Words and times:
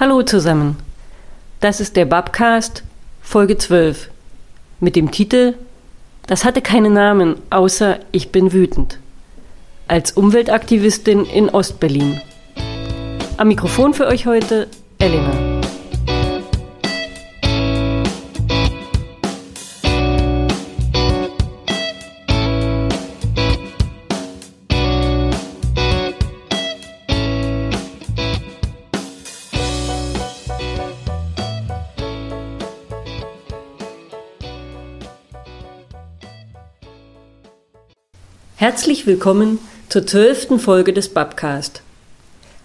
Hallo 0.00 0.22
zusammen. 0.22 0.76
Das 1.60 1.78
ist 1.78 1.94
der 1.94 2.06
Babcast 2.06 2.84
Folge 3.20 3.58
12 3.58 4.08
mit 4.80 4.96
dem 4.96 5.10
Titel 5.10 5.56
Das 6.26 6.46
hatte 6.46 6.62
keinen 6.62 6.94
Namen, 6.94 7.36
außer 7.50 7.98
Ich 8.10 8.32
bin 8.32 8.54
wütend. 8.54 8.98
Als 9.88 10.12
Umweltaktivistin 10.12 11.26
in 11.26 11.50
Ostberlin. 11.50 12.18
Am 13.36 13.48
Mikrofon 13.48 13.92
für 13.92 14.06
euch 14.06 14.24
heute 14.24 14.68
Elena. 14.98 15.49
Herzlich 38.60 39.06
willkommen 39.06 39.58
zur 39.88 40.06
zwölften 40.06 40.58
Folge 40.58 40.92
des 40.92 41.08
Babcast. 41.08 41.80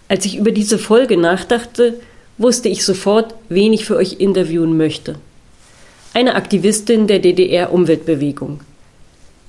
Als 0.09 0.25
ich 0.25 0.35
über 0.35 0.51
diese 0.51 0.77
Folge 0.77 1.15
nachdachte, 1.15 2.01
wusste 2.37 2.67
ich 2.67 2.83
sofort, 2.83 3.33
wen 3.47 3.71
ich 3.71 3.85
für 3.85 3.95
euch 3.95 4.19
interviewen 4.19 4.75
möchte. 4.75 5.15
Eine 6.13 6.35
Aktivistin 6.35 7.07
der 7.07 7.19
DDR-Umweltbewegung. 7.19 8.59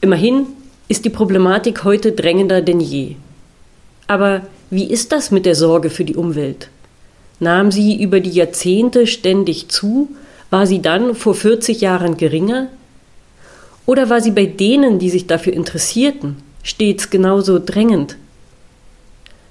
Immerhin 0.01 0.47
ist 0.87 1.05
die 1.05 1.11
Problematik 1.11 1.83
heute 1.83 2.13
drängender 2.13 2.63
denn 2.63 2.79
je. 2.79 3.17
Aber 4.07 4.43
wie 4.71 4.89
ist 4.89 5.11
das 5.11 5.33
mit 5.33 5.47
der 5.47 5.57
Sorge 5.57 5.91
für 5.91 6.05
die 6.05 6.15
Umwelt? 6.15 6.69
Nahm 7.41 7.73
sie 7.73 8.01
über 8.01 8.21
die 8.21 8.31
Jahrzehnte 8.31 9.09
ständig 9.09 9.67
zu? 9.67 10.11
War 10.51 10.69
sie 10.69 10.81
dann 10.81 11.17
vor 11.17 11.35
40 11.35 11.81
Jahren 11.81 12.17
geringer? 12.17 12.69
Oder 13.87 14.11
war 14.11 14.21
sie 14.21 14.33
bei 14.33 14.47
denen, 14.47 14.99
die 14.99 15.11
sich 15.11 15.27
dafür 15.29 15.53
interessierten, 15.53 16.37
stets 16.63 17.09
genauso 17.09 17.61
drängend? 17.65 18.17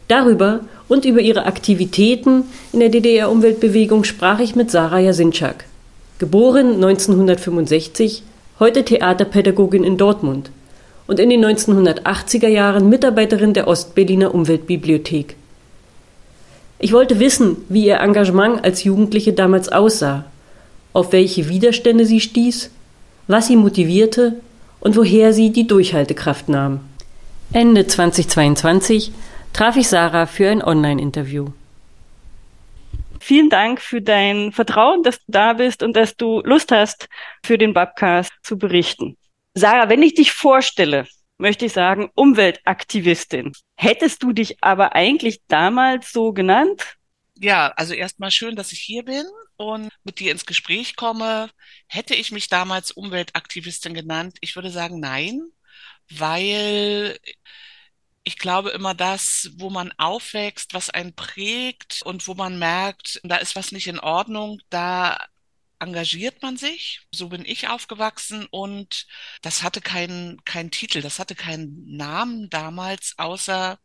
Darüber 0.09 0.59
und 0.88 1.05
über 1.05 1.22
ihre 1.22 1.45
Aktivitäten 1.45 2.44
in 2.73 2.81
der 2.81 2.89
DDR-Umweltbewegung 2.89 4.03
sprach 4.03 4.39
ich 4.39 4.55
mit 4.55 4.69
Sarah 4.69 5.00
Jasinczak. 5.00 5.66
Geboren 6.19 6.75
1965, 6.75 8.23
heute 8.59 8.86
Theaterpädagogin 8.86 9.83
in 9.83 9.97
Dortmund 9.97 10.52
und 11.08 11.20
in 11.20 11.30
den 11.30 11.44
1980er 11.44 12.47
Jahren 12.47 12.89
Mitarbeiterin 12.89 13.53
der 13.53 13.67
Ostberliner 13.67 14.36
Umweltbibliothek. 14.36 15.36
Ich 16.77 16.94
wollte 16.94 17.20
wissen, 17.20 17.58
wie 17.70 17.86
ihr 17.86 17.99
Engagement 17.99 18.64
als 18.64 18.83
Jugendliche 18.83 19.33
damals 19.33 19.70
aussah, 19.70 20.25
auf 20.94 21.14
welche 21.14 21.49
Widerstände 21.49 22.05
sie 22.05 22.20
stieß 22.20 22.70
was 23.28 23.48
sie 23.48 23.56
motivierte 23.56 24.42
und 24.80 24.95
woher 24.95 25.34
sie 25.34 25.52
die 25.52 25.68
Durchhaltekraft 25.68 26.50
nahm. 26.50 26.80
Ende 27.54 27.88
2022 27.88 29.12
traf 29.54 29.76
ich 29.78 29.88
Sarah 29.88 30.26
für 30.26 30.50
ein 30.50 30.62
Online-Interview. 30.62 31.48
Vielen 33.20 33.50
Dank 33.50 33.82
für 33.82 34.02
dein 34.02 34.52
Vertrauen, 34.52 35.02
dass 35.02 35.17
du 35.17 35.32
da 35.32 35.54
bist 35.54 35.82
und 35.82 35.95
dass 35.95 36.16
du 36.16 36.42
Lust 36.42 36.72
hast, 36.72 37.08
für 37.44 37.58
den 37.58 37.73
Babcast 37.73 38.32
zu 38.44 38.58
berichten. 38.58 39.17
Sarah, 39.56 39.89
wenn 39.89 40.04
ich 40.04 40.14
dich 40.14 40.32
vorstelle, 40.32 41.08
möchte 41.38 41.66
ich 41.66 41.73
sagen, 41.73 42.12
Umweltaktivistin. 42.14 43.54
Hättest 43.76 44.22
du 44.22 44.34
dich 44.34 44.58
aber 44.62 44.94
eigentlich 44.94 45.42
damals 45.48 46.12
so 46.12 46.34
genannt? 46.34 46.98
Ja, 47.39 47.73
also 47.76 47.94
erstmal 47.94 48.32
schön, 48.32 48.56
dass 48.56 48.72
ich 48.72 48.80
hier 48.80 49.04
bin 49.04 49.26
und 49.58 49.89
mit 50.03 50.20
dir 50.20 50.31
ins 50.31 50.45
Gespräch 50.45 50.95
komme. 50.95 51.50
Hätte 51.88 52.16
ich 52.16 52.31
mich 52.31 52.50
damals 52.50 52.92
Umweltaktivistin 52.92 53.94
genannt? 53.94 54.38
Ich 54.42 54.55
würde 54.55 54.71
sagen, 54.71 54.99
nein, 54.99 55.42
weil 56.10 57.17
ich 58.23 58.38
glaube 58.38 58.71
immer 58.71 58.93
das, 58.95 59.52
wo 59.58 59.70
man 59.70 59.92
aufwächst, 59.98 60.73
was 60.73 60.89
einen 60.89 61.16
prägt 61.16 62.02
und 62.04 62.27
wo 62.27 62.33
man 62.33 62.58
merkt, 62.58 63.20
da 63.23 63.38
ist 63.38 63.55
was 63.55 63.71
nicht 63.71 63.88
in 63.88 63.99
Ordnung, 63.99 64.60
da 64.70 65.20
engagiert 65.80 66.42
man 66.42 66.58
sich. 66.58 67.02
So 67.14 67.30
bin 67.30 67.45
ich 67.45 67.67
aufgewachsen 67.67 68.48
und 68.49 69.05
das 69.42 69.61
hatte 69.64 69.82
keinen, 69.82 70.43
keinen 70.45 70.72
Titel, 70.72 71.02
das 71.02 71.20
hatte 71.20 71.36
keinen 71.36 71.86
Namen 71.98 72.49
damals, 72.49 73.14
außer 73.17 73.80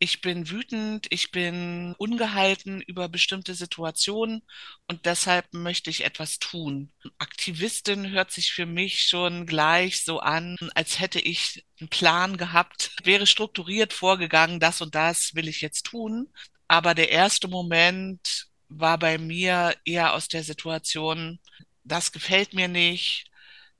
ich 0.00 0.20
bin 0.20 0.48
wütend, 0.50 1.06
ich 1.10 1.30
bin 1.32 1.94
ungehalten 1.98 2.80
über 2.82 3.08
bestimmte 3.08 3.54
Situationen 3.54 4.42
und 4.86 5.06
deshalb 5.06 5.52
möchte 5.52 5.90
ich 5.90 6.04
etwas 6.04 6.38
tun. 6.38 6.92
Aktivistin 7.18 8.10
hört 8.10 8.30
sich 8.30 8.52
für 8.52 8.66
mich 8.66 9.02
schon 9.02 9.46
gleich 9.46 10.04
so 10.04 10.20
an, 10.20 10.56
als 10.74 11.00
hätte 11.00 11.18
ich 11.20 11.64
einen 11.80 11.88
Plan 11.88 12.36
gehabt, 12.36 12.92
wäre 13.02 13.26
strukturiert 13.26 13.92
vorgegangen, 13.92 14.60
das 14.60 14.80
und 14.80 14.94
das 14.94 15.34
will 15.34 15.48
ich 15.48 15.60
jetzt 15.60 15.86
tun. 15.86 16.28
Aber 16.68 16.94
der 16.94 17.10
erste 17.10 17.48
Moment 17.48 18.46
war 18.68 18.98
bei 18.98 19.18
mir 19.18 19.74
eher 19.84 20.14
aus 20.14 20.28
der 20.28 20.44
Situation, 20.44 21.40
das 21.84 22.12
gefällt 22.12 22.52
mir 22.54 22.68
nicht. 22.68 23.24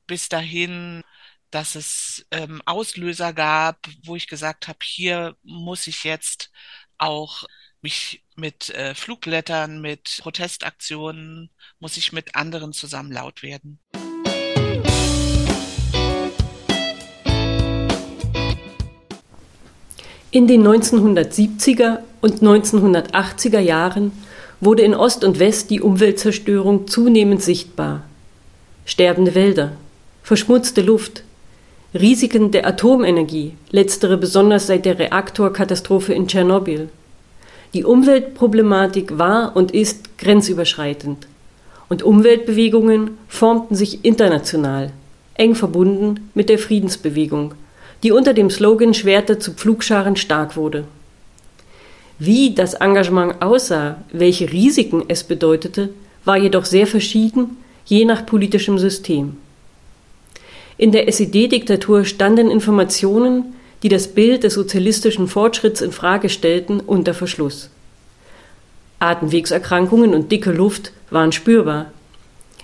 Bis 0.07 0.29
dahin 0.29 1.03
dass 1.51 1.75
es 1.75 2.27
ähm, 2.31 2.63
Auslöser 2.67 3.33
gab, 3.33 3.87
wo 4.05 4.17
ich 4.17 4.29
gesagt 4.29 4.69
habe, 4.69 4.79
hier 4.83 5.37
muss 5.43 5.87
ich 5.87 6.05
jetzt 6.05 6.51
auch 6.99 7.45
mich 7.81 8.25
mit 8.37 8.71
äh, 8.71 8.95
Flugblättern, 8.95 9.81
mit 9.81 10.19
Protestaktionen, 10.21 11.51
muss 11.79 11.97
ich 11.97 12.13
mit 12.13 12.35
anderen 12.35 12.73
zusammen 12.73 13.13
laut 13.13 13.43
werden. 13.43 13.79
In 20.31 20.47
den 20.47 20.67
1970er 20.67 22.01
und 22.21 22.43
1980er 22.43 23.61
Jahren 23.61 24.13
wurde 24.61 24.83
in 24.83 24.95
Ost 24.95 25.25
und 25.25 25.39
West 25.39 25.71
die 25.71 25.81
Umweltzerstörung 25.81 26.87
zunehmend 26.87 27.43
sichtbar. 27.43 28.03
Sterbende 28.85 29.35
Wälder, 29.35 29.73
verschmutzte 30.23 30.83
Luft, 30.83 31.23
Risiken 31.95 32.51
der 32.51 32.67
Atomenergie, 32.67 33.55
letztere 33.71 34.19
besonders 34.19 34.67
seit 34.67 34.85
der 34.85 34.99
Reaktorkatastrophe 34.99 36.13
in 36.13 36.29
Tschernobyl. 36.29 36.91
Die 37.73 37.83
Umweltproblematik 37.83 39.17
war 39.17 39.57
und 39.57 39.71
ist 39.71 40.19
grenzüberschreitend. 40.19 41.27
Und 41.89 42.03
Umweltbewegungen 42.03 43.13
formten 43.27 43.75
sich 43.75 44.05
international, 44.05 44.93
eng 45.33 45.55
verbunden 45.55 46.29
mit 46.35 46.51
der 46.51 46.59
Friedensbewegung, 46.59 47.55
die 48.03 48.13
unter 48.13 48.35
dem 48.35 48.51
Slogan 48.51 48.93
Schwerter 48.93 49.41
zu 49.41 49.53
Pflugscharen 49.55 50.17
stark 50.17 50.59
wurde. 50.59 50.85
Wie 52.19 52.55
das 52.55 52.75
Engagement 52.75 53.41
aussah, 53.41 53.97
welche 54.13 54.53
Risiken 54.53 55.05
es 55.09 55.25
bedeutete, 55.25 55.89
war 56.27 56.37
jedoch 56.37 56.67
sehr 56.67 56.87
verschieden, 56.87 57.57
je 57.87 58.05
nach 58.05 58.27
politischem 58.27 58.79
System. 58.79 59.39
In 60.79 60.93
der 60.93 61.09
SED-Diktatur 61.09 62.05
standen 62.05 62.53
Informationen, 62.53 63.57
die 63.83 63.89
das 63.89 64.07
Bild 64.07 64.45
des 64.45 64.55
sozialistischen 64.55 65.27
Fortschritts 65.27 65.81
in 65.81 65.91
Frage 65.91 66.29
stellten, 66.29 66.79
unter 66.79 67.15
Verschluss. 67.15 67.69
Atemwegserkrankungen 69.01 70.15
und 70.15 70.31
dicke 70.31 70.53
Luft 70.53 70.93
waren 71.11 71.33
spürbar. 71.33 71.93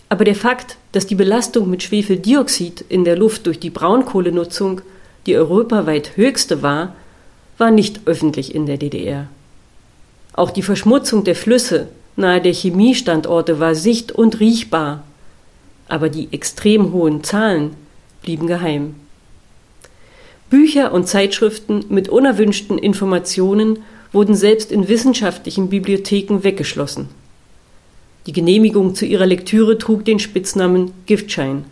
Aber 0.09 0.25
der 0.25 0.37
Fakt, 0.37 0.77
dass 0.93 1.09
die 1.09 1.17
Belastung 1.17 1.69
mit 1.69 1.83
Schwefeldioxid 1.83 2.85
in 2.89 3.05
der 3.05 3.17
Luft 3.17 3.47
durch 3.47 3.59
die 3.59 3.71
Braunkohlenutzung 3.71 4.81
die 5.27 5.37
europaweit 5.37 6.17
höchste 6.17 6.63
war, 6.63 6.95
war 7.59 7.73
nicht 7.73 8.03
öffentlich 8.07 8.55
in 8.55 8.67
der 8.67 8.77
DDR. 8.77 9.27
Auch 10.35 10.51
die 10.51 10.63
Verschmutzung 10.63 11.25
der 11.25 11.35
Flüsse 11.35 11.89
nahe 12.15 12.41
der 12.41 12.53
Chemiestandorte 12.53 13.59
war 13.59 13.75
sicht- 13.75 14.13
und 14.13 14.39
riechbar. 14.39 15.03
Aber 15.89 16.09
die 16.09 16.29
extrem 16.33 16.93
hohen 16.93 17.25
Zahlen 17.25 17.77
blieben 18.25 18.49
geheim. 18.49 18.97
Bücher 20.51 20.93
und 20.93 21.07
Zeitschriften 21.07 21.85
mit 21.89 22.09
unerwünschten 22.09 22.79
Informationen 22.79 23.85
wurden 24.13 24.35
selbst 24.35 24.73
in 24.73 24.89
wissenschaftlichen 24.89 25.69
Bibliotheken 25.69 26.43
weggeschlossen. 26.43 27.09
Die 28.27 28.33
Genehmigung 28.33 28.95
zu 28.95 29.05
ihrer 29.05 29.27
Lektüre 29.27 29.79
trug 29.79 30.05
den 30.05 30.19
Spitznamen 30.19 30.93
Giftschein. 31.07 31.65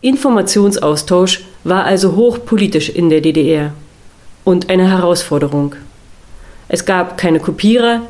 Informationsaustausch 0.00 1.44
war 1.64 1.84
also 1.84 2.14
hochpolitisch 2.14 2.90
in 2.90 3.08
der 3.08 3.22
DDR 3.22 3.72
und 4.44 4.68
eine 4.68 4.90
Herausforderung. 4.90 5.76
Es 6.68 6.84
gab 6.84 7.16
keine 7.16 7.40
Kopierer, 7.40 8.02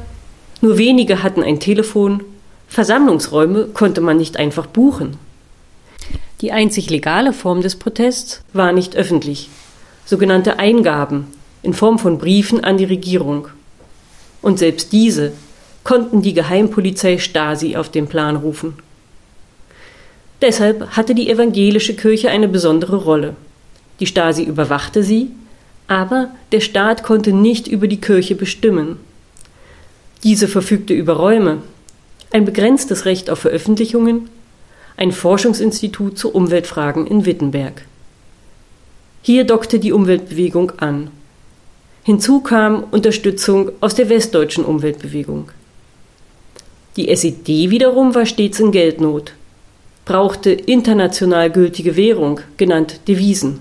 nur 0.64 0.78
wenige 0.78 1.22
hatten 1.22 1.42
ein 1.42 1.60
Telefon, 1.60 2.24
Versammlungsräume 2.68 3.66
konnte 3.74 4.00
man 4.00 4.16
nicht 4.16 4.38
einfach 4.38 4.66
buchen. 4.66 5.18
Die 6.40 6.52
einzig 6.52 6.88
legale 6.88 7.34
Form 7.34 7.60
des 7.60 7.76
Protests 7.76 8.42
war 8.54 8.72
nicht 8.72 8.96
öffentlich, 8.96 9.50
sogenannte 10.06 10.58
Eingaben 10.58 11.26
in 11.62 11.74
Form 11.74 11.98
von 11.98 12.16
Briefen 12.16 12.64
an 12.64 12.78
die 12.78 12.86
Regierung. 12.86 13.48
Und 14.40 14.58
selbst 14.58 14.92
diese 14.92 15.32
konnten 15.84 16.22
die 16.22 16.32
Geheimpolizei 16.32 17.18
Stasi 17.18 17.76
auf 17.76 17.90
den 17.90 18.06
Plan 18.06 18.34
rufen. 18.34 18.72
Deshalb 20.40 20.96
hatte 20.96 21.14
die 21.14 21.28
evangelische 21.28 21.94
Kirche 21.94 22.30
eine 22.30 22.48
besondere 22.48 22.96
Rolle. 22.96 23.36
Die 24.00 24.06
Stasi 24.06 24.42
überwachte 24.44 25.02
sie, 25.02 25.30
aber 25.88 26.30
der 26.52 26.60
Staat 26.60 27.02
konnte 27.02 27.34
nicht 27.34 27.68
über 27.68 27.86
die 27.86 28.00
Kirche 28.00 28.34
bestimmen. 28.34 28.96
Diese 30.24 30.48
verfügte 30.48 30.94
über 30.94 31.14
Räume, 31.14 31.58
ein 32.32 32.46
begrenztes 32.46 33.04
Recht 33.04 33.28
auf 33.28 33.40
Veröffentlichungen, 33.40 34.30
ein 34.96 35.12
Forschungsinstitut 35.12 36.18
zu 36.18 36.32
Umweltfragen 36.32 37.06
in 37.06 37.26
Wittenberg. 37.26 37.84
Hier 39.20 39.44
dockte 39.44 39.78
die 39.78 39.92
Umweltbewegung 39.92 40.72
an. 40.78 41.10
Hinzu 42.02 42.40
kam 42.40 42.84
Unterstützung 42.90 43.70
aus 43.80 43.94
der 43.94 44.08
westdeutschen 44.08 44.64
Umweltbewegung. 44.64 45.50
Die 46.96 47.08
SED 47.08 47.70
wiederum 47.70 48.14
war 48.14 48.24
stets 48.24 48.60
in 48.60 48.72
Geldnot, 48.72 49.32
brauchte 50.04 50.50
international 50.52 51.50
gültige 51.50 51.96
Währung, 51.96 52.40
genannt 52.56 53.00
Devisen. 53.08 53.60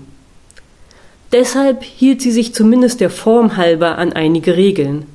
Deshalb 1.32 1.82
hielt 1.82 2.22
sie 2.22 2.30
sich 2.30 2.54
zumindest 2.54 3.00
der 3.00 3.10
Form 3.10 3.56
halber 3.56 3.98
an 3.98 4.12
einige 4.12 4.56
Regeln, 4.56 5.06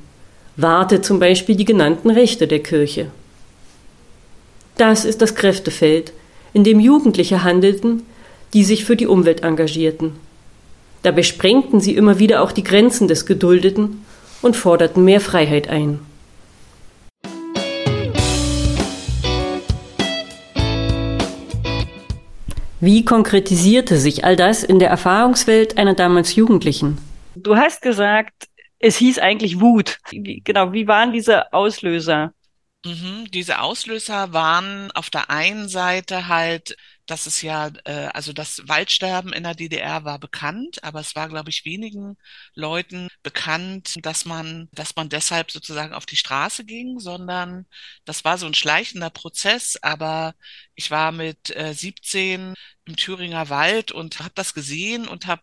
wahrte 0.62 1.00
zum 1.00 1.18
Beispiel 1.18 1.56
die 1.56 1.64
genannten 1.64 2.10
Rechte 2.10 2.46
der 2.46 2.60
Kirche. 2.60 3.10
Das 4.76 5.04
ist 5.04 5.20
das 5.22 5.34
Kräftefeld, 5.34 6.12
in 6.52 6.64
dem 6.64 6.80
Jugendliche 6.80 7.44
handelten, 7.44 8.02
die 8.54 8.64
sich 8.64 8.84
für 8.84 8.96
die 8.96 9.06
Umwelt 9.06 9.42
engagierten. 9.42 10.16
Dabei 11.02 11.22
sprengten 11.22 11.80
sie 11.80 11.94
immer 11.94 12.18
wieder 12.18 12.42
auch 12.42 12.52
die 12.52 12.64
Grenzen 12.64 13.08
des 13.08 13.26
Geduldeten 13.26 14.04
und 14.42 14.56
forderten 14.56 15.04
mehr 15.04 15.20
Freiheit 15.20 15.68
ein. 15.68 16.00
Wie 22.82 23.04
konkretisierte 23.04 23.98
sich 23.98 24.24
all 24.24 24.36
das 24.36 24.64
in 24.64 24.78
der 24.78 24.88
Erfahrungswelt 24.88 25.76
einer 25.76 25.92
damals 25.92 26.34
Jugendlichen? 26.34 26.96
Du 27.36 27.54
hast 27.56 27.82
gesagt, 27.82 28.48
es 28.80 28.96
hieß 28.96 29.18
eigentlich 29.20 29.60
Wut. 29.60 29.98
Wie, 30.10 30.40
genau, 30.42 30.72
wie 30.72 30.88
waren 30.88 31.12
diese 31.12 31.52
Auslöser? 31.52 32.32
Mhm, 32.84 33.26
diese 33.30 33.60
Auslöser 33.60 34.32
waren 34.32 34.90
auf 34.92 35.10
der 35.10 35.30
einen 35.30 35.68
Seite 35.68 36.28
halt 36.28 36.76
dass 37.10 37.26
es 37.26 37.42
ja, 37.42 37.70
äh, 37.84 38.08
also 38.14 38.32
das 38.32 38.62
Waldsterben 38.68 39.32
in 39.32 39.42
der 39.42 39.54
DDR 39.54 40.04
war 40.04 40.18
bekannt, 40.18 40.82
aber 40.84 41.00
es 41.00 41.16
war, 41.16 41.28
glaube 41.28 41.50
ich, 41.50 41.64
wenigen 41.64 42.16
Leuten 42.54 43.08
bekannt, 43.22 43.96
dass 44.06 44.24
man, 44.24 44.68
dass 44.72 44.94
man 44.96 45.08
deshalb 45.08 45.50
sozusagen 45.50 45.92
auf 45.92 46.06
die 46.06 46.16
Straße 46.16 46.64
ging, 46.64 47.00
sondern 47.00 47.66
das 48.04 48.24
war 48.24 48.38
so 48.38 48.46
ein 48.46 48.54
schleichender 48.54 49.10
Prozess. 49.10 49.76
Aber 49.82 50.34
ich 50.80 50.90
war 50.90 51.12
mit 51.12 51.54
äh, 51.54 51.74
17 51.74 52.54
im 52.86 52.96
Thüringer 52.96 53.50
Wald 53.50 53.92
und 53.92 54.18
habe 54.20 54.32
das 54.34 54.54
gesehen 54.54 55.06
und 55.06 55.26
habe 55.26 55.42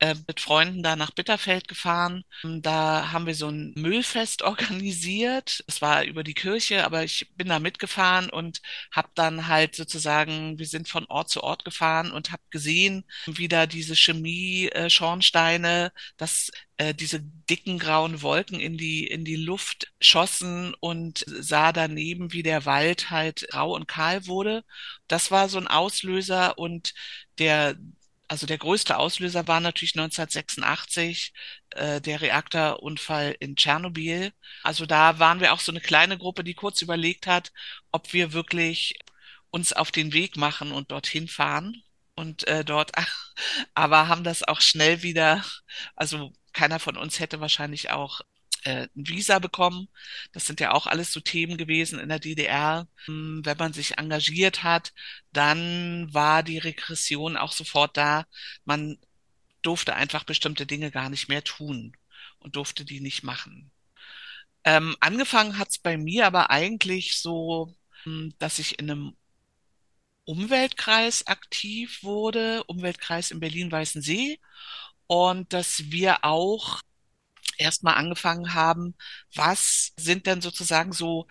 äh, 0.00 0.16
mit 0.26 0.40
Freunden 0.40 0.82
da 0.82 0.96
nach 0.96 1.12
Bitterfeld 1.12 1.68
gefahren. 1.68 2.24
Da 2.42 3.12
haben 3.12 3.26
wir 3.26 3.36
so 3.36 3.48
ein 3.48 3.72
Müllfest 3.76 4.42
organisiert. 4.42 5.62
Es 5.68 5.80
war 5.82 6.02
über 6.02 6.24
die 6.24 6.34
Kirche, 6.34 6.84
aber 6.84 7.04
ich 7.04 7.30
bin 7.36 7.48
da 7.48 7.60
mitgefahren 7.60 8.28
und 8.28 8.60
habe 8.90 9.08
dann 9.14 9.46
halt 9.46 9.76
sozusagen, 9.76 10.58
wir 10.58 10.66
sind 10.66 10.88
von 10.88 11.06
Ort 11.06 11.30
zu 11.30 11.44
Ort 11.44 11.64
gefahren 11.64 12.10
und 12.10 12.32
habe 12.32 12.42
gesehen, 12.50 13.04
wie 13.26 13.46
da 13.46 13.66
diese 13.66 13.94
Chemie-Schornsteine, 13.94 15.92
dass 16.16 16.50
äh, 16.76 16.94
diese 16.94 17.20
dicken 17.20 17.78
grauen 17.78 18.22
Wolken 18.22 18.60
in 18.60 18.76
die 18.78 19.06
in 19.06 19.24
die 19.24 19.36
Luft 19.36 19.92
schossen 20.00 20.74
und 20.80 21.24
sah 21.26 21.72
daneben, 21.72 22.32
wie 22.32 22.42
der 22.42 22.64
Wald 22.66 23.10
halt 23.10 23.46
rau 23.54 23.74
und 23.74 23.88
kahl 23.88 24.26
wurde. 24.26 24.64
Das 25.08 25.30
war 25.30 25.48
so 25.48 25.58
ein 25.58 25.68
Auslöser 25.68 26.58
und 26.58 26.94
der 27.38 27.76
also 28.28 28.46
der 28.46 28.58
größte 28.58 28.96
Auslöser 28.96 29.46
war 29.46 29.60
natürlich 29.60 29.94
1986 29.94 31.34
äh, 31.70 32.00
der 32.00 32.22
Reaktorunfall 32.22 33.36
in 33.40 33.56
Tschernobyl. 33.56 34.32
Also 34.62 34.86
da 34.86 35.18
waren 35.18 35.40
wir 35.40 35.52
auch 35.52 35.60
so 35.60 35.70
eine 35.70 35.80
kleine 35.82 36.16
Gruppe, 36.18 36.42
die 36.42 36.54
kurz 36.54 36.80
überlegt 36.80 37.26
hat, 37.26 37.52
ob 37.90 38.12
wir 38.14 38.32
wirklich 38.32 38.98
uns 39.50 39.72
auf 39.74 39.90
den 39.92 40.14
Weg 40.14 40.36
machen 40.36 40.72
und 40.72 40.90
dorthin 40.92 41.28
fahren 41.28 41.82
und 42.14 42.46
äh, 42.48 42.64
dort, 42.64 42.92
aber 43.74 44.08
haben 44.08 44.24
das 44.24 44.42
auch 44.42 44.60
schnell 44.60 45.02
wieder, 45.02 45.44
also 45.96 46.32
keiner 46.52 46.78
von 46.78 46.96
uns 46.96 47.20
hätte 47.20 47.40
wahrscheinlich 47.40 47.90
auch 47.90 48.20
äh, 48.64 48.88
ein 48.96 49.08
Visa 49.08 49.38
bekommen. 49.38 49.88
Das 50.32 50.46
sind 50.46 50.60
ja 50.60 50.72
auch 50.72 50.86
alles 50.86 51.12
so 51.12 51.20
Themen 51.20 51.56
gewesen 51.56 51.98
in 51.98 52.08
der 52.08 52.18
DDR. 52.18 52.88
Hm, 53.06 53.42
wenn 53.44 53.56
man 53.58 53.72
sich 53.72 53.98
engagiert 53.98 54.62
hat, 54.62 54.92
dann 55.32 56.12
war 56.12 56.42
die 56.42 56.58
Regression 56.58 57.36
auch 57.36 57.52
sofort 57.52 57.96
da. 57.96 58.26
Man 58.64 58.98
durfte 59.62 59.94
einfach 59.94 60.24
bestimmte 60.24 60.66
Dinge 60.66 60.90
gar 60.90 61.08
nicht 61.10 61.28
mehr 61.28 61.44
tun 61.44 61.96
und 62.38 62.56
durfte 62.56 62.84
die 62.84 63.00
nicht 63.00 63.22
machen. 63.22 63.70
Ähm, 64.64 64.96
angefangen 65.00 65.58
hat's 65.58 65.78
bei 65.78 65.96
mir 65.96 66.26
aber 66.26 66.50
eigentlich 66.50 67.16
so, 67.18 67.74
hm, 68.04 68.34
dass 68.38 68.58
ich 68.58 68.78
in 68.78 68.90
einem 68.90 69.16
Umweltkreis 70.24 71.26
aktiv 71.26 72.02
wurde, 72.02 72.62
Umweltkreis 72.64 73.32
in 73.32 73.40
Berlin-Weißensee, 73.40 74.38
und 75.06 75.52
dass 75.52 75.90
wir 75.90 76.24
auch 76.24 76.80
erstmal 77.58 77.94
angefangen 77.94 78.54
haben, 78.54 78.94
was 79.34 79.92
sind 79.98 80.26
denn 80.26 80.40
sozusagen 80.40 80.92
so 80.92 81.26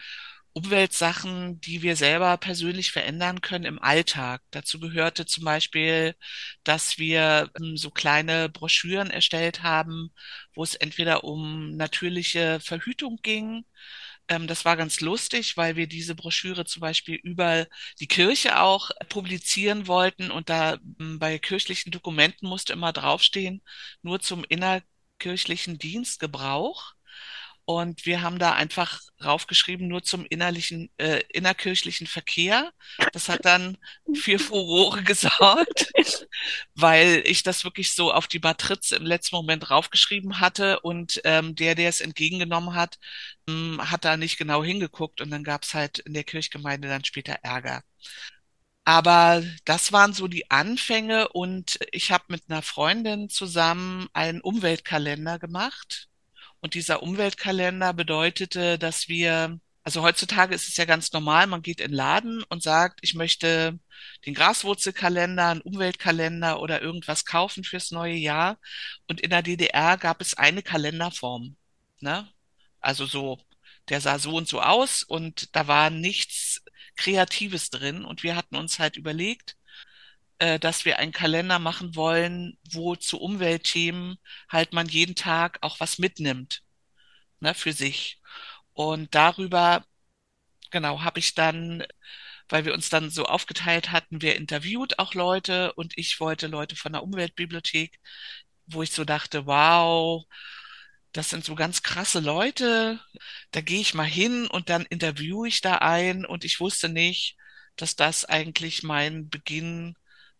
Umweltsachen, 0.53 1.61
die 1.61 1.81
wir 1.81 1.95
selber 1.95 2.37
persönlich 2.37 2.91
verändern 2.91 3.39
können 3.41 3.63
im 3.65 3.81
Alltag. 3.81 4.41
Dazu 4.51 4.79
gehörte 4.79 5.25
zum 5.25 5.45
Beispiel, 5.45 6.15
dass 6.63 6.97
wir 6.97 7.49
ähm, 7.59 7.77
so 7.77 7.89
kleine 7.89 8.49
Broschüren 8.49 9.11
erstellt 9.11 9.63
haben, 9.63 10.11
wo 10.53 10.63
es 10.63 10.75
entweder 10.75 11.23
um 11.23 11.77
natürliche 11.77 12.59
Verhütung 12.59 13.19
ging, 13.23 13.65
ähm, 14.31 14.47
das 14.47 14.65
war 14.65 14.77
ganz 14.77 15.01
lustig, 15.01 15.57
weil 15.57 15.75
wir 15.75 15.87
diese 15.87 16.15
Broschüre 16.15 16.65
zum 16.65 16.79
Beispiel 16.81 17.15
über 17.15 17.67
die 17.99 18.07
Kirche 18.07 18.61
auch 18.61 18.89
publizieren 19.09 19.87
wollten 19.87 20.31
und 20.31 20.49
da 20.49 20.77
ähm, 20.99 21.19
bei 21.19 21.37
kirchlichen 21.39 21.91
Dokumenten 21.91 22.47
musste 22.47 22.73
immer 22.73 22.93
draufstehen, 22.93 23.61
nur 24.01 24.19
zum 24.21 24.45
innerkirchlichen 24.47 25.77
Dienstgebrauch. 25.77 26.93
Und 27.65 28.05
wir 28.05 28.21
haben 28.21 28.39
da 28.39 28.53
einfach 28.53 29.01
raufgeschrieben, 29.23 29.87
nur 29.87 30.03
zum 30.03 30.25
innerlichen, 30.25 30.89
äh, 30.97 31.21
innerkirchlichen 31.29 32.07
Verkehr. 32.07 32.71
Das 33.13 33.29
hat 33.29 33.45
dann 33.45 33.77
für 34.13 34.39
Furore 34.39 35.03
gesorgt, 35.03 35.91
weil 36.75 37.23
ich 37.25 37.43
das 37.43 37.63
wirklich 37.63 37.93
so 37.93 38.11
auf 38.11 38.27
die 38.27 38.39
Matrize 38.39 38.95
im 38.95 39.05
letzten 39.05 39.35
Moment 39.35 39.69
raufgeschrieben 39.69 40.39
hatte 40.39 40.79
und 40.81 41.21
ähm, 41.23 41.55
der, 41.55 41.75
der 41.75 41.89
es 41.89 42.01
entgegengenommen 42.01 42.75
hat, 42.75 42.97
ähm, 43.47 43.79
hat 43.91 44.05
da 44.05 44.17
nicht 44.17 44.37
genau 44.37 44.63
hingeguckt 44.63 45.21
und 45.21 45.31
dann 45.31 45.43
gab 45.43 45.63
es 45.63 45.73
halt 45.73 45.99
in 45.99 46.13
der 46.13 46.23
Kirchgemeinde 46.23 46.87
dann 46.87 47.05
später 47.05 47.33
Ärger. 47.43 47.83
Aber 48.83 49.43
das 49.65 49.91
waren 49.91 50.13
so 50.13 50.27
die 50.27 50.49
Anfänge 50.49 51.29
und 51.29 51.79
ich 51.91 52.11
habe 52.11 52.25
mit 52.29 52.43
einer 52.49 52.61
Freundin 52.63 53.29
zusammen 53.29 54.07
einen 54.13 54.41
Umweltkalender 54.41 55.39
gemacht 55.39 56.09
und 56.61 56.75
dieser 56.75 57.03
Umweltkalender 57.03 57.93
bedeutete, 57.93 58.77
dass 58.77 59.07
wir, 59.07 59.59
also 59.83 60.03
heutzutage 60.03 60.53
ist 60.53 60.67
es 60.67 60.77
ja 60.77 60.85
ganz 60.85 61.11
normal, 61.11 61.47
man 61.47 61.63
geht 61.63 61.81
in 61.81 61.89
den 61.89 61.95
Laden 61.95 62.43
und 62.43 62.61
sagt, 62.63 62.99
ich 63.01 63.15
möchte 63.15 63.79
den 64.25 64.35
Graswurzelkalender, 64.35 65.47
einen 65.47 65.61
Umweltkalender 65.61 66.59
oder 66.61 66.81
irgendwas 66.81 67.25
kaufen 67.25 67.63
fürs 67.63 67.91
neue 67.91 68.15
Jahr. 68.15 68.59
Und 69.07 69.21
in 69.21 69.31
der 69.31 69.41
DDR 69.41 69.97
gab 69.97 70.21
es 70.21 70.35
eine 70.35 70.61
Kalenderform. 70.61 71.55
Ne? 71.99 72.27
Also 72.79 73.05
so, 73.05 73.39
der 73.89 74.01
sah 74.01 74.19
so 74.19 74.35
und 74.35 74.47
so 74.47 74.61
aus 74.61 75.03
und 75.03 75.55
da 75.55 75.67
war 75.67 75.89
nichts 75.89 76.63
Kreatives 76.95 77.71
drin. 77.71 78.05
Und 78.05 78.21
wir 78.23 78.35
hatten 78.35 78.55
uns 78.55 78.77
halt 78.79 78.97
überlegt, 78.97 79.57
äh, 80.41 80.59
dass 80.59 80.85
wir 80.85 80.99
einen 80.99 81.11
Kalender 81.13 81.59
machen 81.59 81.95
wollen, 81.95 82.57
wo 82.71 82.95
zu 82.95 83.19
Umweltthemen 83.21 84.17
halt 84.49 84.73
man 84.73 84.89
jeden 84.89 85.15
Tag 85.15 85.59
auch 85.61 85.79
was 85.79 85.99
mitnimmt, 85.99 86.63
ne, 87.41 87.53
für 87.55 87.73
sich. 87.73 88.21
Und 88.73 89.15
darüber, 89.15 89.85
genau, 90.71 91.01
habe 91.03 91.19
ich 91.19 91.35
dann, 91.35 91.83
weil 92.49 92.65
wir 92.65 92.73
uns 92.73 92.89
dann 92.89 93.09
so 93.11 93.25
aufgeteilt 93.25 93.91
hatten, 93.91 94.21
wir 94.21 94.35
interviewt 94.37 94.99
auch 94.99 95.13
Leute 95.15 95.73
und 95.75 95.93
ich 95.97 96.19
wollte 96.19 96.47
Leute 96.47 96.75
von 96.75 96.93
der 96.93 97.03
Umweltbibliothek, 97.03 97.99
wo 98.67 98.83
ich 98.83 98.91
so 98.91 99.05
dachte, 99.05 99.45
wow, 99.47 100.25
das 101.13 101.29
sind 101.29 101.45
so 101.45 101.55
ganz 101.55 101.83
krasse 101.83 102.19
Leute, 102.19 102.99
da 103.51 103.61
gehe 103.61 103.81
ich 103.81 103.93
mal 103.93 104.03
hin 104.05 104.47
und 104.47 104.69
dann 104.69 104.85
interviewe 104.85 105.47
ich 105.47 105.61
da 105.61 105.77
ein 105.79 106.25
und 106.25 106.45
ich 106.45 106.59
wusste 106.59 106.89
nicht, 106.89 107.37
dass 107.75 107.95
das 107.95 108.25
eigentlich 108.25 108.83
mein 108.83 109.29
Beginn 109.29 109.95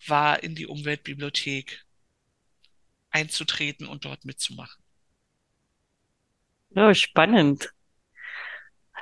war 0.07 0.43
in 0.43 0.55
die 0.55 0.67
Umweltbibliothek. 0.67 1.85
einzutreten 3.11 3.87
und 3.87 4.05
dort 4.05 4.25
mitzumachen. 4.25 4.83
Ja, 6.75 6.93
spannend. 6.93 7.73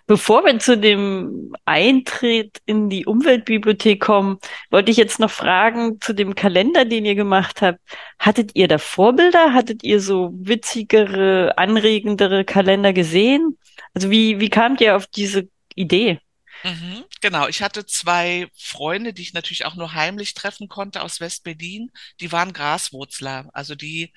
Bevor 0.08 0.44
wir 0.44 0.58
zu 0.58 0.76
dem 0.78 1.54
Eintritt 1.66 2.62
in 2.66 2.90
die 2.90 3.06
Umweltbibliothek 3.06 4.02
kommen, 4.02 4.40
wollte 4.72 4.90
ich 4.92 4.98
jetzt 4.98 5.20
noch 5.20 5.30
fragen 5.30 6.02
zu 6.02 6.14
dem 6.14 6.34
Kalender, 6.34 6.84
den 6.86 7.06
ihr 7.06 7.14
gemacht 7.16 7.62
habt. 7.62 7.80
Hattet 8.18 8.52
ihr 8.56 8.68
da 8.68 8.80
Vorbilder? 8.80 9.54
Hattet 9.54 9.84
ihr 9.84 10.00
so 10.02 10.32
witzigere, 10.34 11.56
anregendere 11.58 12.44
Kalender 12.44 12.92
gesehen? 12.94 13.58
Also 13.94 14.10
wie, 14.10 14.40
wie 14.40 14.50
kamt 14.50 14.82
ihr 14.82 14.96
auf 14.96 15.06
diese 15.06 15.48
Idee? 15.76 16.20
Mhm, 16.64 17.06
genau, 17.22 17.48
ich 17.48 17.62
hatte 17.62 17.86
zwei 17.86 18.48
Freunde, 18.58 19.14
die 19.14 19.22
ich 19.22 19.34
natürlich 19.34 19.64
auch 19.66 19.76
nur 19.76 19.94
heimlich 19.94 20.34
treffen 20.34 20.68
konnte 20.68 21.02
aus 21.02 21.22
West-Berlin. 21.22 21.90
Die 22.20 22.32
waren 22.34 22.52
Graswurzler. 22.52 23.50
Also 23.54 23.76
die, 23.76 24.12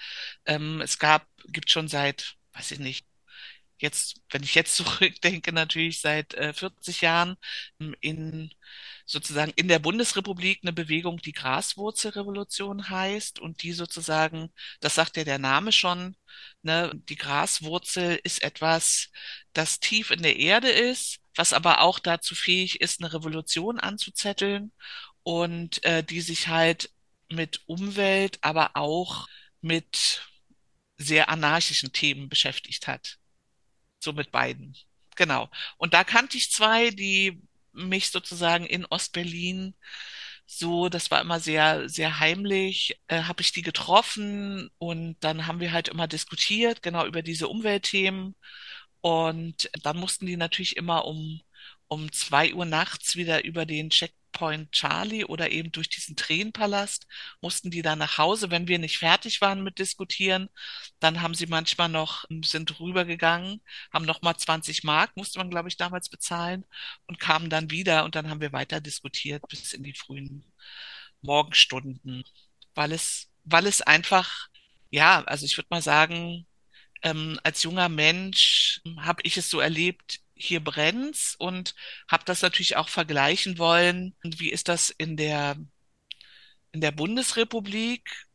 ähm, 0.45 0.81
es 0.81 0.99
gab, 0.99 1.27
gibt 1.47 1.71
schon 1.71 1.87
seit, 1.89 2.35
weiß 2.55 2.73
ich 2.73 2.79
nicht, 2.81 3.07
jetzt, 3.79 4.17
wenn 4.31 4.43
ich 4.45 4.55
jetzt 4.57 4.77
zurückdenke, 4.79 5.53
natürlich 5.53 6.01
seit 6.01 6.35
äh, 6.35 6.53
40 6.55 7.03
Jahren 7.03 7.37
ähm, 7.81 7.95
in 8.01 8.51
sozusagen 9.07 9.53
in 9.57 9.69
der 9.69 9.79
Bundesrepublik 9.81 10.61
eine 10.63 10.73
Bewegung, 10.73 11.19
die 11.19 11.33
Graswurzelrevolution 11.33 12.89
heißt 12.91 13.41
und 13.41 13.63
die 13.63 13.73
sozusagen, 13.73 14.53
das 14.81 14.95
sagt 14.97 15.17
ja 15.17 15.25
der 15.25 15.39
Name 15.39 15.73
schon, 15.73 16.17
ne, 16.63 16.93
die 17.09 17.17
Graswurzel 17.17 18.21
ist 18.25 18.43
etwas, 18.43 19.11
das 19.55 19.81
tief 19.81 20.11
in 20.11 20.23
der 20.23 20.39
Erde 20.39 20.71
ist, 20.71 21.21
was 21.37 21.53
aber 21.53 21.81
auch 21.81 21.99
dazu 21.99 22.35
fähig 22.35 22.81
ist, 22.81 23.01
eine 23.01 23.13
Revolution 23.13 23.79
anzuzetteln 23.81 24.73
und 25.23 25.85
äh, 25.85 26.05
die 26.05 26.21
sich 26.21 26.49
halt 26.49 26.91
mit 27.31 27.63
Umwelt, 27.67 28.39
aber 28.43 28.73
auch 28.75 29.27
mit 29.61 30.27
sehr 30.99 31.29
anarchischen 31.29 31.93
Themen 31.93 32.29
beschäftigt 32.29 32.87
hat. 32.87 33.19
So 33.99 34.13
mit 34.13 34.31
beiden. 34.31 34.77
Genau. 35.17 35.51
Und 35.79 35.95
da 35.95 36.05
kannte 36.05 36.37
ich 36.37 36.51
zwei, 36.51 36.91
die 36.91 37.43
mich 37.73 38.11
sozusagen 38.11 38.67
in 38.67 38.85
Ostberlin 38.87 39.75
so, 40.47 40.89
das 40.89 41.11
war 41.11 41.21
immer 41.21 41.41
sehr, 41.41 41.89
sehr 41.89 42.21
heimlich, 42.21 43.01
äh, 43.09 43.23
habe 43.23 43.41
ich 43.43 43.53
die 43.53 43.63
getroffen 43.63 44.71
und 44.79 45.17
dann 45.21 45.47
haben 45.47 45.61
wir 45.61 45.73
halt 45.73 45.89
immer 45.89 46.07
diskutiert, 46.09 46.83
genau 46.83 47.07
über 47.07 47.23
diese 47.23 47.49
Umweltthemen. 47.49 48.35
Und 49.03 49.71
dann 49.83 49.99
mussten 49.99 50.27
die 50.27 50.37
natürlich 50.37 50.77
immer 50.77 51.05
um, 51.05 51.43
um 51.89 52.11
zwei 52.13 52.55
Uhr 52.55 52.65
nachts 52.65 53.17
wieder 53.17 53.45
über 53.45 53.67
den 53.67 53.91
Check 53.91 54.15
Point 54.33 54.73
Charlie 54.73 55.25
oder 55.25 55.51
eben 55.51 55.71
durch 55.73 55.89
diesen 55.89 56.17
Tränenpalast 56.17 57.07
mussten 57.41 57.71
die 57.71 57.83
dann 57.83 57.99
nach 57.99 58.19
Hause, 58.19 58.51
wenn 58.51 58.67
wir 58.67 58.79
nicht 58.79 58.99
fertig 58.99 59.41
waren 59.41 59.63
mit 59.63 59.79
diskutieren. 59.79 60.49
Dann 61.01 61.23
haben 61.23 61.35
sie 61.35 61.47
manchmal 61.47 61.89
noch, 61.89 62.25
sind 62.45 62.81
rübergegangen, 62.81 63.61
haben 63.93 64.05
nochmal 64.05 64.37
20 64.37 64.85
Mark, 64.85 65.17
musste 65.17 65.39
man, 65.39 65.51
glaube 65.51 65.69
ich, 65.69 65.77
damals 65.77 66.09
bezahlen 66.09 66.65
und 67.07 67.21
kamen 67.21 67.51
dann 67.51 67.71
wieder 67.71 68.05
und 68.05 68.15
dann 68.15 68.29
haben 68.31 68.41
wir 68.41 68.53
weiter 68.53 68.81
diskutiert 68.81 69.47
bis 69.49 69.73
in 69.75 69.83
die 69.83 69.95
frühen 69.95 70.45
Morgenstunden, 71.21 72.25
weil 72.75 72.93
es, 72.93 73.31
weil 73.45 73.67
es 73.67 73.83
einfach, 73.83 74.49
ja, 74.91 75.23
also 75.25 75.47
ich 75.47 75.57
würde 75.57 75.69
mal 75.71 75.83
sagen, 75.83 76.47
ähm, 77.03 77.39
als 77.43 77.63
junger 77.63 77.89
Mensch 77.89 78.81
habe 78.99 79.23
ich 79.25 79.37
es 79.37 79.51
so 79.51 79.61
erlebt, 79.61 80.21
hier 80.35 80.63
brennt's 80.63 81.35
und 81.37 81.75
habe 82.09 82.25
das 82.25 82.43
natürlich 82.43 82.77
auch 82.77 82.89
vergleichen 82.89 83.59
wollen. 83.59 84.15
Und 84.25 84.41
wie 84.41 84.51
ist 84.51 84.69
das 84.69 84.91
in 84.91 85.17
der, 85.17 85.57
in 86.73 86.81
der 86.81 86.93
Bundesrepublik, 86.93 88.27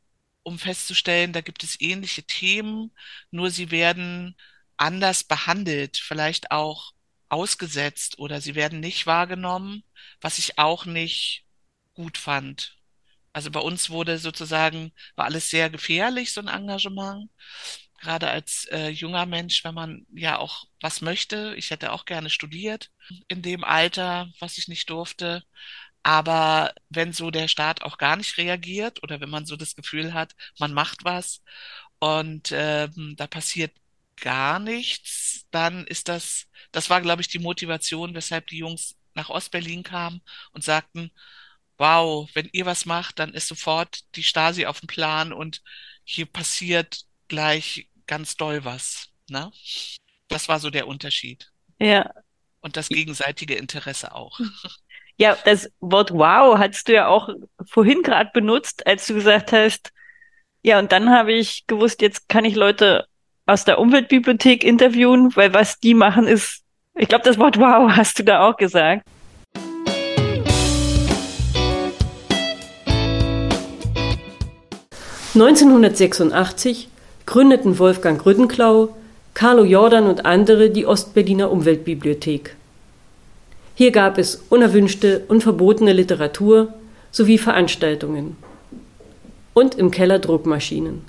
um 0.44 0.60
festzustellen, 0.60 1.34
da 1.34 1.42
gibt 1.42 1.64
es 1.64 1.80
ähnliche 1.82 2.24
Themen, 2.24 2.92
nur 3.32 3.52
sie 3.52 3.72
werden 3.72 4.36
anders 4.78 5.24
behandelt, 5.24 5.98
vielleicht 5.98 6.52
auch 6.52 6.94
ausgesetzt 7.30 8.20
oder 8.20 8.40
sie 8.42 8.56
werden 8.56 8.80
nicht 8.80 9.06
wahrgenommen, 9.06 9.84
was 10.22 10.38
ich 10.38 10.58
auch 10.60 10.86
nicht 10.86 11.44
gut 11.94 12.18
fand. 12.18 12.78
Also 13.34 13.52
bei 13.52 13.60
uns 13.60 13.90
wurde 13.90 14.18
sozusagen, 14.20 14.94
war 15.16 15.26
alles 15.26 15.50
sehr 15.50 15.70
gefährlich, 15.70 16.32
so 16.32 16.42
ein 16.42 16.48
Engagement 16.48 17.30
gerade 17.98 18.30
als 18.30 18.66
äh, 18.72 18.89
junger 18.89 19.25
Mensch, 19.25 19.63
wenn 19.63 19.74
man 19.75 20.06
ja 20.13 20.38
auch 20.39 20.66
was 20.82 21.01
möchte. 21.01 21.56
Ich 21.58 21.72
hätte 21.72 21.92
auch 21.92 22.06
gerne 22.06 22.30
studiert 22.30 22.92
in 23.27 23.42
dem 23.42 23.63
Alter, 23.63 24.30
was 24.39 24.58
ich 24.58 24.68
nicht 24.68 24.89
durfte. 24.89 25.44
Aber 26.04 26.74
wenn 26.89 27.13
so 27.13 27.32
der 27.32 27.48
Staat 27.48 27.82
auch 27.84 27.98
gar 27.98 28.16
nicht 28.16 28.38
reagiert 28.38 29.04
oder 29.04 29.20
wenn 29.22 29.30
man 29.30 29.46
so 29.46 29.56
das 29.58 29.75
Gefühl 29.75 30.13
hat, 30.13 30.36
man 30.60 30.74
macht 30.74 31.04
was 31.04 31.44
und 32.00 32.51
ähm, 32.54 33.16
da 33.18 33.27
passiert 33.27 33.74
gar 34.18 34.60
nichts, 34.60 35.46
dann 35.51 35.86
ist 35.88 36.08
das, 36.08 36.48
das 36.72 36.89
war, 36.89 37.01
glaube 37.01 37.22
ich, 37.22 37.27
die 37.27 37.39
Motivation, 37.39 38.13
weshalb 38.16 38.48
die 38.48 38.58
Jungs 38.60 38.96
nach 39.16 39.30
Ostberlin 39.30 39.84
kamen 39.84 40.22
und 40.54 40.63
sagten, 40.63 41.12
wow, 41.77 42.30
wenn 42.34 42.50
ihr 42.54 42.66
was 42.66 42.86
macht, 42.86 43.20
dann 43.20 43.34
ist 43.34 43.48
sofort 43.48 44.00
die 44.16 44.24
Stasi 44.24 44.66
auf 44.66 44.80
dem 44.82 44.88
Plan 44.88 45.34
und 45.34 45.62
hier 46.04 46.25
passiert 46.25 47.06
gleich 47.28 47.90
ganz 48.06 48.36
doll 48.36 48.66
was. 48.66 49.10
Ne? 49.30 49.52
Das 50.30 50.48
war 50.48 50.60
so 50.60 50.70
der 50.70 50.88
Unterschied. 50.88 51.52
Ja. 51.80 52.12
Und 52.62 52.78
das 52.78 52.90
gegenseitige 52.90 53.56
Interesse 53.56 54.14
auch. 54.14 54.40
Ja, 55.20 55.36
das 55.46 55.72
Wort 55.80 56.12
wow 56.12 56.60
hattest 56.60 56.88
du 56.88 56.94
ja 56.94 57.08
auch 57.08 57.30
vorhin 57.66 58.04
gerade 58.04 58.30
benutzt, 58.36 58.86
als 58.86 59.08
du 59.08 59.16
gesagt 59.16 59.52
hast, 59.52 59.92
ja, 60.62 60.78
und 60.78 60.92
dann 60.92 61.10
habe 61.10 61.34
ich 61.34 61.66
gewusst, 61.66 62.04
jetzt 62.04 62.30
kann 62.30 62.46
ich 62.46 62.54
Leute 62.54 63.08
aus 63.48 63.66
der 63.66 63.80
Umweltbibliothek 63.80 64.64
interviewen, 64.64 65.36
weil 65.36 65.56
was 65.56 65.80
die 65.80 65.96
machen 65.96 66.28
ist, 66.28 66.62
ich 66.94 67.08
glaube, 67.08 67.24
das 67.24 67.40
Wort 67.40 67.58
wow 67.58 67.92
hast 67.96 68.20
du 68.20 68.24
da 68.24 68.48
auch 68.48 68.58
gesagt. 68.58 69.08
(1986) 75.34 76.90
gründeten 77.28 77.78
Wolfgang 77.78 78.26
Rüttenklau, 78.26 78.96
Carlo 79.36 79.64
Jordan 79.66 80.08
und 80.08 80.26
andere 80.26 80.72
die 80.72 80.88
Ostberliner 80.88 81.52
Umweltbibliothek. 81.52 82.56
Hier 83.76 83.92
gab 83.92 84.18
es 84.18 84.42
unerwünschte 84.50 85.24
und 85.28 85.44
verbotene 85.44 85.94
Literatur 85.94 86.74
sowie 87.12 87.38
Veranstaltungen. 87.38 88.38
Und 89.54 89.76
im 89.76 89.92
Keller 89.92 90.20
Druckmaschinen. 90.20 91.02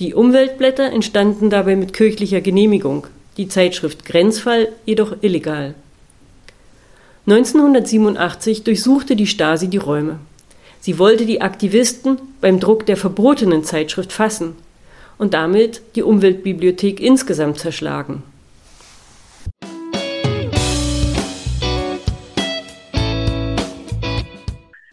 Die 0.00 0.14
Umweltblätter 0.14 0.90
entstanden 0.90 1.50
dabei 1.50 1.76
mit 1.76 1.92
kirchlicher 1.92 2.40
Genehmigung, 2.40 3.06
die 3.36 3.46
Zeitschrift 3.46 4.06
Grenzfall 4.06 4.68
jedoch 4.86 5.16
illegal. 5.20 5.74
1987 7.26 8.64
durchsuchte 8.64 9.14
die 9.14 9.26
Stasi 9.26 9.68
die 9.68 9.76
Räume. 9.76 10.18
Sie 10.80 10.98
wollte 10.98 11.26
die 11.26 11.42
Aktivisten 11.42 12.18
beim 12.40 12.58
Druck 12.58 12.86
der 12.86 12.96
verbotenen 12.96 13.64
Zeitschrift 13.64 14.12
fassen 14.12 14.54
und 15.20 15.34
damit 15.34 15.82
die 15.96 16.02
Umweltbibliothek 16.02 16.98
insgesamt 16.98 17.58
zerschlagen. 17.58 18.22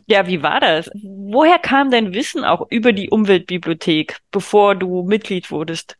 Ja, 0.05 0.27
wie 0.27 0.43
war 0.43 0.59
das? 0.59 0.89
Woher 0.93 1.59
kam 1.59 1.91
dein 1.91 2.13
Wissen 2.13 2.43
auch 2.43 2.67
über 2.69 2.91
die 2.91 3.09
Umweltbibliothek, 3.09 4.19
bevor 4.31 4.75
du 4.75 5.03
Mitglied 5.03 5.49
wurdest? 5.49 5.95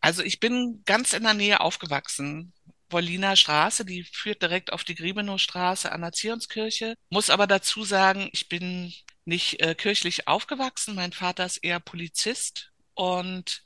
Also 0.00 0.22
ich 0.22 0.40
bin 0.40 0.82
ganz 0.86 1.12
in 1.12 1.24
der 1.24 1.34
Nähe 1.34 1.60
aufgewachsen. 1.60 2.54
Wolliner 2.88 3.36
Straße, 3.36 3.84
die 3.84 4.04
führt 4.04 4.40
direkt 4.40 4.72
auf 4.72 4.84
die 4.84 4.94
Griebenow-Straße 4.94 5.92
an 5.92 6.00
der 6.00 6.12
Zionskirche. 6.12 6.94
Muss 7.10 7.28
aber 7.28 7.46
dazu 7.46 7.84
sagen, 7.84 8.30
ich 8.32 8.48
bin 8.48 8.94
nicht 9.26 9.60
äh, 9.60 9.74
kirchlich 9.74 10.28
aufgewachsen. 10.28 10.94
Mein 10.94 11.12
Vater 11.12 11.44
ist 11.44 11.58
eher 11.58 11.78
Polizist 11.78 12.71
und 12.94 13.62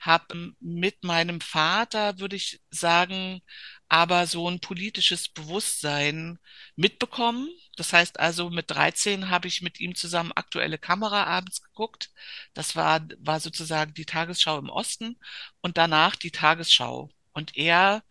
habe 0.00 0.54
mit 0.60 1.04
meinem 1.04 1.40
Vater, 1.40 2.18
würde 2.18 2.36
ich 2.36 2.60
sagen, 2.70 3.42
aber 3.88 4.26
so 4.26 4.48
ein 4.48 4.60
politisches 4.60 5.28
Bewusstsein 5.28 6.38
mitbekommen. 6.76 7.48
Das 7.76 7.92
heißt 7.92 8.20
also, 8.20 8.50
mit 8.50 8.70
13 8.70 9.30
habe 9.30 9.48
ich 9.48 9.62
mit 9.62 9.80
ihm 9.80 9.94
zusammen 9.94 10.32
aktuelle 10.32 10.78
Kamera 10.78 11.24
abends 11.24 11.62
geguckt. 11.62 12.10
Das 12.54 12.76
war, 12.76 13.00
war 13.18 13.40
sozusagen 13.40 13.94
die 13.94 14.06
Tagesschau 14.06 14.58
im 14.58 14.70
Osten 14.70 15.18
und 15.60 15.76
danach 15.78 16.16
die 16.16 16.30
Tagesschau. 16.30 17.10
Und 17.32 17.56
er 17.56 18.02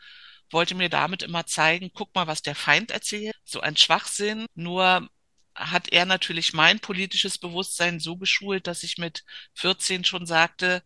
wollte 0.52 0.76
mir 0.76 0.90
damit 0.90 1.24
immer 1.24 1.46
zeigen, 1.46 1.92
guck 1.94 2.14
mal, 2.16 2.28
was 2.28 2.42
der 2.42 2.56
Feind 2.56 2.92
erzählt. 2.92 3.36
So 3.44 3.62
ein 3.62 3.78
Schwachsinn. 3.78 4.46
Nur 4.56 5.10
hat 5.56 5.90
er 5.92 6.06
natürlich 6.06 6.54
mein 6.54 6.80
politisches 6.80 7.38
Bewusstsein 7.38 8.00
so 8.00 8.18
geschult, 8.18 8.68
dass 8.68 8.84
ich 8.84 8.98
mit 8.98 9.24
14 9.56 10.04
schon 10.04 10.26
sagte, 10.26 10.84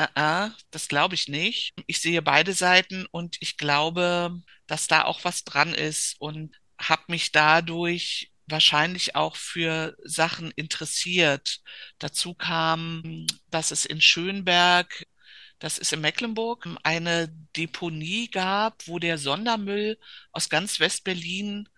uh 0.00 0.04
-uh, 0.16 0.52
das 0.70 0.88
glaube 0.88 1.14
ich 1.14 1.28
nicht. 1.28 1.74
Ich 1.86 2.00
sehe 2.00 2.22
beide 2.22 2.52
Seiten 2.54 3.06
und 3.10 3.36
ich 3.40 3.56
glaube, 3.56 4.40
dass 4.66 4.86
da 4.88 5.04
auch 5.04 5.24
was 5.24 5.44
dran 5.44 5.74
ist 5.74 6.16
und 6.20 6.56
habe 6.78 7.04
mich 7.08 7.32
dadurch 7.32 8.30
wahrscheinlich 8.46 9.14
auch 9.16 9.36
für 9.36 9.96
Sachen 10.04 10.50
interessiert. 10.52 11.60
Dazu 11.98 12.34
kam, 12.34 13.26
dass 13.48 13.70
es 13.70 13.84
in 13.86 14.00
Schönberg, 14.00 15.06
das 15.58 15.78
ist 15.78 15.92
in 15.92 16.00
Mecklenburg, 16.00 16.66
eine 16.82 17.28
Deponie 17.56 18.28
gab, 18.30 18.86
wo 18.88 18.98
der 18.98 19.18
Sondermüll 19.18 19.98
aus 20.32 20.48
ganz 20.48 20.80
Westberlin 20.80 21.68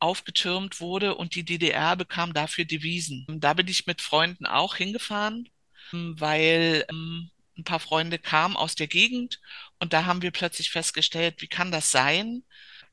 aufgetürmt 0.00 0.80
wurde 0.80 1.14
und 1.14 1.34
die 1.34 1.44
DDR 1.44 1.96
bekam 1.96 2.32
dafür 2.32 2.64
Devisen. 2.64 3.26
Da 3.28 3.54
bin 3.54 3.68
ich 3.68 3.86
mit 3.86 4.00
Freunden 4.00 4.46
auch 4.46 4.76
hingefahren, 4.76 5.48
weil 5.92 6.84
ähm, 6.90 7.30
ein 7.56 7.64
paar 7.64 7.80
Freunde 7.80 8.18
kamen 8.18 8.56
aus 8.56 8.74
der 8.74 8.86
Gegend 8.86 9.40
und 9.80 9.92
da 9.92 10.04
haben 10.04 10.22
wir 10.22 10.30
plötzlich 10.30 10.70
festgestellt, 10.70 11.42
wie 11.42 11.48
kann 11.48 11.72
das 11.72 11.90
sein? 11.90 12.44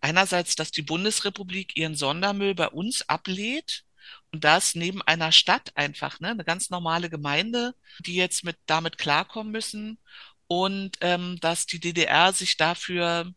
Einerseits, 0.01 0.55
dass 0.55 0.71
die 0.71 0.81
Bundesrepublik 0.81 1.77
ihren 1.77 1.95
Sondermüll 1.95 2.55
bei 2.55 2.69
uns 2.69 3.07
ablädt 3.07 3.83
und 4.31 4.43
das 4.43 4.75
neben 4.75 5.01
einer 5.01 5.31
Stadt 5.31 5.71
einfach, 5.75 6.19
ne, 6.19 6.29
eine 6.29 6.43
ganz 6.43 6.69
normale 6.69 7.09
Gemeinde, 7.09 7.75
die 8.00 8.15
jetzt 8.15 8.43
mit 8.43 8.57
damit 8.65 8.97
klarkommen 8.97 9.51
müssen 9.51 10.00
und 10.47 10.97
ähm, 11.01 11.39
dass 11.41 11.65
die 11.65 11.79
DDR 11.79 12.33
sich 12.33 12.57
dafür 12.57 13.33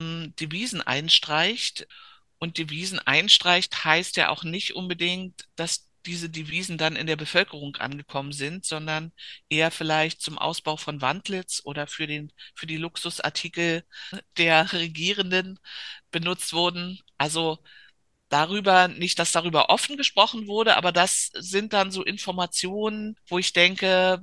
ähm, 0.00 0.34
Devisen 0.38 0.82
einstreicht. 0.82 1.86
Und 2.38 2.58
Devisen 2.58 2.98
einstreicht 3.00 3.84
heißt 3.84 4.16
ja 4.16 4.28
auch 4.30 4.44
nicht 4.44 4.74
unbedingt, 4.74 5.44
dass 5.56 5.88
diese 6.06 6.30
Devisen 6.30 6.78
dann 6.78 6.96
in 6.96 7.06
der 7.06 7.16
Bevölkerung 7.16 7.76
angekommen 7.76 8.32
sind, 8.32 8.64
sondern 8.64 9.12
eher 9.48 9.70
vielleicht 9.70 10.22
zum 10.22 10.38
Ausbau 10.38 10.76
von 10.76 11.00
Wandlitz 11.00 11.60
oder 11.64 11.86
für 11.88 12.06
den, 12.06 12.32
für 12.54 12.66
die 12.66 12.76
Luxusartikel 12.76 13.84
der 14.38 14.72
Regierenden 14.72 15.58
benutzt 16.10 16.52
wurden. 16.52 17.00
Also 17.18 17.58
darüber, 18.28 18.88
nicht, 18.88 19.18
dass 19.18 19.32
darüber 19.32 19.70
offen 19.70 19.96
gesprochen 19.96 20.46
wurde, 20.48 20.76
aber 20.76 20.92
das 20.92 21.30
sind 21.34 21.72
dann 21.72 21.90
so 21.90 22.04
Informationen, 22.04 23.16
wo 23.28 23.38
ich 23.38 23.52
denke, 23.52 24.20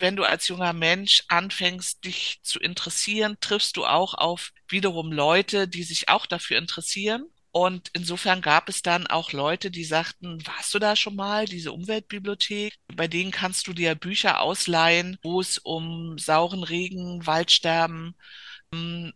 wenn 0.00 0.16
du 0.16 0.24
als 0.24 0.48
junger 0.48 0.72
Mensch 0.72 1.22
anfängst, 1.28 2.04
dich 2.04 2.40
zu 2.42 2.58
interessieren, 2.60 3.36
triffst 3.40 3.76
du 3.76 3.84
auch 3.86 4.14
auf 4.14 4.52
wiederum 4.68 5.12
Leute, 5.12 5.68
die 5.68 5.82
sich 5.82 6.08
auch 6.08 6.26
dafür 6.26 6.58
interessieren. 6.58 7.26
Und 7.52 7.90
insofern 7.94 8.42
gab 8.42 8.68
es 8.68 8.82
dann 8.82 9.08
auch 9.08 9.32
Leute, 9.32 9.70
die 9.72 9.84
sagten, 9.84 10.46
warst 10.46 10.72
du 10.72 10.78
da 10.78 10.94
schon 10.94 11.16
mal, 11.16 11.46
diese 11.46 11.72
Umweltbibliothek? 11.72 12.76
Bei 12.94 13.08
denen 13.08 13.32
kannst 13.32 13.66
du 13.66 13.72
dir 13.72 13.96
Bücher 13.96 14.40
ausleihen, 14.40 15.18
wo 15.22 15.40
es 15.40 15.58
um 15.58 16.16
sauren 16.18 16.62
Regen, 16.62 17.26
Waldsterben, 17.26 18.14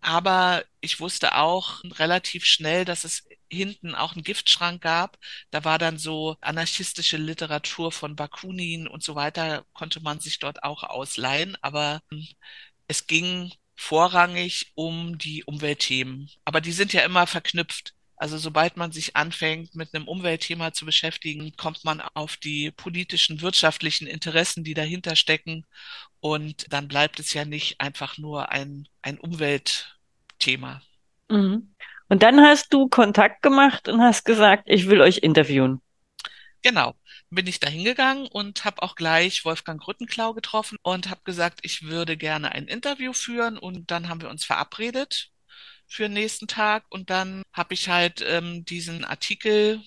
aber 0.01 0.65
ich 0.81 1.01
wusste 1.01 1.37
auch 1.37 1.83
relativ 1.85 2.45
schnell, 2.45 2.85
dass 2.85 3.05
es 3.05 3.27
hinten 3.51 3.95
auch 3.95 4.15
einen 4.15 4.25
Giftschrank 4.25 4.83
gab. 4.83 5.19
Da 5.51 5.65
war 5.65 5.79
dann 5.79 5.99
so 5.99 6.37
anarchistische 6.41 7.17
Literatur 7.17 7.93
von 7.93 8.17
Bakunin 8.17 8.89
und 8.89 9.03
so 9.05 9.15
weiter, 9.15 9.65
konnte 9.73 10.01
man 10.01 10.19
sich 10.21 10.41
dort 10.41 10.63
auch 10.65 10.83
ausleihen. 10.83 11.57
Aber 11.63 12.03
hm, 12.11 12.27
es 12.89 13.07
ging 13.07 13.53
vorrangig 13.77 14.73
um 14.75 15.19
die 15.19 15.45
Umweltthemen. 15.45 16.31
Aber 16.45 16.61
die 16.61 16.73
sind 16.73 16.93
ja 16.93 17.03
immer 17.05 17.27
verknüpft. 17.27 17.95
Also 18.25 18.39
sobald 18.39 18.79
man 18.79 18.91
sich 18.91 19.17
anfängt, 19.17 19.75
mit 19.75 19.95
einem 19.95 20.09
Umweltthema 20.09 20.73
zu 20.73 20.87
beschäftigen, 20.87 21.53
kommt 21.59 21.85
man 21.85 22.01
auf 22.15 22.39
die 22.39 22.71
politischen, 22.71 23.43
wirtschaftlichen 23.43 24.07
Interessen, 24.07 24.65
die 24.65 24.73
dahinter 24.73 25.15
stecken. 25.15 25.67
Und 26.21 26.73
dann 26.73 26.89
bleibt 26.89 27.21
es 27.21 27.35
ja 27.35 27.45
nicht 27.45 27.83
einfach 27.83 28.17
nur 28.17 28.49
ein, 28.49 28.89
ein 29.03 29.21
Umweltthema. 29.21 30.81
Mhm. 31.29 31.75
Und 32.09 32.23
dann 32.23 32.41
hast 32.41 32.73
du 32.73 32.89
Kontakt 32.89 33.43
gemacht 33.43 33.89
und 33.89 34.01
hast 34.01 34.25
gesagt, 34.25 34.63
ich 34.69 34.89
will 34.89 35.03
euch 35.03 35.19
interviewen. 35.19 35.83
Genau. 36.63 36.95
Bin 37.29 37.47
ich 37.47 37.61
da 37.61 37.69
hingegangen 37.69 38.27
und 38.27 38.65
habe 38.65 38.83
auch 38.83 38.95
gleich 38.95 39.45
Wolfgang 39.45 39.87
Rüttenklau 39.87 40.33
getroffen 40.33 40.79
und 40.81 41.11
habe 41.11 41.21
gesagt, 41.25 41.61
ich 41.61 41.83
würde 41.83 42.17
gerne 42.17 42.53
ein 42.53 42.69
Interview 42.69 43.13
führen. 43.13 43.59
Und 43.59 43.91
dann 43.91 44.09
haben 44.09 44.23
wir 44.23 44.31
uns 44.31 44.47
verabredet 44.47 45.34
für 45.87 46.05
den 46.05 46.15
nächsten 46.15 46.47
Tag. 46.47 46.85
Und 46.91 47.11
dann 47.11 47.43
habe 47.53 47.75
ich 47.75 47.89
halt 47.89 48.25
ähm, 48.27 48.65
diesen 48.65 49.05
Artikel 49.05 49.83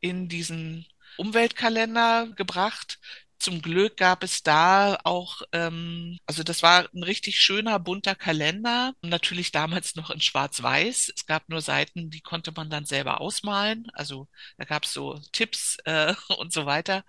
in 0.00 0.28
diesen 0.28 0.86
Umweltkalender 1.16 2.28
gebracht. 2.36 2.98
Zum 3.40 3.62
Glück 3.62 3.96
gab 3.96 4.22
es 4.22 4.42
da 4.42 4.98
auch, 5.04 5.40
ähm, 5.52 6.18
also 6.26 6.42
das 6.42 6.62
war 6.62 6.88
ein 6.94 7.02
richtig 7.02 7.40
schöner, 7.40 7.78
bunter 7.78 8.14
Kalender. 8.14 8.92
Natürlich 9.00 9.50
damals 9.50 9.96
noch 9.96 10.10
in 10.10 10.20
Schwarz-Weiß. 10.20 11.10
Es 11.16 11.24
gab 11.24 11.48
nur 11.48 11.62
Seiten, 11.62 12.10
die 12.10 12.20
konnte 12.20 12.52
man 12.54 12.68
dann 12.68 12.84
selber 12.84 13.20
ausmalen. 13.22 13.86
Also 13.94 14.28
da 14.58 14.66
gab 14.66 14.84
es 14.84 14.92
so 14.92 15.18
Tipps 15.32 15.78
äh, 15.86 16.14
und 16.38 16.52
so 16.52 16.66
weiter. 16.66 17.02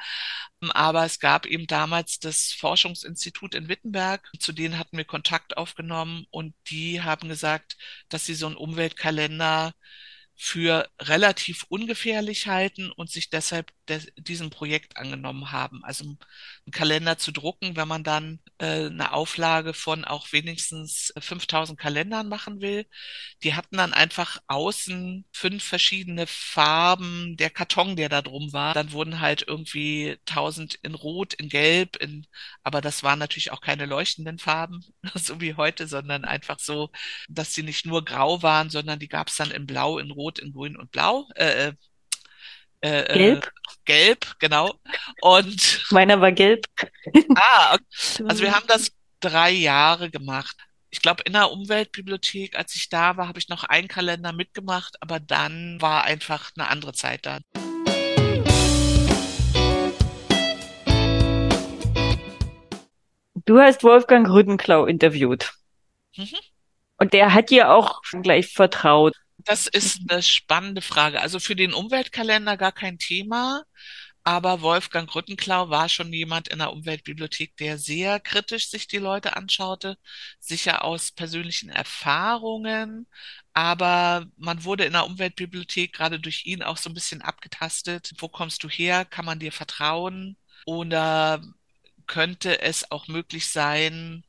Aber 0.70 1.06
es 1.06 1.20
gab 1.20 1.46
eben 1.46 1.67
damals 1.67 2.20
das 2.20 2.54
Forschungsinstitut 2.54 3.54
in 3.54 3.67
Wittenberg, 3.67 4.30
zu 4.39 4.54
denen 4.54 4.78
hatten 4.80 4.98
wir 4.98 5.06
Kontakt 5.06 5.58
aufgenommen 5.58 6.26
und 6.32 6.56
die 6.70 7.02
haben 7.02 7.28
gesagt, 7.30 7.76
dass 8.10 8.26
sie 8.26 8.36
so 8.36 8.48
einen 8.48 8.56
Umweltkalender 8.56 9.74
für 10.36 10.89
relativ 11.00 11.65
ungefährlich 11.70 12.48
halten 12.48 12.91
und 12.91 13.12
sich 13.12 13.30
deshalb 13.30 13.72
diesem 14.17 14.49
Projekt 14.49 14.97
angenommen 14.97 15.51
haben. 15.51 15.84
Also 15.84 16.06
einen 16.06 16.17
Kalender 16.71 17.17
zu 17.17 17.32
drucken, 17.32 17.75
wenn 17.75 17.88
man 17.88 18.04
dann 18.04 18.39
äh, 18.60 18.86
eine 18.86 19.13
Auflage 19.13 19.73
von 19.73 20.06
auch 20.06 20.32
wenigstens 20.32 21.13
5000 21.19 21.80
Kalendern 21.80 22.30
machen 22.30 22.62
will. 22.62 22.86
Die 23.43 23.56
hatten 23.56 23.77
dann 23.77 23.93
einfach 23.93 24.38
außen 24.47 25.25
fünf 25.32 25.63
verschiedene 25.63 26.27
Farben, 26.27 27.36
der 27.38 27.49
Karton, 27.49 27.95
der 27.95 28.10
da 28.10 28.21
drum 28.21 28.54
war. 28.54 28.73
Dann 28.73 28.91
wurden 28.91 29.19
halt 29.19 29.43
irgendwie 29.47 30.17
1000 30.27 30.75
in 30.84 30.95
Rot, 30.95 31.34
in 31.34 31.49
Gelb, 31.49 31.95
in, 31.97 32.27
aber 32.63 32.82
das 32.82 33.04
waren 33.04 33.19
natürlich 33.19 33.51
auch 33.51 33.62
keine 33.62 33.86
leuchtenden 33.86 34.39
Farben, 34.39 34.84
so 35.15 35.41
wie 35.41 35.56
heute, 35.56 35.88
sondern 35.88 36.25
einfach 36.25 36.60
so, 36.60 36.91
dass 37.30 37.54
sie 37.54 37.63
nicht 37.63 37.86
nur 37.86 38.06
grau 38.06 38.41
waren, 38.43 38.69
sondern 38.69 38.99
die 38.99 39.08
gab 39.10 39.27
es 39.30 39.36
dann 39.38 39.51
in 39.51 39.65
Blau, 39.65 39.97
in 39.99 40.12
Rot, 40.12 40.39
in 40.39 40.54
Grün 40.54 40.77
und 40.77 40.91
Blau. 40.91 41.27
Äh, 41.36 41.69
äh 41.69 41.73
äh, 42.82 43.01
äh, 43.01 43.13
gelb. 43.13 43.51
Gelb, 43.86 44.36
genau. 44.39 44.74
Und 45.22 45.86
meiner 45.91 46.22
war 46.22 46.32
gelb. 46.32 46.65
ah, 47.36 47.78
also 48.28 48.44
wir 48.44 48.56
haben 48.56 48.67
das 48.67 48.91
drei 49.20 49.52
Jahre 49.52 50.10
gemacht. 50.10 50.58
Ich 50.89 51.02
glaube, 51.02 51.24
in 51.26 51.34
der 51.34 51.52
Umweltbibliothek, 51.52 52.58
als 52.58 52.76
ich 52.76 52.89
da 52.89 53.15
war, 53.15 53.28
habe 53.28 53.39
ich 53.39 53.48
noch 53.48 53.63
einen 53.63 53.88
Kalender 53.88 54.34
mitgemacht, 54.34 54.98
aber 55.02 55.20
dann 55.20 55.82
war 55.82 56.04
einfach 56.04 56.52
eine 56.58 56.67
andere 56.67 56.94
Zeit 56.94 57.26
da. 57.26 57.39
Du 63.46 63.60
hast 63.60 63.84
Wolfgang 63.84 64.30
Rüdenklau 64.30 64.86
interviewt. 64.86 65.54
Mhm. 66.15 66.38
Und 66.98 67.13
der 67.13 67.34
hat 67.34 67.50
dir 67.50 67.72
auch 67.72 68.02
gleich 68.22 68.54
vertraut. 68.54 69.15
Das 69.43 69.67
ist 69.67 70.01
eine 70.10 70.21
spannende 70.23 70.82
Frage. 70.82 71.21
Also 71.21 71.39
für 71.39 71.56
den 71.56 71.73
Umweltkalender 71.73 72.58
gar 72.58 72.71
kein 72.71 72.97
Thema. 72.99 73.63
Aber 74.23 74.62
Wolfgang 74.62 75.13
Rüttenklau 75.15 75.69
war 75.69 75.89
schon 75.89 76.13
jemand 76.13 76.47
in 76.49 76.60
der 76.60 76.73
Umweltbibliothek, 76.73 77.58
der 77.58 77.77
sehr 77.80 78.19
kritisch 78.19 78.69
sich 78.69 78.88
die 78.88 78.99
Leute 78.99 79.36
anschaute, 79.36 79.97
sicher 80.39 80.84
aus 80.86 81.12
persönlichen 81.12 81.69
Erfahrungen. 81.69 83.08
Aber 83.54 84.27
man 84.38 84.63
wurde 84.63 84.86
in 84.86 84.93
der 84.93 85.06
Umweltbibliothek 85.08 85.93
gerade 85.93 86.19
durch 86.19 86.45
ihn 86.45 86.62
auch 86.63 86.77
so 86.77 86.89
ein 86.89 86.93
bisschen 86.93 87.21
abgetastet. 87.23 88.13
Wo 88.19 88.30
kommst 88.30 88.63
du 88.63 88.69
her? 88.69 89.06
Kann 89.06 89.25
man 89.25 89.39
dir 89.39 89.51
vertrauen? 89.51 90.38
Oder 90.65 91.41
könnte 92.08 92.62
es 92.62 92.91
auch 92.91 93.08
möglich 93.08 93.49
sein, 93.49 94.23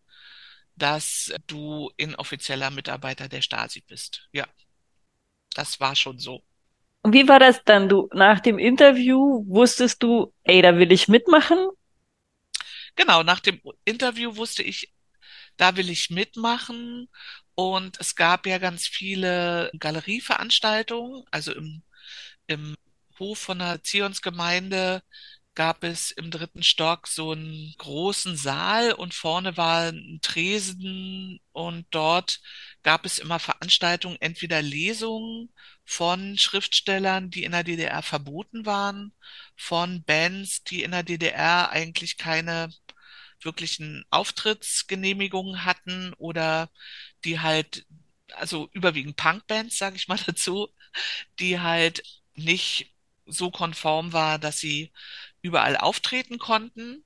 dass 0.76 1.32
du 1.46 1.90
inoffizieller 1.96 2.70
Mitarbeiter 2.70 3.28
der 3.28 3.42
Stasi 3.42 3.82
bist? 3.82 4.28
Ja, 4.32 4.46
das 5.54 5.80
war 5.80 5.94
schon 5.96 6.18
so. 6.18 6.42
Und 7.02 7.12
wie 7.12 7.28
war 7.28 7.40
das 7.40 7.64
dann? 7.64 7.88
Du, 7.88 8.08
nach 8.12 8.40
dem 8.40 8.58
Interview 8.58 9.44
wusstest 9.48 10.02
du, 10.02 10.32
ey, 10.44 10.62
da 10.62 10.76
will 10.78 10.92
ich 10.92 11.08
mitmachen? 11.08 11.68
Genau, 12.94 13.22
nach 13.22 13.40
dem 13.40 13.60
Interview 13.84 14.36
wusste 14.36 14.62
ich, 14.62 14.92
da 15.56 15.76
will 15.76 15.90
ich 15.90 16.10
mitmachen. 16.10 17.08
Und 17.54 18.00
es 18.00 18.14
gab 18.14 18.46
ja 18.46 18.58
ganz 18.58 18.86
viele 18.86 19.70
Galerieveranstaltungen, 19.78 21.24
also 21.30 21.52
im, 21.52 21.82
im 22.46 22.76
Hof 23.18 23.38
von 23.38 23.58
der 23.58 23.82
Zionsgemeinde 23.82 25.02
gab 25.54 25.84
es 25.84 26.10
im 26.10 26.30
dritten 26.30 26.62
Stock 26.62 27.06
so 27.08 27.32
einen 27.32 27.74
großen 27.78 28.36
Saal 28.36 28.92
und 28.92 29.14
vorne 29.14 29.56
war 29.56 29.88
ein 29.92 30.20
Tresen 30.22 31.40
und 31.52 31.86
dort 31.90 32.40
gab 32.82 33.04
es 33.06 33.18
immer 33.18 33.38
Veranstaltungen, 33.38 34.16
entweder 34.20 34.62
Lesungen 34.62 35.50
von 35.84 36.38
Schriftstellern, 36.38 37.30
die 37.30 37.44
in 37.44 37.52
der 37.52 37.64
DDR 37.64 38.02
verboten 38.02 38.64
waren, 38.66 39.12
von 39.56 40.02
Bands, 40.04 40.64
die 40.64 40.82
in 40.82 40.92
der 40.92 41.02
DDR 41.02 41.70
eigentlich 41.70 42.16
keine 42.16 42.70
wirklichen 43.40 44.04
Auftrittsgenehmigungen 44.10 45.64
hatten 45.64 46.14
oder 46.14 46.70
die 47.24 47.40
halt, 47.40 47.86
also 48.34 48.68
überwiegend 48.72 49.16
Punkbands, 49.16 49.78
sage 49.78 49.96
ich 49.96 50.08
mal 50.08 50.18
dazu, 50.26 50.68
die 51.38 51.60
halt 51.60 52.02
nicht 52.34 52.94
so 53.26 53.50
konform 53.50 54.12
war, 54.12 54.38
dass 54.38 54.58
sie 54.58 54.92
überall 55.42 55.76
auftreten 55.76 56.38
konnten. 56.38 57.04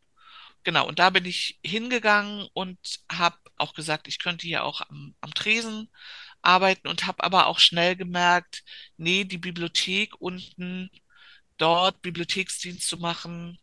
Genau, 0.64 0.86
und 0.88 0.98
da 0.98 1.10
bin 1.10 1.24
ich 1.24 1.58
hingegangen 1.64 2.48
und 2.54 2.78
habe 3.10 3.38
auch 3.56 3.74
gesagt, 3.74 4.08
ich 4.08 4.18
könnte 4.18 4.46
hier 4.46 4.64
auch 4.64 4.80
am, 4.82 5.14
am 5.20 5.34
Tresen 5.34 5.90
arbeiten 6.42 6.88
und 6.88 7.06
habe 7.06 7.24
aber 7.24 7.46
auch 7.46 7.58
schnell 7.60 7.96
gemerkt, 7.96 8.64
nee, 8.96 9.24
die 9.24 9.38
Bibliothek 9.38 10.20
unten, 10.20 10.90
dort 11.58 12.02
Bibliotheksdienst 12.02 12.88
zu 12.88 12.98
machen, 12.98 13.58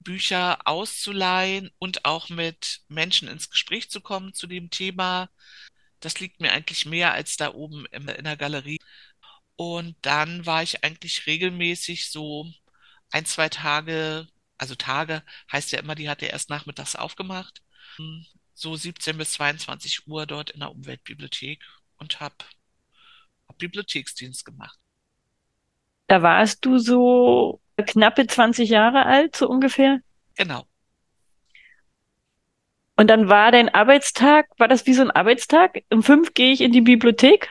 Bücher 0.00 0.58
auszuleihen 0.66 1.70
und 1.78 2.04
auch 2.04 2.28
mit 2.30 2.80
Menschen 2.88 3.28
ins 3.28 3.50
Gespräch 3.50 3.90
zu 3.90 4.00
kommen 4.00 4.34
zu 4.34 4.46
dem 4.46 4.70
Thema, 4.70 5.30
das 6.00 6.20
liegt 6.20 6.40
mir 6.40 6.52
eigentlich 6.52 6.86
mehr 6.86 7.12
als 7.12 7.36
da 7.36 7.52
oben 7.54 7.86
in 7.86 8.06
der 8.24 8.36
Galerie. 8.36 8.80
Und 9.56 9.96
dann 10.02 10.46
war 10.46 10.62
ich 10.62 10.84
eigentlich 10.84 11.26
regelmäßig 11.26 12.10
so 12.10 12.50
ein, 13.10 13.24
zwei 13.24 13.48
Tage, 13.48 14.26
also 14.58 14.74
Tage 14.74 15.22
heißt 15.52 15.72
ja 15.72 15.78
immer, 15.80 15.94
die 15.94 16.08
hat 16.08 16.22
ja 16.22 16.28
erst 16.28 16.50
nachmittags 16.50 16.96
aufgemacht, 16.96 17.62
so 18.54 18.74
17 18.74 19.18
bis 19.18 19.32
22 19.32 20.06
Uhr 20.06 20.26
dort 20.26 20.50
in 20.50 20.60
der 20.60 20.70
Umweltbibliothek 20.70 21.62
und 21.98 22.20
habe 22.20 22.36
hab 23.48 23.58
Bibliotheksdienst 23.58 24.44
gemacht. 24.44 24.78
Da 26.08 26.22
warst 26.22 26.64
du 26.64 26.78
so 26.78 27.60
knappe 27.76 28.26
20 28.26 28.68
Jahre 28.68 29.06
alt, 29.06 29.36
so 29.36 29.48
ungefähr? 29.48 30.00
Genau. 30.36 30.66
Und 32.96 33.08
dann 33.08 33.28
war 33.28 33.52
dein 33.52 33.68
Arbeitstag, 33.68 34.48
war 34.58 34.68
das 34.68 34.86
wie 34.86 34.94
so 34.94 35.02
ein 35.02 35.10
Arbeitstag? 35.10 35.82
Um 35.90 36.02
fünf 36.02 36.32
gehe 36.32 36.52
ich 36.52 36.62
in 36.62 36.72
die 36.72 36.80
Bibliothek? 36.80 37.50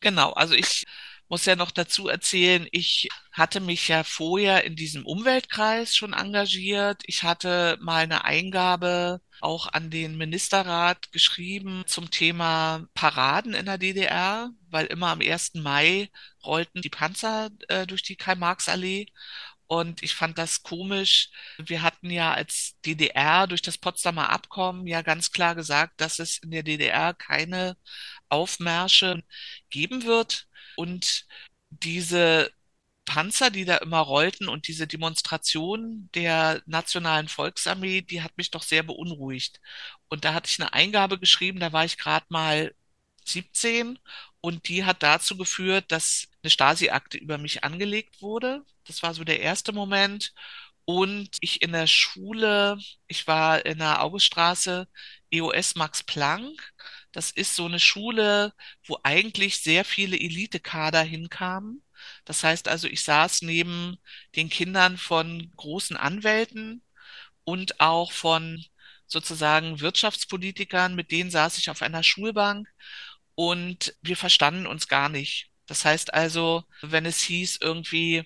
Genau, 0.00 0.32
also 0.32 0.54
ich 0.54 0.86
muss 1.28 1.44
ja 1.44 1.56
noch 1.56 1.70
dazu 1.70 2.08
erzählen, 2.08 2.66
ich 2.72 3.08
hatte 3.32 3.60
mich 3.60 3.88
ja 3.88 4.04
vorher 4.04 4.64
in 4.64 4.76
diesem 4.76 5.06
Umweltkreis 5.06 5.94
schon 5.94 6.12
engagiert. 6.12 7.02
Ich 7.06 7.22
hatte 7.22 7.78
mal 7.80 8.02
eine 8.02 8.24
Eingabe 8.24 9.20
auch 9.40 9.68
an 9.68 9.90
den 9.90 10.16
Ministerrat 10.16 11.12
geschrieben 11.12 11.84
zum 11.86 12.10
Thema 12.10 12.86
Paraden 12.94 13.54
in 13.54 13.66
der 13.66 13.78
DDR, 13.78 14.50
weil 14.70 14.86
immer 14.86 15.08
am 15.08 15.20
1. 15.20 15.54
Mai 15.62 16.10
rollten 16.44 16.82
die 16.82 16.90
Panzer 16.90 17.50
äh, 17.68 17.86
durch 17.86 18.02
die 18.02 18.16
Karl-Marx-Allee. 18.16 19.06
Und 19.66 20.02
ich 20.02 20.14
fand 20.14 20.38
das 20.38 20.62
komisch. 20.62 21.30
Wir 21.58 21.82
hatten 21.82 22.10
ja 22.10 22.32
als 22.32 22.76
DDR 22.86 23.46
durch 23.46 23.60
das 23.60 23.76
Potsdamer 23.76 24.30
Abkommen 24.30 24.86
ja 24.86 25.02
ganz 25.02 25.30
klar 25.30 25.54
gesagt, 25.54 26.00
dass 26.00 26.18
es 26.18 26.38
in 26.38 26.50
der 26.50 26.62
DDR 26.62 27.12
keine 27.12 27.76
Aufmärsche 28.30 29.22
geben 29.68 30.04
wird. 30.04 30.47
Und 30.78 31.26
diese 31.70 32.52
Panzer, 33.04 33.50
die 33.50 33.64
da 33.64 33.78
immer 33.78 33.98
rollten 34.00 34.48
und 34.48 34.68
diese 34.68 34.86
Demonstration 34.86 36.10
der 36.14 36.62
Nationalen 36.66 37.28
Volksarmee, 37.28 38.02
die 38.02 38.22
hat 38.22 38.36
mich 38.38 38.50
doch 38.52 38.62
sehr 38.62 38.82
beunruhigt. 38.84 39.60
Und 40.08 40.24
da 40.24 40.34
hatte 40.34 40.50
ich 40.50 40.60
eine 40.60 40.74
Eingabe 40.74 41.18
geschrieben, 41.18 41.60
da 41.60 41.72
war 41.72 41.84
ich 41.84 41.98
gerade 41.98 42.26
mal 42.30 42.74
17 43.24 43.98
und 44.40 44.68
die 44.68 44.84
hat 44.84 45.02
dazu 45.02 45.36
geführt, 45.36 45.90
dass 45.92 46.28
eine 46.42 46.50
Stasi-Akte 46.50 47.18
über 47.18 47.38
mich 47.38 47.64
angelegt 47.64 48.22
wurde. 48.22 48.64
Das 48.84 49.02
war 49.02 49.14
so 49.14 49.24
der 49.24 49.40
erste 49.40 49.72
Moment. 49.72 50.32
Und 50.84 51.30
ich 51.40 51.62
in 51.62 51.72
der 51.72 51.86
Schule, 51.86 52.78
ich 53.08 53.26
war 53.26 53.66
in 53.66 53.78
der 53.78 54.02
Auguststraße, 54.02 54.88
EOS 55.30 55.74
Max 55.76 56.02
Planck. 56.04 56.72
Das 57.12 57.30
ist 57.30 57.56
so 57.56 57.66
eine 57.66 57.80
Schule, 57.80 58.52
wo 58.86 58.98
eigentlich 59.02 59.60
sehr 59.62 59.84
viele 59.84 60.16
Elitekader 60.18 61.02
hinkamen. 61.02 61.82
Das 62.24 62.44
heißt 62.44 62.68
also, 62.68 62.86
ich 62.88 63.02
saß 63.04 63.42
neben 63.42 63.98
den 64.36 64.48
Kindern 64.50 64.96
von 64.98 65.50
großen 65.56 65.96
Anwälten 65.96 66.82
und 67.44 67.80
auch 67.80 68.12
von 68.12 68.64
sozusagen 69.06 69.80
Wirtschaftspolitikern, 69.80 70.94
mit 70.94 71.10
denen 71.12 71.30
saß 71.30 71.58
ich 71.58 71.70
auf 71.70 71.82
einer 71.82 72.02
Schulbank 72.02 72.68
und 73.34 73.94
wir 74.02 74.16
verstanden 74.16 74.66
uns 74.66 74.88
gar 74.88 75.08
nicht. 75.08 75.50
Das 75.66 75.84
heißt 75.84 76.14
also, 76.14 76.64
wenn 76.82 77.06
es 77.06 77.20
hieß 77.22 77.58
irgendwie, 77.60 78.24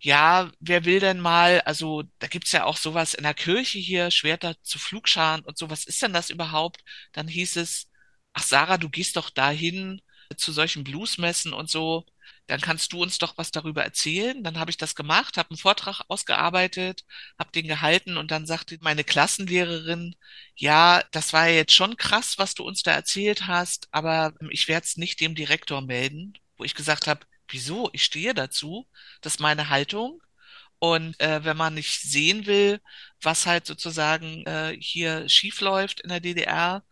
ja, 0.00 0.50
wer 0.60 0.84
will 0.86 1.00
denn 1.00 1.20
mal, 1.20 1.60
also 1.62 2.04
da 2.20 2.26
gibt's 2.28 2.52
ja 2.52 2.64
auch 2.64 2.76
sowas 2.78 3.14
in 3.14 3.24
der 3.24 3.34
Kirche 3.34 3.78
hier, 3.78 4.10
Schwerter 4.10 4.56
zu 4.62 4.78
Flugscharen 4.78 5.42
und 5.42 5.58
so, 5.58 5.70
was 5.70 5.84
ist 5.84 6.02
denn 6.02 6.12
das 6.14 6.30
überhaupt? 6.30 6.82
Dann 7.12 7.28
hieß 7.28 7.56
es, 7.56 7.89
ach 8.32 8.42
Sarah, 8.42 8.78
du 8.78 8.88
gehst 8.88 9.16
doch 9.16 9.30
dahin 9.30 10.00
zu 10.36 10.52
solchen 10.52 10.84
Bluesmessen 10.84 11.52
und 11.52 11.70
so, 11.70 12.06
dann 12.46 12.60
kannst 12.60 12.92
du 12.92 13.02
uns 13.02 13.18
doch 13.18 13.38
was 13.38 13.50
darüber 13.52 13.84
erzählen. 13.84 14.42
Dann 14.42 14.58
habe 14.58 14.70
ich 14.70 14.76
das 14.76 14.94
gemacht, 14.94 15.36
habe 15.36 15.50
einen 15.50 15.56
Vortrag 15.58 16.02
ausgearbeitet, 16.08 17.04
habe 17.38 17.52
den 17.52 17.66
gehalten 17.68 18.16
und 18.16 18.30
dann 18.30 18.46
sagte 18.46 18.78
meine 18.80 19.04
Klassenlehrerin, 19.04 20.16
ja, 20.56 21.02
das 21.12 21.32
war 21.32 21.48
ja 21.48 21.54
jetzt 21.56 21.72
schon 21.74 21.96
krass, 21.96 22.38
was 22.38 22.54
du 22.54 22.64
uns 22.64 22.82
da 22.82 22.92
erzählt 22.92 23.46
hast, 23.46 23.88
aber 23.92 24.34
ich 24.50 24.68
werde 24.68 24.84
es 24.86 24.96
nicht 24.96 25.20
dem 25.20 25.34
Direktor 25.34 25.80
melden, 25.80 26.34
wo 26.56 26.64
ich 26.64 26.74
gesagt 26.74 27.06
habe, 27.06 27.24
wieso? 27.48 27.90
Ich 27.92 28.04
stehe 28.04 28.34
dazu, 28.34 28.88
das 29.20 29.34
ist 29.34 29.40
meine 29.40 29.68
Haltung. 29.68 30.20
Und 30.78 31.20
äh, 31.20 31.44
wenn 31.44 31.56
man 31.58 31.74
nicht 31.74 32.00
sehen 32.00 32.46
will, 32.46 32.80
was 33.20 33.44
halt 33.46 33.66
sozusagen 33.66 34.44
äh, 34.46 34.76
hier 34.80 35.28
schief 35.28 35.60
läuft 35.60 36.00
in 36.00 36.08
der 36.08 36.20
DDR 36.20 36.82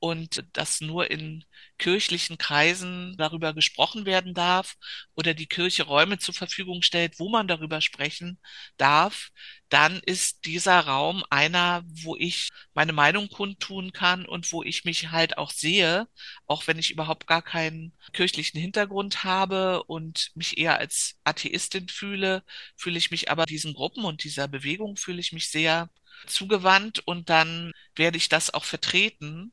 und 0.00 0.44
das 0.52 0.80
nur 0.80 1.10
in 1.10 1.44
kirchlichen 1.78 2.38
Kreisen 2.38 3.16
darüber 3.18 3.54
gesprochen 3.54 4.04
werden 4.06 4.34
darf 4.34 4.76
oder 5.14 5.34
die 5.34 5.46
Kirche 5.46 5.84
Räume 5.84 6.18
zur 6.18 6.34
Verfügung 6.34 6.82
stellt, 6.82 7.18
wo 7.18 7.28
man 7.28 7.48
darüber 7.48 7.80
sprechen 7.80 8.38
darf, 8.76 9.30
dann 9.68 10.00
ist 10.00 10.44
dieser 10.46 10.80
Raum 10.80 11.24
einer, 11.30 11.82
wo 11.86 12.16
ich 12.16 12.48
meine 12.74 12.92
Meinung 12.92 13.28
kundtun 13.28 13.92
kann 13.92 14.24
und 14.26 14.50
wo 14.52 14.62
ich 14.62 14.84
mich 14.84 15.10
halt 15.10 15.38
auch 15.38 15.50
sehe, 15.50 16.08
auch 16.46 16.66
wenn 16.66 16.78
ich 16.78 16.90
überhaupt 16.90 17.26
gar 17.26 17.42
keinen 17.42 17.92
kirchlichen 18.12 18.60
Hintergrund 18.60 19.24
habe 19.24 19.82
und 19.84 20.30
mich 20.34 20.58
eher 20.58 20.78
als 20.78 21.16
Atheistin 21.24 21.88
fühle, 21.88 22.42
fühle 22.76 22.98
ich 22.98 23.10
mich 23.10 23.30
aber 23.30 23.44
diesen 23.46 23.74
Gruppen 23.74 24.04
und 24.04 24.24
dieser 24.24 24.48
Bewegung 24.48 24.96
fühle 24.96 25.20
ich 25.20 25.32
mich 25.32 25.50
sehr 25.50 25.90
zugewandt 26.26 27.00
und 27.00 27.28
dann 27.30 27.72
werde 27.94 28.16
ich 28.16 28.28
das 28.28 28.52
auch 28.52 28.64
vertreten 28.64 29.52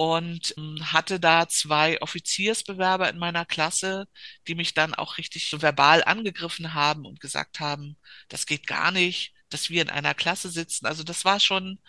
und 0.00 0.54
ähm, 0.56 0.92
hatte 0.92 1.20
da 1.20 1.46
zwei 1.46 2.00
Offiziersbewerber 2.00 3.10
in 3.10 3.18
meiner 3.18 3.44
Klasse, 3.44 4.06
die 4.48 4.54
mich 4.54 4.72
dann 4.72 4.94
auch 4.94 5.18
richtig 5.18 5.52
verbal 5.60 6.02
angegriffen 6.04 6.72
haben 6.72 7.04
und 7.04 7.20
gesagt 7.20 7.60
haben, 7.60 7.98
das 8.30 8.46
geht 8.46 8.66
gar 8.66 8.92
nicht, 8.92 9.34
dass 9.50 9.68
wir 9.68 9.82
in 9.82 9.90
einer 9.90 10.14
Klasse 10.14 10.48
sitzen. 10.48 10.86
Also 10.86 11.02
das 11.04 11.26
war 11.26 11.38
schon 11.38 11.80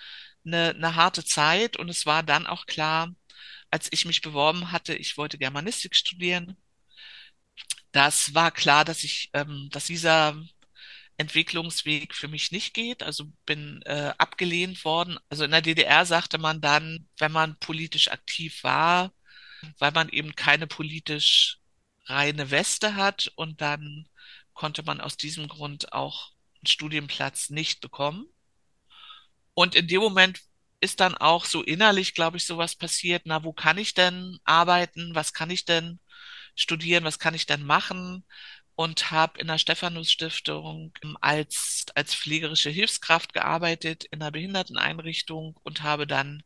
eine, 0.46 0.72
eine 0.72 0.96
harte 0.96 1.24
Zeit 1.24 1.78
und 1.78 1.88
es 1.88 2.06
war 2.06 2.22
dann 2.22 2.48
auch 2.48 2.66
klar, 2.66 3.16
als 3.72 3.88
ich 3.92 4.06
mich 4.06 4.22
beworben 4.22 4.74
hatte, 4.74 4.94
ich 4.94 5.18
wollte 5.18 5.38
Germanistik 5.38 5.96
studieren. 5.96 6.58
Das 7.94 8.34
war 8.34 8.52
klar, 8.52 8.84
dass 8.86 9.04
ich, 9.06 9.30
ähm, 9.34 9.70
dass 9.72 9.86
dieser 9.86 10.36
Entwicklungsweg 11.22 12.16
für 12.16 12.28
mich 12.28 12.52
nicht 12.52 12.74
geht. 12.74 13.04
Also 13.04 13.26
bin 13.46 13.82
äh, 13.84 14.14
abgelehnt 14.18 14.84
worden. 14.86 15.18
Also 15.30 15.46
in 15.46 15.52
der 15.52 15.62
DDR 15.62 16.06
sagte 16.06 16.38
man 16.38 16.62
dann, 16.62 17.08
wenn 17.18 17.32
man 17.32 17.58
politisch 17.60 18.10
aktiv 18.10 18.64
war, 18.64 19.12
weil 19.80 19.92
man 19.92 20.10
eben 20.10 20.36
keine 20.36 20.68
politisch 20.68 21.60
reine 22.06 22.52
Weste 22.52 22.96
hat 22.96 23.32
und 23.36 23.62
dann 23.62 24.08
konnte 24.54 24.84
man 24.84 25.02
aus 25.02 25.18
diesem 25.18 25.48
Grund 25.48 25.94
auch 25.94 26.32
einen 26.56 26.68
Studienplatz 26.68 27.50
nicht 27.50 27.82
bekommen. 27.82 28.26
Und 29.54 29.76
in 29.76 29.88
dem 29.88 30.02
Moment 30.02 30.42
ist 30.82 31.00
dann 31.00 31.16
auch 31.16 31.46
so 31.46 31.62
innerlich, 31.62 32.16
glaube 32.16 32.38
ich, 32.38 32.46
sowas 32.46 32.76
passiert. 32.76 33.24
Na, 33.26 33.44
wo 33.44 33.54
kann 33.54 33.78
ich 33.78 33.94
denn 33.94 34.40
arbeiten? 34.44 35.14
Was 35.14 35.34
kann 35.34 35.50
ich 35.52 35.66
denn 35.66 36.00
studieren? 36.56 37.04
Was 37.04 37.20
kann 37.20 37.36
ich 37.36 37.46
denn 37.46 37.64
machen? 37.64 38.26
Und 38.76 39.12
habe 39.12 39.40
in 39.40 39.48
der 39.48 39.58
Stephanus 39.58 40.12
Stiftung 40.12 40.94
als, 41.22 41.86
als 41.96 42.16
pflegerische 42.16 42.70
Hilfskraft 42.70 43.34
gearbeitet 43.34 44.06
in 44.06 44.22
einer 44.22 44.32
Behinderteneinrichtung 44.32 45.58
und 45.64 45.84
habe 45.84 46.08
dann 46.08 46.44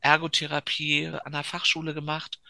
Ergotherapie 0.00 1.08
an 1.24 1.32
der 1.32 1.44
Fachschule 1.44 1.94
gemacht 1.94 2.40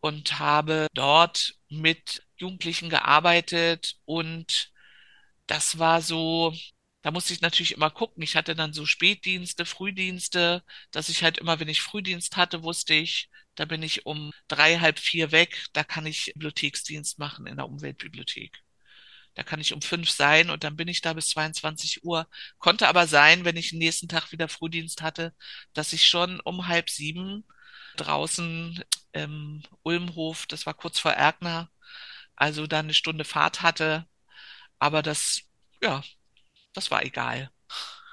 und 0.00 0.38
habe 0.38 0.86
dort 0.94 1.54
mit 1.68 2.22
Jugendlichen 2.36 2.90
gearbeitet 2.90 3.96
und 4.04 4.72
das 5.46 5.78
war 5.78 6.02
so, 6.02 6.54
da 7.02 7.10
musste 7.10 7.32
ich 7.34 7.40
natürlich 7.40 7.72
immer 7.72 7.90
gucken. 7.90 8.22
Ich 8.22 8.36
hatte 8.36 8.54
dann 8.56 8.72
so 8.72 8.86
Spätdienste, 8.86 9.66
Frühdienste, 9.66 10.62
dass 10.90 11.08
ich 11.08 11.22
halt 11.22 11.38
immer, 11.38 11.60
wenn 11.60 11.68
ich 11.68 11.82
Frühdienst 11.82 12.36
hatte, 12.36 12.62
wusste 12.62 12.94
ich, 12.94 13.28
da 13.54 13.64
bin 13.64 13.82
ich 13.82 14.06
um 14.06 14.32
drei, 14.48 14.78
halb 14.78 14.98
vier 14.98 15.32
weg. 15.32 15.66
Da 15.72 15.84
kann 15.84 16.06
ich 16.06 16.32
Bibliotheksdienst 16.34 17.18
machen 17.18 17.46
in 17.46 17.56
der 17.56 17.66
Umweltbibliothek. 17.66 18.62
Da 19.34 19.42
kann 19.42 19.60
ich 19.60 19.72
um 19.72 19.82
fünf 19.82 20.10
sein 20.10 20.50
und 20.50 20.64
dann 20.64 20.76
bin 20.76 20.88
ich 20.88 21.00
da 21.00 21.12
bis 21.12 21.28
22 21.30 22.04
Uhr. 22.04 22.28
Konnte 22.58 22.88
aber 22.88 23.06
sein, 23.06 23.44
wenn 23.44 23.56
ich 23.56 23.70
den 23.70 23.80
nächsten 23.80 24.08
Tag 24.08 24.32
wieder 24.32 24.48
Frühdienst 24.48 25.02
hatte, 25.02 25.34
dass 25.72 25.92
ich 25.92 26.06
schon 26.06 26.40
um 26.40 26.68
halb 26.68 26.88
sieben 26.90 27.44
draußen 27.96 28.84
im 29.12 29.62
Ulmhof, 29.82 30.46
das 30.46 30.66
war 30.66 30.74
kurz 30.74 30.98
vor 30.98 31.12
Erkner, 31.12 31.70
also 32.36 32.66
da 32.66 32.80
eine 32.80 32.94
Stunde 32.94 33.24
Fahrt 33.24 33.62
hatte. 33.62 34.06
aber 34.78 35.02
das, 35.02 35.42
ja, 35.82 36.02
das 36.74 36.90
war 36.90 37.04
egal. 37.04 37.50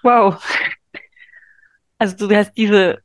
Wow. 0.04 0.44
Also 1.98 2.18
du 2.28 2.36
hast 2.36 2.54
diese 2.58 3.04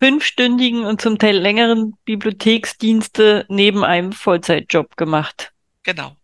fünfstündigen 0.00 0.84
und 0.84 1.00
zum 1.00 1.18
Teil 1.18 1.36
längeren 1.36 1.94
Bibliotheksdienste 2.04 3.46
neben 3.48 3.84
einem 3.84 4.12
Vollzeitjob 4.12 4.96
gemacht. 4.96 5.52
Genau. 5.82 6.16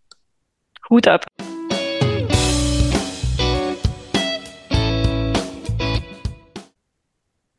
Hut 0.91 1.09
ab. 1.09 1.27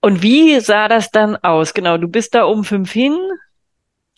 Und 0.01 0.21
wie 0.21 0.59
sah 0.59 0.87
das 0.87 1.09
dann 1.09 1.35
aus? 1.37 1.73
Genau, 1.73 1.97
du 1.97 2.07
bist 2.07 2.35
da 2.35 2.43
um 2.43 2.63
fünf 2.63 2.91
hin, 2.91 3.17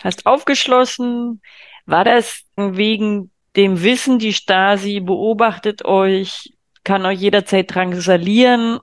hast 0.04 0.26
aufgeschlossen. 0.26 1.42
War 1.86 2.04
das 2.04 2.42
wegen 2.58 3.32
dem 3.56 3.82
Wissen, 3.82 4.20
die 4.20 4.34
Stasi 4.34 5.00
beobachtet 5.00 5.86
euch, 5.86 6.54
kann 6.84 7.06
euch 7.06 7.20
jederzeit 7.20 7.74
drangsalieren? 7.74 8.80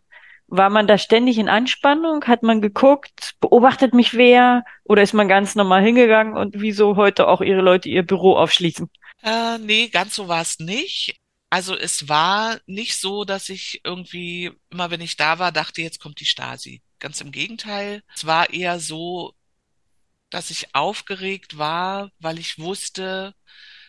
War 0.56 0.70
man 0.70 0.86
da 0.86 0.98
ständig 0.98 1.38
in 1.38 1.48
Anspannung? 1.48 2.26
Hat 2.26 2.44
man 2.44 2.60
geguckt, 2.60 3.34
beobachtet 3.40 3.92
mich 3.92 4.14
wer? 4.14 4.64
Oder 4.84 5.02
ist 5.02 5.12
man 5.12 5.26
ganz 5.26 5.56
normal 5.56 5.82
hingegangen 5.82 6.36
und 6.36 6.60
wieso 6.60 6.94
heute 6.94 7.26
auch 7.26 7.40
ihre 7.40 7.60
Leute 7.60 7.88
ihr 7.88 8.04
Büro 8.04 8.36
aufschließen? 8.36 8.88
Äh, 9.24 9.58
nee, 9.58 9.88
ganz 9.88 10.14
so 10.14 10.28
war 10.28 10.42
es 10.42 10.60
nicht. 10.60 11.16
Also 11.50 11.76
es 11.76 12.08
war 12.08 12.60
nicht 12.66 12.96
so, 12.96 13.24
dass 13.24 13.48
ich 13.48 13.80
irgendwie 13.82 14.52
immer, 14.70 14.92
wenn 14.92 15.00
ich 15.00 15.16
da 15.16 15.40
war, 15.40 15.50
dachte, 15.50 15.82
jetzt 15.82 15.98
kommt 15.98 16.20
die 16.20 16.24
Stasi. 16.24 16.82
Ganz 17.00 17.20
im 17.20 17.32
Gegenteil. 17.32 18.02
Es 18.14 18.24
war 18.24 18.50
eher 18.50 18.78
so, 18.78 19.34
dass 20.30 20.50
ich 20.50 20.72
aufgeregt 20.72 21.58
war, 21.58 22.12
weil 22.20 22.38
ich 22.38 22.60
wusste, 22.60 23.34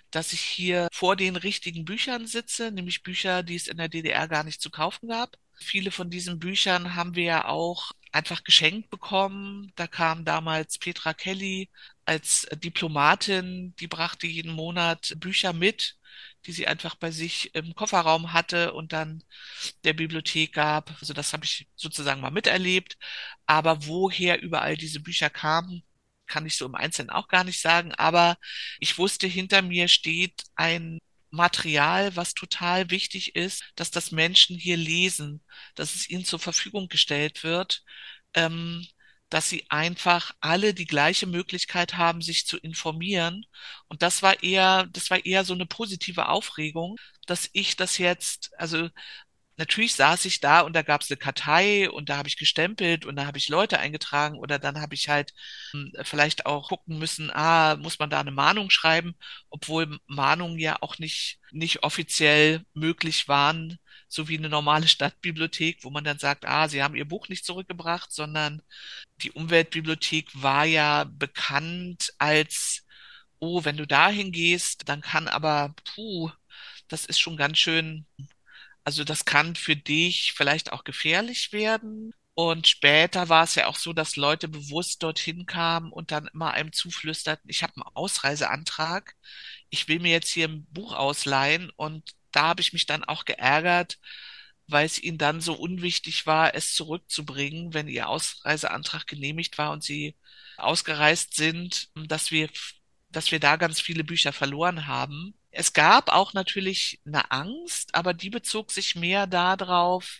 dass 0.10 0.34
ich 0.34 0.42
hier 0.42 0.88
vor 0.92 1.16
den 1.16 1.36
richtigen 1.36 1.86
Büchern 1.86 2.26
sitze, 2.26 2.72
nämlich 2.72 3.04
Bücher, 3.04 3.44
die 3.44 3.56
es 3.56 3.68
in 3.68 3.78
der 3.78 3.90
DDR 3.90 4.28
gar 4.28 4.44
nicht 4.44 4.62
zu 4.62 4.72
kaufen 4.72 5.10
gab. 5.10 5.38
Viele 5.58 5.92
von 5.92 6.10
diesen 6.10 6.40
Büchern 6.40 6.96
haben 6.96 7.16
wir 7.16 7.24
ja 7.24 7.46
auch 7.48 7.92
einfach 8.12 8.44
geschenkt 8.44 8.90
bekommen. 8.90 9.72
Da 9.76 9.88
kam 9.88 10.26
damals 10.26 10.78
Petra 10.78 11.14
Kelly 11.14 11.70
als 12.06 12.48
Diplomatin, 12.64 13.76
die 13.80 13.88
brachte 13.88 14.28
jeden 14.28 14.52
Monat 14.52 15.14
Bücher 15.18 15.54
mit, 15.54 15.98
die 16.46 16.52
sie 16.52 16.68
einfach 16.68 16.96
bei 16.96 17.12
sich 17.12 17.56
im 17.56 17.74
Kofferraum 17.76 18.34
hatte 18.34 18.74
und 18.74 18.94
dann 18.94 19.24
der 19.84 19.94
Bibliothek 19.94 20.54
gab. 20.54 20.92
Also 21.02 21.14
das 21.14 21.34
habe 21.34 21.46
ich 21.46 21.68
sozusagen 21.76 22.22
mal 22.22 22.32
miterlebt. 22.32 22.98
Aber 23.46 23.86
woher 23.86 24.42
überall 24.42 24.78
diese 24.78 25.00
Bücher 25.00 25.30
kamen, 25.30 25.84
kann 26.28 26.46
ich 26.46 26.58
so 26.58 26.66
im 26.66 26.76
Einzelnen 26.76 27.10
auch 27.10 27.28
gar 27.28 27.44
nicht 27.44 27.62
sagen. 27.62 27.94
Aber 27.96 28.38
ich 28.80 28.98
wusste, 28.98 29.28
hinter 29.28 29.62
mir 29.62 29.88
steht 29.88 30.44
ein 30.56 31.00
Material, 31.36 32.16
was 32.16 32.34
total 32.34 32.90
wichtig 32.90 33.36
ist, 33.36 33.64
dass 33.76 33.92
das 33.92 34.12
Menschen 34.12 34.58
hier 34.58 34.78
lesen, 34.78 35.44
dass 35.76 35.96
es 35.96 36.10
ihnen 36.10 36.26
zur 36.26 36.40
Verfügung 36.40 36.88
gestellt 36.88 37.44
wird, 37.44 37.84
ähm, 38.34 38.86
dass 39.30 39.50
sie 39.50 39.66
einfach 39.70 40.32
alle 40.40 40.74
die 40.74 40.86
gleiche 40.86 41.26
Möglichkeit 41.28 41.98
haben, 41.98 42.22
sich 42.22 42.46
zu 42.46 42.58
informieren. 42.58 43.46
Und 43.88 44.02
das 44.02 44.22
war 44.22 44.44
eher, 44.44 44.88
das 44.92 45.10
war 45.10 45.26
eher 45.26 45.44
so 45.46 45.54
eine 45.54 45.66
positive 45.66 46.30
Aufregung, 46.30 46.98
dass 47.26 47.50
ich 47.54 47.76
das 47.76 47.98
jetzt, 47.98 48.52
also 48.60 48.90
natürlich 49.58 49.96
saß 49.96 50.26
ich 50.26 50.40
da 50.42 50.62
und 50.62 50.74
da 50.74 50.82
gab 50.82 51.02
es 51.02 51.10
eine 51.10 51.18
Kartei 51.18 51.90
und 51.90 52.10
da 52.10 52.18
habe 52.18 52.28
ich 52.28 52.38
gestempelt 52.38 53.06
und 53.06 53.16
da 53.16 53.26
habe 53.26 53.38
ich 53.38 53.50
Leute 53.50 53.80
eingetragen 53.80 54.38
oder 54.38 54.60
dann 54.60 54.82
habe 54.82 54.96
ich 54.96 55.10
halt 55.10 55.34
hm, 55.72 55.94
vielleicht 56.04 56.46
auch 56.46 56.70
gucken 56.70 56.98
müssen, 57.00 57.32
ah, 57.34 57.76
muss 57.78 58.00
man 58.00 58.10
da 58.10 58.20
eine 58.20 58.32
Mahnung 58.32 58.70
schreiben, 58.70 59.16
obwohl 59.50 60.00
Mahnungen 60.08 60.60
ja 60.60 60.78
auch 60.82 61.00
nicht, 61.00 61.40
nicht 61.52 61.84
offiziell 61.84 62.66
möglich 62.74 63.28
waren, 63.28 63.80
so 64.08 64.28
wie 64.28 64.38
eine 64.38 64.50
normale 64.50 64.88
Stadtbibliothek, 64.88 65.84
wo 65.84 65.90
man 65.90 66.04
dann 66.04 66.20
sagt, 66.20 66.46
ah, 66.46 66.68
sie 66.68 66.84
haben 66.84 66.96
ihr 66.96 67.06
Buch 67.06 67.30
nicht 67.30 67.46
zurückgebracht, 67.46 68.12
sondern 68.12 68.62
die 69.22 69.32
Umweltbibliothek 69.32 70.30
war 70.42 70.66
ja 70.66 71.06
bekannt 71.06 72.14
als, 72.18 72.86
oh, 73.40 73.64
wenn 73.64 73.78
du 73.78 73.88
dahin 73.88 74.32
gehst, 74.32 74.90
dann 74.90 75.02
kann 75.02 75.28
aber, 75.28 75.74
puh, 75.96 76.32
das 76.88 77.06
ist 77.06 77.20
schon 77.20 77.38
ganz 77.38 77.58
schön 77.58 78.06
also 78.86 79.04
das 79.04 79.26
kann 79.26 79.56
für 79.56 79.76
dich 79.76 80.34
vielleicht 80.34 80.72
auch 80.72 80.84
gefährlich 80.86 81.52
werden. 81.52 82.14
Und 82.36 82.68
später 82.68 83.30
war 83.30 83.46
es 83.46 83.56
ja 83.56 83.68
auch 83.68 83.78
so, 83.78 83.94
dass 83.94 84.18
Leute 84.18 84.48
bewusst 84.50 85.02
dorthin 85.04 85.46
kamen 85.46 85.92
und 85.92 86.12
dann 86.12 86.28
immer 86.34 86.52
einem 86.54 86.74
zuflüsterten, 86.74 87.50
ich 87.50 87.64
habe 87.64 87.74
einen 87.78 87.96
Ausreiseantrag, 87.96 89.16
ich 89.70 89.88
will 89.88 90.00
mir 90.00 90.12
jetzt 90.12 90.30
hier 90.32 90.48
ein 90.50 90.66
Buch 90.72 90.94
ausleihen. 90.94 91.72
Und 91.78 92.12
da 92.32 92.44
habe 92.50 92.62
ich 92.62 92.74
mich 92.74 92.86
dann 92.86 93.04
auch 93.06 93.26
geärgert, 93.26 94.00
weil 94.68 94.86
es 94.86 95.02
ihnen 95.02 95.18
dann 95.18 95.42
so 95.42 95.54
unwichtig 95.54 96.26
war, 96.28 96.56
es 96.56 96.74
zurückzubringen, 96.76 97.74
wenn 97.74 97.88
ihr 97.88 98.10
Ausreiseantrag 98.10 99.08
genehmigt 99.08 99.58
war 99.58 99.72
und 99.72 99.84
sie 99.84 100.16
ausgereist 100.58 101.36
sind, 101.36 101.90
dass 101.96 102.32
wir, 102.32 102.50
dass 103.10 103.32
wir 103.32 103.40
da 103.40 103.56
ganz 103.58 103.82
viele 103.82 104.04
Bücher 104.04 104.34
verloren 104.34 104.88
haben. 104.88 105.36
Es 105.58 105.72
gab 105.72 106.10
auch 106.10 106.34
natürlich 106.34 107.02
eine 107.06 107.32
Angst, 107.32 107.96
aber 107.96 108.14
die 108.14 108.30
bezog 108.30 108.72
sich 108.74 108.96
mehr 108.96 109.26
darauf, 109.26 110.20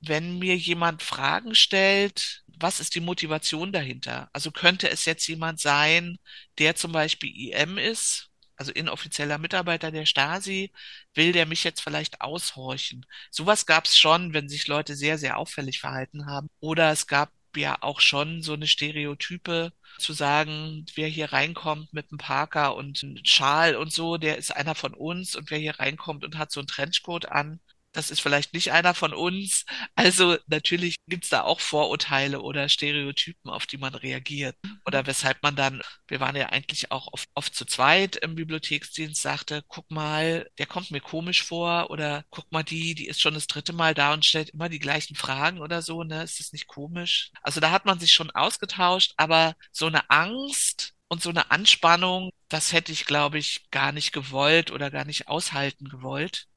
wenn 0.00 0.38
mir 0.38 0.56
jemand 0.58 1.02
Fragen 1.02 1.54
stellt, 1.54 2.44
was 2.46 2.78
ist 2.80 2.94
die 2.94 3.00
Motivation 3.00 3.72
dahinter? 3.72 4.28
Also 4.34 4.50
könnte 4.50 4.90
es 4.90 5.06
jetzt 5.06 5.26
jemand 5.26 5.58
sein, 5.60 6.18
der 6.58 6.76
zum 6.76 6.92
Beispiel 6.92 7.30
IM 7.34 7.78
ist, 7.78 8.30
also 8.56 8.70
inoffizieller 8.72 9.38
Mitarbeiter 9.38 9.90
der 9.90 10.04
Stasi, 10.04 10.72
will 11.14 11.32
der 11.32 11.46
mich 11.46 11.64
jetzt 11.64 11.80
vielleicht 11.80 12.20
aushorchen? 12.20 13.06
Sowas 13.30 13.64
gab 13.64 13.86
es 13.86 13.96
schon, 13.96 14.34
wenn 14.34 14.50
sich 14.50 14.66
Leute 14.68 14.96
sehr, 14.96 15.16
sehr 15.16 15.38
auffällig 15.38 15.80
verhalten 15.80 16.26
haben. 16.26 16.50
Oder 16.60 16.92
es 16.92 17.06
gab 17.06 17.32
ja 17.56 17.78
auch 17.82 18.00
schon 18.00 18.42
so 18.42 18.52
eine 18.54 18.66
Stereotype 18.66 19.72
zu 19.98 20.12
sagen, 20.12 20.86
wer 20.94 21.08
hier 21.08 21.32
reinkommt 21.32 21.92
mit 21.92 22.10
einem 22.10 22.18
Parker 22.18 22.76
und 22.76 23.02
einem 23.02 23.18
Schal 23.24 23.76
und 23.76 23.92
so, 23.92 24.16
der 24.16 24.38
ist 24.38 24.54
einer 24.54 24.74
von 24.74 24.94
uns 24.94 25.36
und 25.36 25.50
wer 25.50 25.58
hier 25.58 25.78
reinkommt 25.80 26.24
und 26.24 26.38
hat 26.38 26.52
so 26.52 26.60
einen 26.60 26.66
Trenchcoat 26.68 27.26
an, 27.26 27.60
das 27.92 28.10
ist 28.10 28.20
vielleicht 28.20 28.52
nicht 28.54 28.72
einer 28.72 28.94
von 28.94 29.12
uns. 29.12 29.64
Also 29.94 30.36
natürlich 30.46 30.96
gibt's 31.06 31.30
da 31.30 31.42
auch 31.42 31.60
Vorurteile 31.60 32.40
oder 32.42 32.68
Stereotypen, 32.68 33.50
auf 33.50 33.66
die 33.66 33.78
man 33.78 33.94
reagiert. 33.94 34.56
Oder 34.86 35.06
weshalb 35.06 35.42
man 35.42 35.56
dann, 35.56 35.82
wir 36.06 36.20
waren 36.20 36.36
ja 36.36 36.50
eigentlich 36.50 36.90
auch 36.92 37.08
oft, 37.12 37.28
oft 37.34 37.54
zu 37.54 37.64
zweit 37.64 38.16
im 38.16 38.34
Bibliotheksdienst, 38.34 39.20
sagte, 39.20 39.64
guck 39.68 39.90
mal, 39.90 40.48
der 40.58 40.66
kommt 40.66 40.90
mir 40.90 41.00
komisch 41.00 41.42
vor 41.42 41.90
oder 41.90 42.24
guck 42.30 42.50
mal 42.52 42.62
die, 42.62 42.94
die 42.94 43.08
ist 43.08 43.20
schon 43.20 43.34
das 43.34 43.46
dritte 43.46 43.72
Mal 43.72 43.94
da 43.94 44.12
und 44.14 44.24
stellt 44.24 44.50
immer 44.50 44.68
die 44.68 44.78
gleichen 44.78 45.16
Fragen 45.16 45.60
oder 45.60 45.82
so, 45.82 46.04
ne? 46.04 46.22
Ist 46.22 46.40
das 46.40 46.52
nicht 46.52 46.66
komisch? 46.68 47.32
Also 47.42 47.60
da 47.60 47.70
hat 47.70 47.86
man 47.86 47.98
sich 47.98 48.12
schon 48.12 48.30
ausgetauscht, 48.30 49.14
aber 49.16 49.54
so 49.72 49.86
eine 49.86 50.08
Angst, 50.10 50.94
und 51.10 51.22
so 51.22 51.30
eine 51.30 51.50
Anspannung, 51.50 52.30
das 52.48 52.72
hätte 52.74 52.92
ich, 52.92 53.06
glaube 53.06 53.38
ich, 53.38 53.70
gar 53.70 53.92
nicht 53.92 54.12
gewollt 54.12 54.70
oder 54.70 54.90
gar 54.90 55.06
nicht 55.06 55.26
aushalten 55.28 55.88
gewollt 55.88 56.48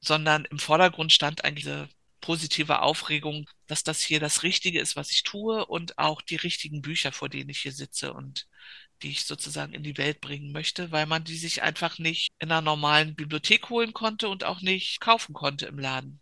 sondern 0.00 0.44
im 0.46 0.58
Vordergrund 0.58 1.12
stand 1.12 1.44
eigentlich 1.44 1.64
diese 1.64 1.88
positive 2.20 2.82
Aufregung, 2.82 3.48
dass 3.66 3.84
das 3.84 4.00
hier 4.00 4.20
das 4.20 4.42
Richtige 4.42 4.80
ist, 4.80 4.96
was 4.96 5.10
ich 5.10 5.22
tue 5.22 5.64
und 5.66 5.98
auch 5.98 6.20
die 6.20 6.36
richtigen 6.36 6.82
Bücher, 6.82 7.12
vor 7.12 7.28
denen 7.28 7.50
ich 7.50 7.60
hier 7.60 7.72
sitze 7.72 8.12
und 8.12 8.46
die 9.02 9.10
ich 9.10 9.24
sozusagen 9.24 9.72
in 9.72 9.82
die 9.82 9.96
Welt 9.96 10.20
bringen 10.20 10.52
möchte, 10.52 10.90
weil 10.90 11.06
man 11.06 11.24
die 11.24 11.36
sich 11.36 11.62
einfach 11.62 11.98
nicht 11.98 12.30
in 12.40 12.50
einer 12.50 12.60
normalen 12.60 13.14
Bibliothek 13.14 13.70
holen 13.70 13.92
konnte 13.92 14.28
und 14.28 14.44
auch 14.44 14.60
nicht 14.60 15.00
kaufen 15.00 15.34
konnte 15.34 15.66
im 15.66 15.78
Laden. 15.78 16.20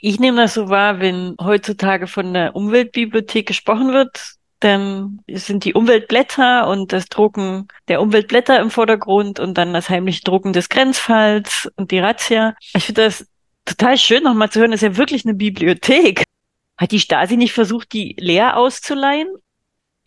Ich 0.00 0.18
nehme 0.18 0.42
das 0.42 0.54
so 0.54 0.68
wahr, 0.68 1.00
wenn 1.00 1.36
heutzutage 1.40 2.06
von 2.06 2.34
der 2.34 2.56
Umweltbibliothek 2.56 3.46
gesprochen 3.46 3.92
wird, 3.92 4.35
dann 4.60 5.20
sind 5.28 5.64
die 5.64 5.74
Umweltblätter 5.74 6.68
und 6.68 6.92
das 6.92 7.06
Drucken 7.06 7.68
der 7.88 8.00
Umweltblätter 8.00 8.58
im 8.60 8.70
Vordergrund 8.70 9.38
und 9.38 9.58
dann 9.58 9.74
das 9.74 9.90
heimliche 9.90 10.22
Drucken 10.22 10.52
des 10.52 10.68
Grenzfalls 10.68 11.70
und 11.76 11.90
die 11.90 11.98
Razzia. 11.98 12.54
Ich 12.74 12.84
finde 12.84 13.04
das 13.04 13.26
total 13.64 13.98
schön, 13.98 14.22
nochmal 14.22 14.50
zu 14.50 14.60
hören, 14.60 14.70
das 14.70 14.82
ist 14.82 14.88
ja 14.88 14.96
wirklich 14.96 15.24
eine 15.24 15.34
Bibliothek. 15.34 16.24
Hat 16.78 16.92
die 16.92 17.00
Stasi 17.00 17.36
nicht 17.36 17.52
versucht, 17.52 17.92
die 17.92 18.16
leer 18.18 18.56
auszuleihen? 18.56 19.28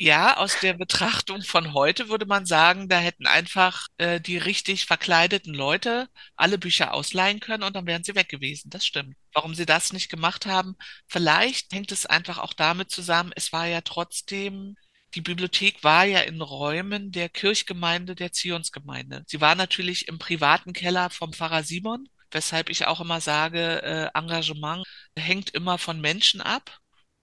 Ja, 0.01 0.37
aus 0.37 0.57
der 0.61 0.75
Betrachtung 0.75 1.41
von 1.41 1.73
heute 1.73 2.07
würde 2.07 2.25
man 2.25 2.45
sagen, 2.45 2.87
da 2.87 2.99
hätten 2.99 3.27
einfach 3.27 3.87
äh, 3.97 4.21
die 4.21 4.37
richtig 4.37 4.85
verkleideten 4.85 5.53
Leute 5.53 6.07
alle 6.37 6.57
Bücher 6.57 6.93
ausleihen 6.93 7.41
können 7.41 7.63
und 7.63 7.75
dann 7.75 7.85
wären 7.85 8.05
sie 8.05 8.15
weg 8.15 8.29
gewesen. 8.29 8.69
Das 8.69 8.85
stimmt. 8.85 9.17
Warum 9.33 9.53
sie 9.55 9.65
das 9.65 9.91
nicht 9.91 10.09
gemacht 10.09 10.45
haben, 10.45 10.75
vielleicht 11.07 11.73
hängt 11.73 11.91
es 11.91 12.05
einfach 12.05 12.37
auch 12.37 12.53
damit 12.53 12.91
zusammen, 12.91 13.33
es 13.35 13.51
war 13.51 13.65
ja 13.67 13.81
trotzdem 13.81 14.75
die 15.15 15.21
Bibliothek 15.21 15.83
war 15.83 16.05
ja 16.05 16.19
in 16.21 16.39
Räumen 16.39 17.11
der 17.11 17.29
Kirchgemeinde 17.29 18.15
der 18.15 18.31
Zionsgemeinde. 18.31 19.23
Sie 19.27 19.41
war 19.41 19.55
natürlich 19.55 20.07
im 20.07 20.19
privaten 20.19 20.71
Keller 20.71 21.09
vom 21.09 21.33
Pfarrer 21.33 21.63
Simon, 21.63 22.07
weshalb 22.31 22.69
ich 22.69 22.85
auch 22.85 23.01
immer 23.01 23.19
sage, 23.19 23.81
äh, 23.81 24.17
Engagement 24.17 24.85
hängt 25.17 25.49
immer 25.49 25.77
von 25.77 25.99
Menschen 25.99 26.41
ab 26.41 26.79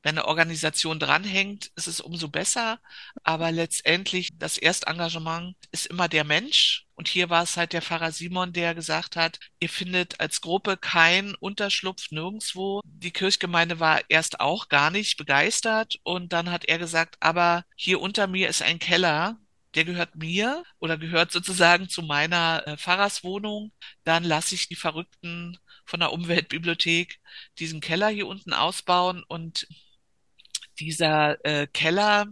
wenn 0.07 0.19
eine 0.19 0.29
Organisation 0.29 1.01
dranhängt, 1.01 1.73
ist 1.75 1.89
es 1.89 2.01
umso 2.01 2.29
besser. 2.29 2.79
Aber 3.25 3.51
letztendlich, 3.51 4.39
das 4.39 4.57
Erstengagement 4.57 5.57
ist 5.73 5.87
immer 5.87 6.09
der 6.09 6.23
Mensch. 6.23 6.87
Und 6.95 7.09
hier 7.09 7.29
war 7.29 7.43
es 7.43 7.57
halt 7.57 7.73
der 7.73 7.83
Pfarrer 7.83 8.13
Simon, 8.13 8.53
der 8.53 8.77
gesagt 8.77 9.17
hat, 9.17 9.41
ihr 9.59 9.69
findet 9.69 10.21
als 10.21 10.41
Gruppe 10.41 10.77
keinen 10.77 11.35
Unterschlupf 11.35 12.13
nirgendwo. 12.13 12.83
Die 12.85 13.11
Kirchgemeinde 13.11 13.81
war 13.81 14.01
erst 14.09 14.39
auch 14.39 14.69
gar 14.69 14.93
nicht 14.93 15.17
begeistert. 15.17 15.99
Und 16.05 16.33
dann 16.33 16.53
hat 16.53 16.67
er 16.67 16.79
gesagt, 16.79 17.17
aber 17.19 17.65
hier 17.75 18.01
unter 18.01 18.29
mir 18.29 18.49
ist 18.49 18.63
ein 18.63 18.79
Keller 18.79 19.41
der 19.75 19.85
gehört 19.85 20.17
mir 20.17 20.65
oder 20.79 20.97
gehört 20.97 21.31
sozusagen 21.33 21.91
zu 21.91 22.01
meiner 22.01 22.63
äh, 22.67 22.79
Pfarrerswohnung, 22.79 23.73
dann 24.05 24.25
lasse 24.25 24.55
ich 24.55 24.69
die 24.69 24.75
Verrückten 24.75 25.59
von 25.85 26.01
der 26.01 26.15
Umweltbibliothek 26.15 27.21
diesen 27.59 27.81
Keller 27.83 28.09
hier 28.09 28.27
unten 28.27 28.55
ausbauen 28.55 29.23
und 29.29 29.67
dieser 30.81 31.45
äh, 31.45 31.67
Keller 31.67 32.27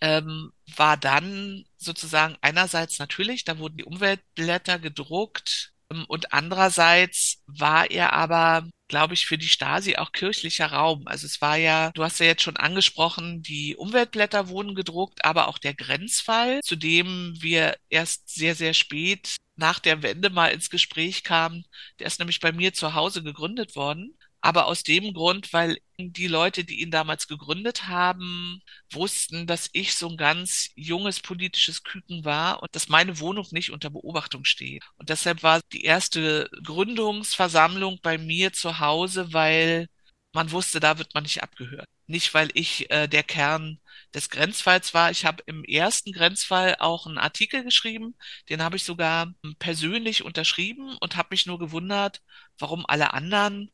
ähm, 0.00 0.52
war 0.76 0.96
dann 0.96 1.64
sozusagen 1.76 2.36
einerseits 2.40 2.98
natürlich, 2.98 3.44
da 3.44 3.58
wurden 3.58 3.78
die 3.78 3.84
Umweltblätter 3.84 4.78
gedruckt 4.78 5.72
ähm, 5.90 6.04
und 6.08 6.32
andererseits 6.32 7.42
war 7.46 7.90
er 7.90 8.12
aber 8.12 8.68
glaube 8.90 9.14
ich, 9.14 9.26
für 9.26 9.38
die 9.38 9.48
Stasi 9.48 9.96
auch 9.96 10.12
kirchlicher 10.12 10.66
Raum. 10.66 11.06
Also 11.06 11.24
es 11.26 11.40
war 11.40 11.56
ja, 11.56 11.92
du 11.92 12.02
hast 12.04 12.20
ja 12.20 12.26
jetzt 12.26 12.42
schon 12.42 12.56
angesprochen, 12.56 13.40
die 13.40 13.76
Umweltblätter 13.76 14.48
wurden 14.48 14.74
gedruckt, 14.74 15.24
aber 15.24 15.48
auch 15.48 15.58
der 15.58 15.74
Grenzfall, 15.74 16.60
zu 16.62 16.76
dem 16.76 17.34
wir 17.40 17.76
erst 17.88 18.28
sehr, 18.28 18.54
sehr 18.54 18.74
spät 18.74 19.36
nach 19.56 19.78
der 19.78 20.02
Wende 20.02 20.28
mal 20.28 20.48
ins 20.48 20.70
Gespräch 20.70 21.22
kamen. 21.24 21.64
Der 22.00 22.08
ist 22.08 22.18
nämlich 22.18 22.40
bei 22.40 22.52
mir 22.52 22.74
zu 22.74 22.94
Hause 22.94 23.22
gegründet 23.22 23.76
worden 23.76 24.16
aber 24.40 24.66
aus 24.66 24.82
dem 24.82 25.12
Grund, 25.12 25.52
weil 25.52 25.78
die 25.98 26.26
Leute, 26.26 26.64
die 26.64 26.80
ihn 26.80 26.90
damals 26.90 27.28
gegründet 27.28 27.88
haben, 27.88 28.62
wussten, 28.90 29.46
dass 29.46 29.68
ich 29.72 29.94
so 29.94 30.08
ein 30.08 30.16
ganz 30.16 30.70
junges 30.74 31.20
politisches 31.20 31.82
Küken 31.82 32.24
war 32.24 32.62
und 32.62 32.74
dass 32.74 32.88
meine 32.88 33.20
Wohnung 33.20 33.46
nicht 33.50 33.70
unter 33.70 33.90
Beobachtung 33.90 34.44
steht. 34.44 34.84
Und 34.96 35.10
deshalb 35.10 35.42
war 35.42 35.60
die 35.72 35.84
erste 35.84 36.48
Gründungsversammlung 36.64 37.98
bei 38.02 38.18
mir 38.18 38.52
zu 38.52 38.78
Hause, 38.80 39.32
weil 39.32 39.88
man 40.32 40.50
wusste, 40.52 40.80
da 40.80 40.98
wird 40.98 41.14
man 41.14 41.24
nicht 41.24 41.42
abgehört. 41.42 41.86
Nicht, 42.06 42.34
weil 42.34 42.50
ich 42.54 42.90
äh, 42.90 43.06
der 43.08 43.22
Kern 43.22 43.78
des 44.14 44.30
Grenzfalls 44.30 44.94
war. 44.94 45.10
Ich 45.10 45.24
habe 45.24 45.42
im 45.46 45.64
ersten 45.64 46.12
Grenzfall 46.12 46.76
auch 46.78 47.06
einen 47.06 47.18
Artikel 47.18 47.62
geschrieben, 47.64 48.16
den 48.48 48.62
habe 48.62 48.76
ich 48.76 48.84
sogar 48.84 49.32
persönlich 49.58 50.24
unterschrieben 50.24 50.96
und 51.00 51.16
habe 51.16 51.28
mich 51.32 51.46
nur 51.46 51.58
gewundert, 51.58 52.22
warum 52.58 52.84
alle 52.86 53.12
anderen 53.14 53.70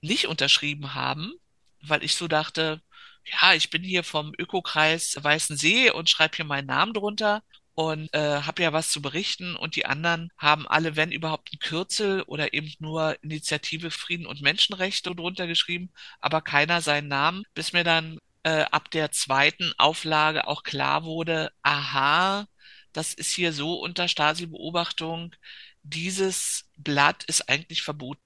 nicht 0.00 0.26
unterschrieben 0.26 0.94
haben, 0.94 1.32
weil 1.82 2.04
ich 2.04 2.14
so 2.14 2.28
dachte, 2.28 2.82
ja, 3.24 3.54
ich 3.54 3.70
bin 3.70 3.82
hier 3.82 4.04
vom 4.04 4.32
Ökokreis 4.38 5.16
Weißen 5.22 5.56
See 5.56 5.90
und 5.90 6.08
schreibe 6.10 6.36
hier 6.36 6.44
meinen 6.44 6.66
Namen 6.66 6.94
drunter 6.94 7.42
und 7.74 8.12
äh, 8.14 8.42
habe 8.42 8.62
ja 8.62 8.72
was 8.72 8.90
zu 8.90 9.02
berichten. 9.02 9.56
Und 9.56 9.76
die 9.76 9.86
anderen 9.86 10.30
haben 10.36 10.66
alle, 10.68 10.96
wenn 10.96 11.12
überhaupt, 11.12 11.52
ein 11.52 11.58
Kürzel 11.58 12.22
oder 12.22 12.52
eben 12.54 12.72
nur 12.78 13.16
Initiative 13.22 13.90
Frieden 13.90 14.26
und 14.26 14.42
Menschenrechte 14.42 15.14
drunter 15.14 15.46
geschrieben, 15.46 15.90
aber 16.20 16.42
keiner 16.42 16.80
seinen 16.82 17.08
Namen, 17.08 17.44
bis 17.54 17.72
mir 17.72 17.84
dann 17.84 18.18
äh, 18.42 18.64
ab 18.70 18.90
der 18.90 19.12
zweiten 19.12 19.72
Auflage 19.78 20.46
auch 20.48 20.62
klar 20.62 21.04
wurde, 21.04 21.52
aha, 21.62 22.46
das 22.92 23.14
ist 23.14 23.32
hier 23.32 23.52
so 23.52 23.74
unter 23.80 24.08
Stasi-Beobachtung, 24.08 25.34
dieses 25.82 26.68
Blatt 26.76 27.24
ist 27.24 27.48
eigentlich 27.48 27.82
verboten 27.82 28.20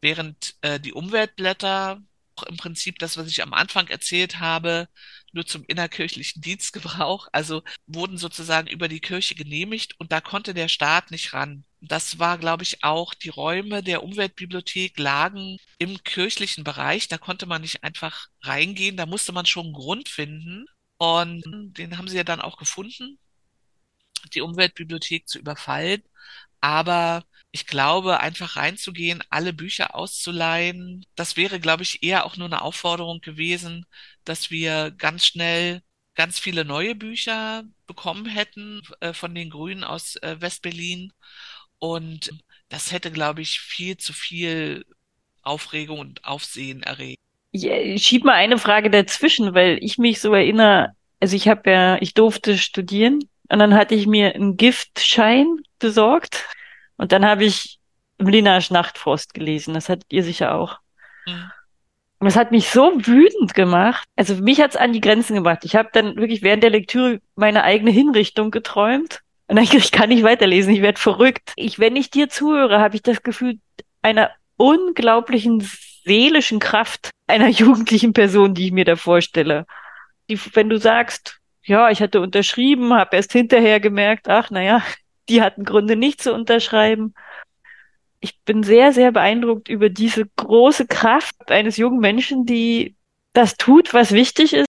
während 0.00 0.56
äh, 0.62 0.80
die 0.80 0.92
Umweltblätter 0.92 2.02
im 2.46 2.56
Prinzip 2.56 2.98
das, 2.98 3.16
was 3.16 3.28
ich 3.28 3.42
am 3.42 3.52
Anfang 3.52 3.88
erzählt 3.88 4.38
habe, 4.38 4.88
nur 5.32 5.46
zum 5.46 5.64
innerkirchlichen 5.64 6.42
Dienstgebrauch, 6.42 7.28
also 7.32 7.62
wurden 7.86 8.18
sozusagen 8.18 8.68
über 8.68 8.88
die 8.88 9.00
Kirche 9.00 9.34
genehmigt 9.34 9.98
und 9.98 10.12
da 10.12 10.20
konnte 10.20 10.54
der 10.54 10.68
Staat 10.68 11.10
nicht 11.10 11.32
ran. 11.32 11.64
Das 11.80 12.18
war, 12.18 12.38
glaube 12.38 12.64
ich, 12.64 12.82
auch 12.82 13.14
die 13.14 13.28
Räume 13.28 13.82
der 13.82 14.02
Umweltbibliothek 14.02 14.98
lagen 14.98 15.58
im 15.78 16.02
kirchlichen 16.02 16.64
Bereich. 16.64 17.06
Da 17.06 17.18
konnte 17.18 17.46
man 17.46 17.62
nicht 17.62 17.84
einfach 17.84 18.26
reingehen. 18.42 18.96
Da 18.96 19.06
musste 19.06 19.32
man 19.32 19.46
schon 19.46 19.66
einen 19.66 19.74
Grund 19.74 20.08
finden. 20.08 20.66
Und 20.96 21.44
den 21.78 21.96
haben 21.96 22.08
sie 22.08 22.16
ja 22.16 22.24
dann 22.24 22.40
auch 22.40 22.56
gefunden, 22.56 23.20
die 24.34 24.40
Umweltbibliothek 24.40 25.28
zu 25.28 25.38
überfallen. 25.38 26.02
Aber 26.60 27.24
ich 27.50 27.66
glaube, 27.66 28.20
einfach 28.20 28.56
reinzugehen, 28.56 29.22
alle 29.30 29.52
Bücher 29.52 29.94
auszuleihen, 29.94 31.06
das 31.14 31.36
wäre, 31.36 31.60
glaube 31.60 31.82
ich, 31.82 32.02
eher 32.02 32.26
auch 32.26 32.36
nur 32.36 32.46
eine 32.46 32.62
Aufforderung 32.62 33.20
gewesen, 33.20 33.86
dass 34.24 34.50
wir 34.50 34.90
ganz 34.90 35.24
schnell 35.24 35.82
ganz 36.14 36.38
viele 36.38 36.64
neue 36.64 36.94
Bücher 36.94 37.62
bekommen 37.86 38.26
hätten 38.26 38.82
äh, 39.00 39.12
von 39.12 39.34
den 39.34 39.50
Grünen 39.50 39.84
aus 39.84 40.16
äh, 40.16 40.36
Westberlin. 40.40 41.12
Und 41.78 42.32
das 42.68 42.92
hätte, 42.92 43.12
glaube 43.12 43.40
ich, 43.40 43.60
viel 43.60 43.96
zu 43.96 44.12
viel 44.12 44.84
Aufregung 45.42 46.00
und 46.00 46.24
Aufsehen 46.24 46.82
erregt. 46.82 47.18
Ich 47.52 48.04
schieb 48.04 48.24
mal 48.24 48.34
eine 48.34 48.58
Frage 48.58 48.90
dazwischen, 48.90 49.54
weil 49.54 49.78
ich 49.80 49.96
mich 49.96 50.20
so 50.20 50.34
erinnere, 50.34 50.92
also 51.20 51.34
ich 51.36 51.48
habe 51.48 51.70
ja, 51.70 52.02
ich 52.02 52.14
durfte 52.14 52.58
studieren 52.58 53.20
und 53.48 53.58
dann 53.58 53.74
hatte 53.74 53.94
ich 53.94 54.06
mir 54.06 54.34
einen 54.34 54.56
Giftschein 54.56 55.46
besorgt 55.78 56.44
und 56.98 57.12
dann 57.12 57.24
habe 57.24 57.44
ich 57.44 57.78
Mlinasch 58.18 58.70
Nachtfrost 58.70 59.32
gelesen. 59.32 59.74
Das 59.74 59.88
hattet 59.88 60.12
ihr 60.12 60.22
sicher 60.22 60.54
auch. 60.54 60.78
Mhm. 61.26 61.50
Und 62.20 62.24
das 62.24 62.36
hat 62.36 62.50
mich 62.50 62.68
so 62.68 62.92
wütend 62.96 63.54
gemacht. 63.54 64.06
Also 64.16 64.34
mich 64.34 64.60
hat's 64.60 64.74
an 64.76 64.92
die 64.92 65.00
Grenzen 65.00 65.36
gebracht. 65.36 65.64
Ich 65.64 65.76
habe 65.76 65.88
dann 65.92 66.16
wirklich 66.16 66.42
während 66.42 66.64
der 66.64 66.70
Lektüre 66.70 67.20
meine 67.36 67.62
eigene 67.62 67.92
Hinrichtung 67.92 68.50
geträumt. 68.50 69.20
Und 69.46 69.56
dann 69.56 69.64
ich 69.64 69.92
kann 69.92 70.08
nicht 70.08 70.24
weiterlesen, 70.24 70.74
ich 70.74 70.82
werde 70.82 71.00
verrückt. 71.00 71.52
Ich, 71.56 71.78
wenn 71.78 71.96
ich 71.96 72.10
dir 72.10 72.28
zuhöre, 72.28 72.80
habe 72.80 72.96
ich 72.96 73.02
das 73.02 73.22
Gefühl 73.22 73.60
einer 74.02 74.30
unglaublichen 74.56 75.60
seelischen 76.04 76.58
Kraft 76.58 77.10
einer 77.28 77.48
jugendlichen 77.48 78.12
Person, 78.12 78.52
die 78.52 78.66
ich 78.66 78.72
mir 78.72 78.84
da 78.84 78.96
vorstelle. 78.96 79.66
Die, 80.28 80.38
wenn 80.54 80.68
du 80.68 80.78
sagst, 80.78 81.38
ja, 81.62 81.88
ich 81.90 82.02
hatte 82.02 82.20
unterschrieben, 82.20 82.94
habe 82.94 83.16
erst 83.16 83.32
hinterher 83.32 83.78
gemerkt, 83.78 84.28
ach, 84.28 84.50
naja, 84.50 84.82
die 85.28 85.42
hatten 85.42 85.64
Gründe 85.64 85.96
nicht 85.96 86.22
zu 86.22 86.32
unterschreiben. 86.32 87.14
Ich 88.20 88.40
bin 88.44 88.62
sehr, 88.62 88.92
sehr 88.92 89.12
beeindruckt 89.12 89.68
über 89.68 89.90
diese 89.90 90.26
große 90.36 90.86
Kraft 90.86 91.50
eines 91.50 91.76
jungen 91.76 92.00
Menschen, 92.00 92.46
die 92.46 92.96
das 93.32 93.56
tut, 93.56 93.94
was 93.94 94.12
wichtig 94.12 94.54
ist. 94.54 94.66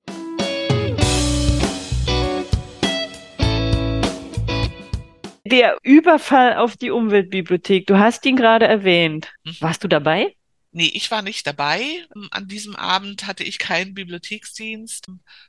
Der 5.46 5.78
Überfall 5.82 6.58
auf 6.58 6.78
die 6.78 6.92
Umweltbibliothek, 6.92 7.88
du 7.88 7.98
hast 7.98 8.24
ihn 8.28 8.36
gerade 8.36 8.68
erwähnt. 8.68 9.34
Mhm. 9.44 9.56
Warst 9.62 9.84
du 9.84 9.88
dabei? 9.88 10.36
Nee, 10.72 10.92
ich 10.94 11.10
war 11.10 11.24
nicht 11.24 11.48
dabei. 11.48 12.06
An 12.30 12.48
diesem 12.48 12.76
Abend 12.76 13.26
hatte 13.26 13.44
ich 13.44 13.58
keinen 13.58 13.96
Bibliotheksdienst. 13.96 15.08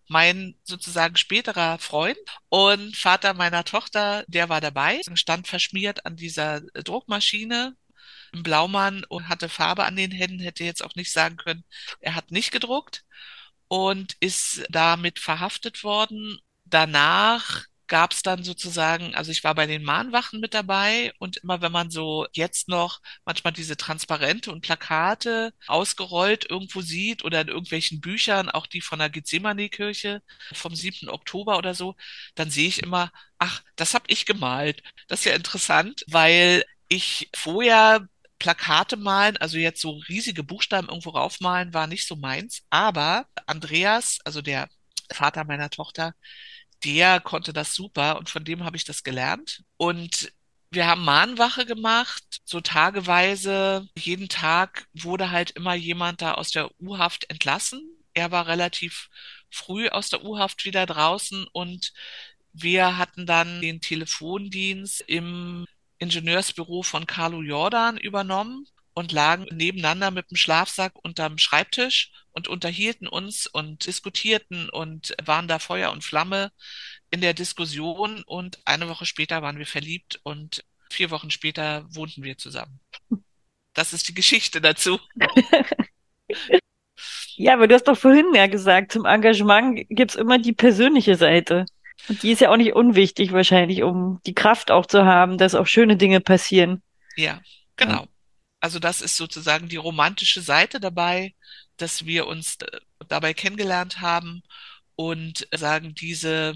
Mein 0.08 0.56
sozusagen 0.64 1.16
späterer 1.16 1.78
Freund 1.78 2.16
und 2.48 2.96
Vater 2.96 3.34
meiner 3.34 3.64
Tochter, 3.64 4.24
der 4.28 4.48
war 4.48 4.62
dabei, 4.62 5.00
stand 5.14 5.46
verschmiert 5.46 6.06
an 6.06 6.16
dieser 6.16 6.62
Druckmaschine 6.72 7.76
im 8.32 8.42
Blaumann 8.42 9.04
und 9.04 9.28
hatte 9.28 9.48
Farbe 9.50 9.84
an 9.84 9.96
den 9.96 10.10
Händen, 10.10 10.40
hätte 10.40 10.64
jetzt 10.64 10.82
auch 10.82 10.94
nicht 10.94 11.12
sagen 11.12 11.36
können, 11.36 11.64
er 12.00 12.14
hat 12.14 12.30
nicht 12.30 12.50
gedruckt 12.52 13.04
und 13.68 14.16
ist 14.20 14.64
damit 14.70 15.18
verhaftet 15.18 15.84
worden. 15.84 16.38
Danach 16.64 17.66
gab 17.90 18.12
es 18.12 18.22
dann 18.22 18.44
sozusagen, 18.44 19.14
also 19.16 19.32
ich 19.32 19.44
war 19.44 19.54
bei 19.54 19.66
den 19.66 19.82
Mahnwachen 19.82 20.40
mit 20.40 20.54
dabei 20.54 21.12
und 21.18 21.38
immer 21.38 21.60
wenn 21.60 21.72
man 21.72 21.90
so 21.90 22.26
jetzt 22.32 22.68
noch 22.68 23.00
manchmal 23.24 23.52
diese 23.52 23.76
Transparente 23.76 24.52
und 24.52 24.62
Plakate 24.62 25.52
ausgerollt 25.66 26.48
irgendwo 26.48 26.82
sieht 26.82 27.24
oder 27.24 27.40
in 27.42 27.48
irgendwelchen 27.48 28.00
Büchern, 28.00 28.48
auch 28.48 28.66
die 28.68 28.80
von 28.80 29.00
der 29.00 29.10
Gethsemane-Kirche 29.10 30.22
vom 30.52 30.74
7. 30.74 31.08
Oktober 31.10 31.58
oder 31.58 31.74
so, 31.74 31.96
dann 32.36 32.50
sehe 32.50 32.68
ich 32.68 32.82
immer, 32.82 33.10
ach, 33.38 33.62
das 33.74 33.92
habe 33.94 34.04
ich 34.08 34.24
gemalt. 34.24 34.82
Das 35.08 35.20
ist 35.20 35.26
ja 35.26 35.34
interessant, 35.34 36.04
weil 36.06 36.64
ich 36.88 37.28
vorher 37.34 38.06
Plakate 38.38 38.96
malen, 38.96 39.36
also 39.38 39.58
jetzt 39.58 39.80
so 39.80 40.00
riesige 40.08 40.44
Buchstaben 40.44 40.88
irgendwo 40.88 41.10
raufmalen, 41.10 41.74
war 41.74 41.88
nicht 41.88 42.06
so 42.06 42.14
meins. 42.16 42.62
Aber 42.70 43.26
Andreas, 43.46 44.18
also 44.24 44.42
der 44.42 44.68
Vater 45.12 45.44
meiner 45.44 45.70
Tochter, 45.70 46.14
der 46.84 47.20
konnte 47.20 47.52
das 47.52 47.74
super 47.74 48.18
und 48.18 48.30
von 48.30 48.44
dem 48.44 48.64
habe 48.64 48.76
ich 48.76 48.84
das 48.84 49.02
gelernt. 49.02 49.64
Und 49.76 50.32
wir 50.70 50.86
haben 50.86 51.04
Mahnwache 51.04 51.66
gemacht, 51.66 52.40
so 52.44 52.60
tageweise. 52.60 53.88
Jeden 53.98 54.28
Tag 54.28 54.86
wurde 54.94 55.30
halt 55.30 55.50
immer 55.52 55.74
jemand 55.74 56.22
da 56.22 56.34
aus 56.34 56.50
der 56.50 56.70
U-Haft 56.80 57.28
entlassen. 57.28 57.82
Er 58.14 58.30
war 58.30 58.46
relativ 58.46 59.10
früh 59.50 59.88
aus 59.88 60.10
der 60.10 60.24
U-Haft 60.24 60.64
wieder 60.64 60.86
draußen 60.86 61.46
und 61.52 61.92
wir 62.52 62.98
hatten 62.98 63.26
dann 63.26 63.60
den 63.60 63.80
Telefondienst 63.80 65.02
im 65.06 65.66
Ingenieursbüro 65.98 66.82
von 66.82 67.06
Carlo 67.06 67.42
Jordan 67.42 67.96
übernommen 67.98 68.66
und 68.94 69.12
lagen 69.12 69.46
nebeneinander 69.50 70.10
mit 70.10 70.30
dem 70.30 70.36
Schlafsack 70.36 70.94
unterm 71.04 71.38
Schreibtisch 71.38 72.12
und 72.32 72.48
unterhielten 72.48 73.06
uns 73.06 73.46
und 73.46 73.86
diskutierten 73.86 74.68
und 74.70 75.14
waren 75.24 75.48
da 75.48 75.58
Feuer 75.58 75.92
und 75.92 76.04
Flamme 76.04 76.52
in 77.10 77.20
der 77.20 77.34
Diskussion. 77.34 78.22
Und 78.24 78.58
eine 78.64 78.88
Woche 78.88 79.06
später 79.06 79.42
waren 79.42 79.58
wir 79.58 79.66
verliebt 79.66 80.20
und 80.22 80.64
vier 80.90 81.10
Wochen 81.10 81.30
später 81.30 81.86
wohnten 81.94 82.22
wir 82.22 82.38
zusammen. 82.38 82.80
Das 83.74 83.92
ist 83.92 84.08
die 84.08 84.14
Geschichte 84.14 84.60
dazu. 84.60 84.98
ja, 87.36 87.54
aber 87.54 87.68
du 87.68 87.74
hast 87.74 87.84
doch 87.84 87.98
vorhin 87.98 88.34
ja 88.34 88.46
gesagt, 88.46 88.92
zum 88.92 89.04
Engagement 89.04 89.86
gibt's 89.88 90.16
immer 90.16 90.38
die 90.38 90.52
persönliche 90.52 91.16
Seite. 91.16 91.66
Und 92.08 92.22
die 92.22 92.32
ist 92.32 92.40
ja 92.40 92.50
auch 92.50 92.56
nicht 92.56 92.72
unwichtig 92.72 93.32
wahrscheinlich, 93.32 93.82
um 93.82 94.20
die 94.26 94.34
Kraft 94.34 94.70
auch 94.70 94.86
zu 94.86 95.04
haben, 95.04 95.38
dass 95.38 95.54
auch 95.54 95.66
schöne 95.66 95.96
Dinge 95.96 96.20
passieren. 96.20 96.82
Ja, 97.16 97.40
genau. 97.76 98.06
Also 98.60 98.78
das 98.78 99.00
ist 99.00 99.16
sozusagen 99.16 99.68
die 99.68 99.76
romantische 99.76 100.42
Seite 100.42 100.80
dabei, 100.80 101.34
dass 101.82 102.06
wir 102.06 102.26
uns 102.26 102.56
äh, 102.56 102.80
dabei 103.08 103.34
kennengelernt 103.34 104.00
haben 104.00 104.42
und 104.96 105.48
sagen, 105.52 105.94
diese 105.94 106.54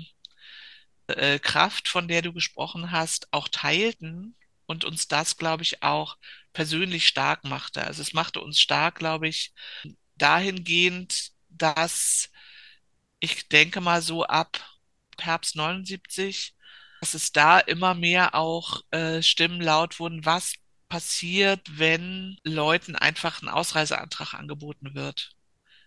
äh, 1.06 1.38
Kraft, 1.38 1.88
von 1.88 2.08
der 2.08 2.22
du 2.22 2.32
gesprochen 2.32 2.90
hast, 2.90 3.28
auch 3.32 3.48
teilten 3.48 4.36
und 4.66 4.84
uns 4.84 5.08
das, 5.08 5.36
glaube 5.36 5.62
ich, 5.62 5.82
auch 5.82 6.16
persönlich 6.52 7.06
stark 7.06 7.44
machte. 7.44 7.84
Also 7.84 8.02
es 8.02 8.12
machte 8.14 8.40
uns 8.40 8.60
stark, 8.60 8.96
glaube 8.96 9.28
ich, 9.28 9.52
dahingehend, 10.16 11.30
dass 11.48 12.30
ich 13.20 13.48
denke 13.48 13.80
mal 13.80 14.02
so 14.02 14.24
ab 14.24 14.60
Herbst 15.20 15.56
79, 15.56 16.54
dass 17.00 17.14
es 17.14 17.32
da 17.32 17.58
immer 17.60 17.94
mehr 17.94 18.34
auch 18.34 18.82
äh, 18.90 19.22
Stimmen 19.22 19.60
laut 19.60 19.98
wurden, 20.00 20.24
was 20.24 20.54
passiert, 20.88 21.78
wenn 21.78 22.38
Leuten 22.44 22.96
einfach 22.96 23.42
ein 23.42 23.48
Ausreiseantrag 23.48 24.34
angeboten 24.34 24.94
wird. 24.94 25.32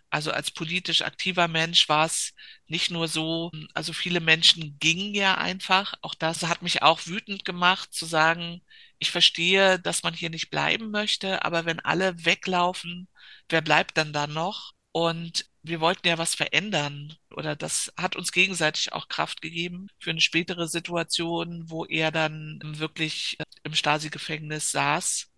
Also 0.09 0.31
als 0.31 0.51
politisch 0.51 1.01
aktiver 1.01 1.47
Mensch 1.47 1.89
war 1.89 2.05
es 2.05 2.33
nicht 2.67 2.91
nur 2.91 3.07
so, 3.07 3.51
also 3.73 3.93
viele 3.93 4.21
Menschen 4.21 4.77
gingen 4.79 5.13
ja 5.15 5.35
einfach. 5.37 5.95
Auch 6.01 6.15
das 6.15 6.43
hat 6.43 6.61
mich 6.61 6.81
auch 6.83 7.05
wütend 7.07 7.45
gemacht, 7.45 7.93
zu 7.93 8.05
sagen, 8.05 8.61
ich 8.99 9.11
verstehe, 9.11 9.79
dass 9.79 10.03
man 10.03 10.13
hier 10.13 10.29
nicht 10.29 10.49
bleiben 10.49 10.91
möchte, 10.91 11.43
aber 11.45 11.65
wenn 11.65 11.79
alle 11.81 12.25
weglaufen, 12.25 13.09
wer 13.49 13.61
bleibt 13.61 13.97
dann 13.97 14.13
da 14.13 14.27
noch? 14.27 14.73
Und 14.91 15.45
wir 15.63 15.79
wollten 15.81 16.07
ja 16.07 16.17
was 16.17 16.33
verändern 16.33 17.15
oder 17.31 17.55
das 17.55 17.93
hat 17.97 18.15
uns 18.15 18.31
gegenseitig 18.31 18.93
auch 18.93 19.09
Kraft 19.09 19.41
gegeben 19.41 19.89
für 19.99 20.11
eine 20.11 20.21
spätere 20.21 20.67
Situation, 20.67 21.65
wo 21.67 21.85
er 21.85 22.11
dann 22.11 22.59
wirklich 22.63 23.35
äh, 23.39 23.43
im 23.63 23.75
Stasi-Gefängnis 23.75 24.71
saß 24.71 25.29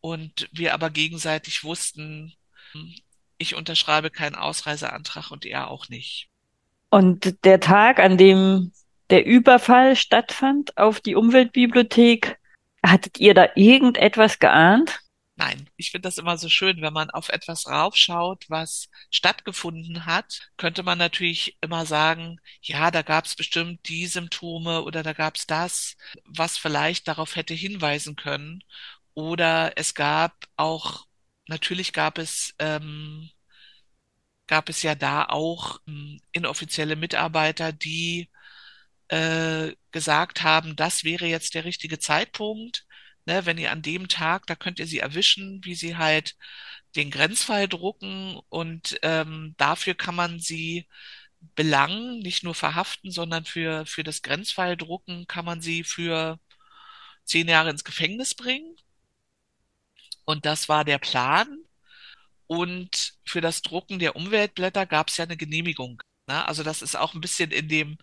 und 0.00 0.48
wir 0.52 0.74
aber 0.74 0.90
gegenseitig 0.90 1.62
wussten, 1.62 2.32
ich 3.38 3.54
unterschreibe 3.54 4.10
keinen 4.10 4.34
Ausreiseantrag 4.34 5.30
und 5.30 5.44
er 5.44 5.70
auch 5.70 5.88
nicht. 5.88 6.28
Und 6.90 7.44
der 7.44 7.60
Tag, 7.60 7.98
an 7.98 8.16
dem 8.16 8.72
der 9.10 9.26
Überfall 9.26 9.96
stattfand 9.96 10.76
auf 10.78 11.00
die 11.00 11.14
Umweltbibliothek, 11.14 12.38
hattet 12.84 13.18
ihr 13.18 13.34
da 13.34 13.48
irgendetwas 13.54 14.38
geahnt? 14.38 15.00
Nein, 15.38 15.68
ich 15.76 15.90
finde 15.90 16.06
das 16.08 16.16
immer 16.18 16.38
so 16.38 16.48
schön, 16.48 16.80
wenn 16.80 16.94
man 16.94 17.10
auf 17.10 17.28
etwas 17.28 17.66
raufschaut, 17.66 18.46
was 18.48 18.88
stattgefunden 19.10 20.06
hat, 20.06 20.50
könnte 20.56 20.82
man 20.82 20.96
natürlich 20.98 21.58
immer 21.60 21.84
sagen, 21.84 22.38
ja, 22.62 22.90
da 22.90 23.02
gab 23.02 23.26
es 23.26 23.36
bestimmt 23.36 23.86
die 23.88 24.06
Symptome 24.06 24.82
oder 24.82 25.02
da 25.02 25.12
gab 25.12 25.36
es 25.36 25.46
das, 25.46 25.96
was 26.24 26.56
vielleicht 26.56 27.06
darauf 27.06 27.36
hätte 27.36 27.52
hinweisen 27.54 28.16
können. 28.16 28.64
Oder 29.14 29.72
es 29.76 29.94
gab 29.94 30.46
auch, 30.56 31.06
natürlich 31.48 31.92
gab 31.92 32.18
es, 32.18 32.54
ähm, 32.58 33.30
gab 34.46 34.68
es 34.68 34.82
ja 34.82 34.94
da 34.94 35.24
auch 35.26 35.80
ähm, 35.86 36.20
inoffizielle 36.32 36.96
Mitarbeiter, 36.96 37.72
die 37.72 38.30
äh, 39.08 39.72
gesagt 39.92 40.42
haben, 40.42 40.76
das 40.76 41.04
wäre 41.04 41.26
jetzt 41.26 41.54
der 41.54 41.64
richtige 41.64 41.98
Zeitpunkt 41.98 42.85
Ne, 43.26 43.44
wenn 43.44 43.58
ihr 43.58 43.72
an 43.72 43.82
dem 43.82 44.08
Tag, 44.08 44.46
da 44.46 44.54
könnt 44.54 44.78
ihr 44.78 44.86
sie 44.86 45.00
erwischen, 45.00 45.60
wie 45.64 45.74
sie 45.74 45.96
halt 45.96 46.36
den 46.96 47.10
Grenzfall 47.10 47.68
drucken 47.68 48.40
und 48.48 48.98
ähm, 49.02 49.54
dafür 49.58 49.94
kann 49.94 50.14
man 50.14 50.38
sie 50.40 50.86
belangen, 51.54 52.20
nicht 52.20 52.44
nur 52.44 52.54
verhaften, 52.54 53.10
sondern 53.10 53.44
für, 53.44 53.86
für 53.86 54.04
das 54.04 54.22
Grenzfall 54.22 54.76
drucken 54.76 55.26
kann 55.26 55.44
man 55.44 55.60
sie 55.60 55.84
für 55.84 56.40
zehn 57.24 57.48
Jahre 57.48 57.70
ins 57.70 57.84
Gefängnis 57.84 58.34
bringen. 58.34 58.76
Und 60.24 60.44
das 60.46 60.68
war 60.68 60.84
der 60.84 60.98
Plan. 60.98 61.58
Und 62.46 63.14
für 63.24 63.40
das 63.40 63.62
Drucken 63.62 63.98
der 63.98 64.16
Umweltblätter 64.16 64.86
gab 64.86 65.08
es 65.08 65.16
ja 65.16 65.24
eine 65.24 65.36
Genehmigung. 65.36 66.02
Ne? 66.28 66.46
Also 66.46 66.62
das 66.62 66.82
ist 66.82 66.96
auch 66.96 67.14
ein 67.14 67.20
bisschen 67.20 67.50
in 67.50 67.68
dem, 67.68 67.98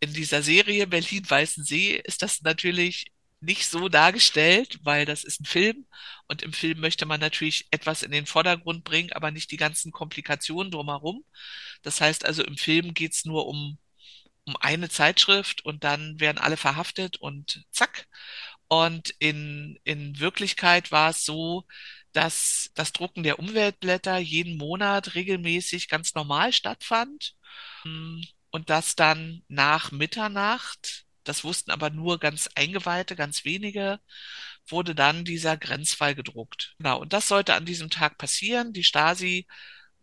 in 0.00 0.12
dieser 0.12 0.42
Serie 0.42 0.86
Berlin-Weißensee 0.86 2.00
ist 2.04 2.22
das 2.22 2.42
natürlich 2.42 3.06
nicht 3.44 3.68
so 3.68 3.88
dargestellt, 3.88 4.78
weil 4.82 5.06
das 5.06 5.24
ist 5.24 5.40
ein 5.40 5.44
Film 5.46 5.86
und 6.28 6.42
im 6.42 6.52
Film 6.52 6.80
möchte 6.80 7.06
man 7.06 7.20
natürlich 7.20 7.66
etwas 7.70 8.02
in 8.02 8.10
den 8.10 8.26
Vordergrund 8.26 8.84
bringen, 8.84 9.12
aber 9.12 9.30
nicht 9.30 9.50
die 9.50 9.56
ganzen 9.56 9.92
Komplikationen 9.92 10.70
drumherum. 10.72 11.24
Das 11.82 12.00
heißt 12.00 12.24
also, 12.24 12.42
im 12.44 12.56
Film 12.56 12.94
geht's 12.94 13.24
nur 13.24 13.46
um, 13.46 13.78
um 14.46 14.56
eine 14.60 14.88
Zeitschrift 14.88 15.64
und 15.64 15.84
dann 15.84 16.20
werden 16.20 16.38
alle 16.38 16.56
verhaftet 16.56 17.18
und 17.18 17.64
zack. 17.70 18.06
Und 18.68 19.14
in, 19.18 19.78
in 19.84 20.18
Wirklichkeit 20.18 20.90
war 20.92 21.10
es 21.10 21.24
so, 21.24 21.64
dass 22.12 22.70
das 22.74 22.92
Drucken 22.92 23.22
der 23.22 23.38
Umweltblätter 23.38 24.18
jeden 24.18 24.56
Monat 24.56 25.14
regelmäßig 25.14 25.88
ganz 25.88 26.14
normal 26.14 26.52
stattfand 26.52 27.34
und 28.50 28.70
das 28.70 28.94
dann 28.94 29.42
nach 29.48 29.90
Mitternacht 29.90 31.03
das 31.24 31.44
wussten 31.44 31.70
aber 31.70 31.90
nur 31.90 32.18
ganz 32.20 32.48
Eingeweihte, 32.54 33.16
ganz 33.16 33.44
wenige, 33.44 34.00
wurde 34.66 34.94
dann 34.94 35.24
dieser 35.24 35.56
Grenzfall 35.56 36.14
gedruckt. 36.14 36.74
Genau, 36.78 37.00
und 37.00 37.12
das 37.12 37.28
sollte 37.28 37.54
an 37.54 37.66
diesem 37.66 37.90
Tag 37.90 38.18
passieren. 38.18 38.72
Die 38.72 38.84
Stasi 38.84 39.46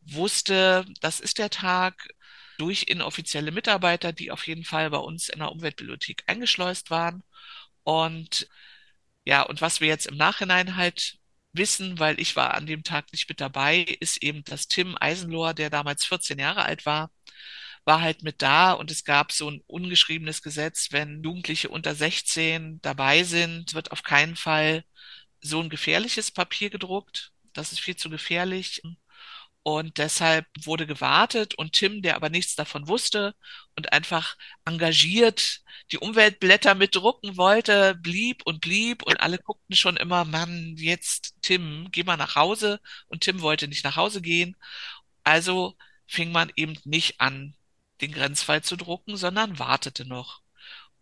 wusste, 0.02 0.86
das 1.02 1.20
ist 1.20 1.38
der 1.38 1.50
Tag 1.50 2.10
durch 2.58 2.84
inoffizielle 2.84 3.52
Mitarbeiter, 3.52 4.14
die 4.14 4.32
auf 4.32 4.48
jeden 4.48 4.64
Fall 4.66 4.90
bei 4.92 4.98
uns 4.98 5.30
in 5.30 5.40
der 5.40 5.52
Umweltbibliothek 5.52 6.24
eingeschleust 6.28 6.92
waren. 6.92 7.24
Und 7.84 8.48
ja, 9.26 9.44
und 9.44 9.62
was 9.62 9.82
wir 9.82 9.88
jetzt 9.88 10.08
im 10.08 10.18
Nachhinein 10.18 10.76
halt 10.76 11.18
wissen, 11.54 12.00
weil 12.00 12.20
ich 12.20 12.36
war 12.36 12.54
an 12.54 12.66
dem 12.66 12.84
Tag 12.84 13.12
nicht 13.12 13.30
mit 13.30 13.42
dabei, 13.42 13.82
ist 14.00 14.24
eben, 14.24 14.44
dass 14.44 14.68
Tim 14.68 14.98
Eisenlohr, 15.00 15.54
der 15.54 15.70
damals 15.70 16.06
14 16.06 16.40
Jahre 16.40 16.64
alt 16.64 16.86
war, 16.86 17.12
war 17.86 18.02
halt 18.02 18.24
mit 18.24 18.42
da 18.42 18.74
und 18.74 18.92
es 18.92 19.04
gab 19.04 19.32
so 19.32 19.50
ein 19.50 19.62
ungeschriebenes 19.68 20.42
Gesetz, 20.42 20.90
wenn 20.92 21.24
Jugendliche 21.24 21.70
unter 21.70 21.96
16 21.96 22.80
dabei 22.82 23.24
sind, 23.24 23.74
wird 23.74 23.92
auf 23.92 24.04
keinen 24.04 24.36
Fall 24.36 24.84
so 25.42 25.60
ein 25.62 25.70
gefährliches 25.70 26.32
Papier 26.32 26.70
gedruckt. 26.70 27.32
Das 27.54 27.72
ist 27.72 27.80
viel 27.82 27.96
zu 27.96 28.10
gefährlich. 28.10 28.82
Und 29.64 30.00
deshalb 30.00 30.48
wurde 30.64 30.88
gewartet 30.88 31.54
und 31.56 31.74
Tim, 31.74 32.02
der 32.02 32.16
aber 32.16 32.30
nichts 32.30 32.56
davon 32.56 32.88
wusste 32.88 33.36
und 33.76 33.94
einfach 33.94 34.36
engagiert 34.66 35.62
die 35.92 36.00
Umweltblätter 36.00 36.74
mitdrucken 36.74 37.38
wollte, 37.38 37.96
blieb 37.96 38.42
und 38.46 38.62
blieb 38.62 39.04
und 39.04 39.20
alle 39.20 39.38
guckten 39.38 39.76
schon 39.76 39.98
immer, 39.98 40.26
Mann, 40.26 40.76
jetzt 40.78 41.36
Tim, 41.42 41.90
geh 41.92 42.04
mal 42.04 42.18
nach 42.18 42.36
Hause. 42.36 42.80
Und 43.08 43.22
Tim 43.22 43.42
wollte 43.42 43.68
nicht 43.68 43.84
nach 43.84 43.98
Hause 43.98 44.22
gehen. 44.22 44.56
Also 45.24 45.76
fing 46.08 46.32
man 46.32 46.52
eben 46.56 46.78
nicht 46.86 47.22
an, 47.22 47.56
den 48.02 48.12
Grenzfall 48.12 48.64
zu 48.64 48.76
drucken, 48.76 49.18
sondern 49.18 49.60
wartete 49.60 50.06
noch. 50.06 50.42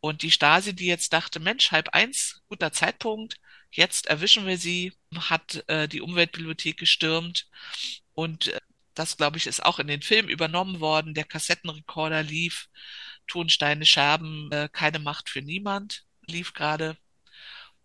Und 0.02 0.22
die 0.22 0.32
Stasi, 0.32 0.74
die 0.76 0.86
jetzt 0.86 1.14
dachte, 1.14 1.40
Mensch, 1.40 1.72
halb 1.72 1.90
eins, 1.90 2.42
guter 2.48 2.72
Zeitpunkt, 2.72 3.40
jetzt 3.72 4.08
erwischen 4.08 4.48
wir 4.48 4.58
sie, 4.58 4.94
hat 5.16 5.64
äh, 5.68 5.88
die 5.88 6.02
Umweltbibliothek 6.02 6.78
gestürmt. 6.78 7.48
Und 8.14 8.48
äh, 8.48 8.60
das, 8.94 9.18
glaube 9.18 9.38
ich, 9.38 9.48
ist 9.48 9.64
auch 9.66 9.80
in 9.80 9.88
den 9.88 10.02
Film 10.02 10.30
übernommen 10.30 10.80
worden. 10.80 11.14
Der 11.14 11.26
Kassettenrekorder 11.26 12.24
lief, 12.24 12.70
Tonsteine, 13.28 13.86
Scherben, 13.86 14.52
äh, 14.52 14.70
keine 14.72 15.00
Macht 15.00 15.30
für 15.30 15.42
niemand 15.42 16.06
lief 16.28 16.54
gerade. 16.54 16.98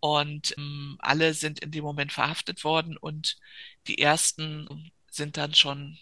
Und 0.00 0.54
ähm, 0.58 0.96
alle 1.00 1.34
sind 1.34 1.60
in 1.60 1.70
dem 1.70 1.84
Moment 1.84 2.12
verhaftet 2.12 2.62
worden 2.64 2.96
und 2.96 3.38
die 3.86 3.98
ersten 3.98 4.92
sind 5.10 5.36
dann 5.36 5.54
schon 5.54 5.98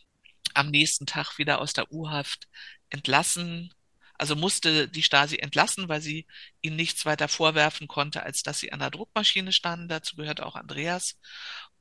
am 0.54 0.70
nächsten 0.70 1.06
Tag 1.06 1.38
wieder 1.38 1.60
aus 1.60 1.72
der 1.72 1.92
U-Haft 1.92 2.48
entlassen, 2.92 3.72
also 4.18 4.36
musste 4.36 4.88
die 4.88 5.02
Stasi 5.02 5.38
entlassen, 5.38 5.88
weil 5.88 6.00
sie 6.00 6.26
ihnen 6.60 6.76
nichts 6.76 7.04
weiter 7.06 7.28
vorwerfen 7.28 7.88
konnte, 7.88 8.22
als 8.22 8.42
dass 8.42 8.60
sie 8.60 8.72
an 8.72 8.80
der 8.80 8.90
Druckmaschine 8.90 9.52
standen. 9.52 9.88
Dazu 9.88 10.16
gehört 10.16 10.40
auch 10.40 10.54
Andreas. 10.54 11.18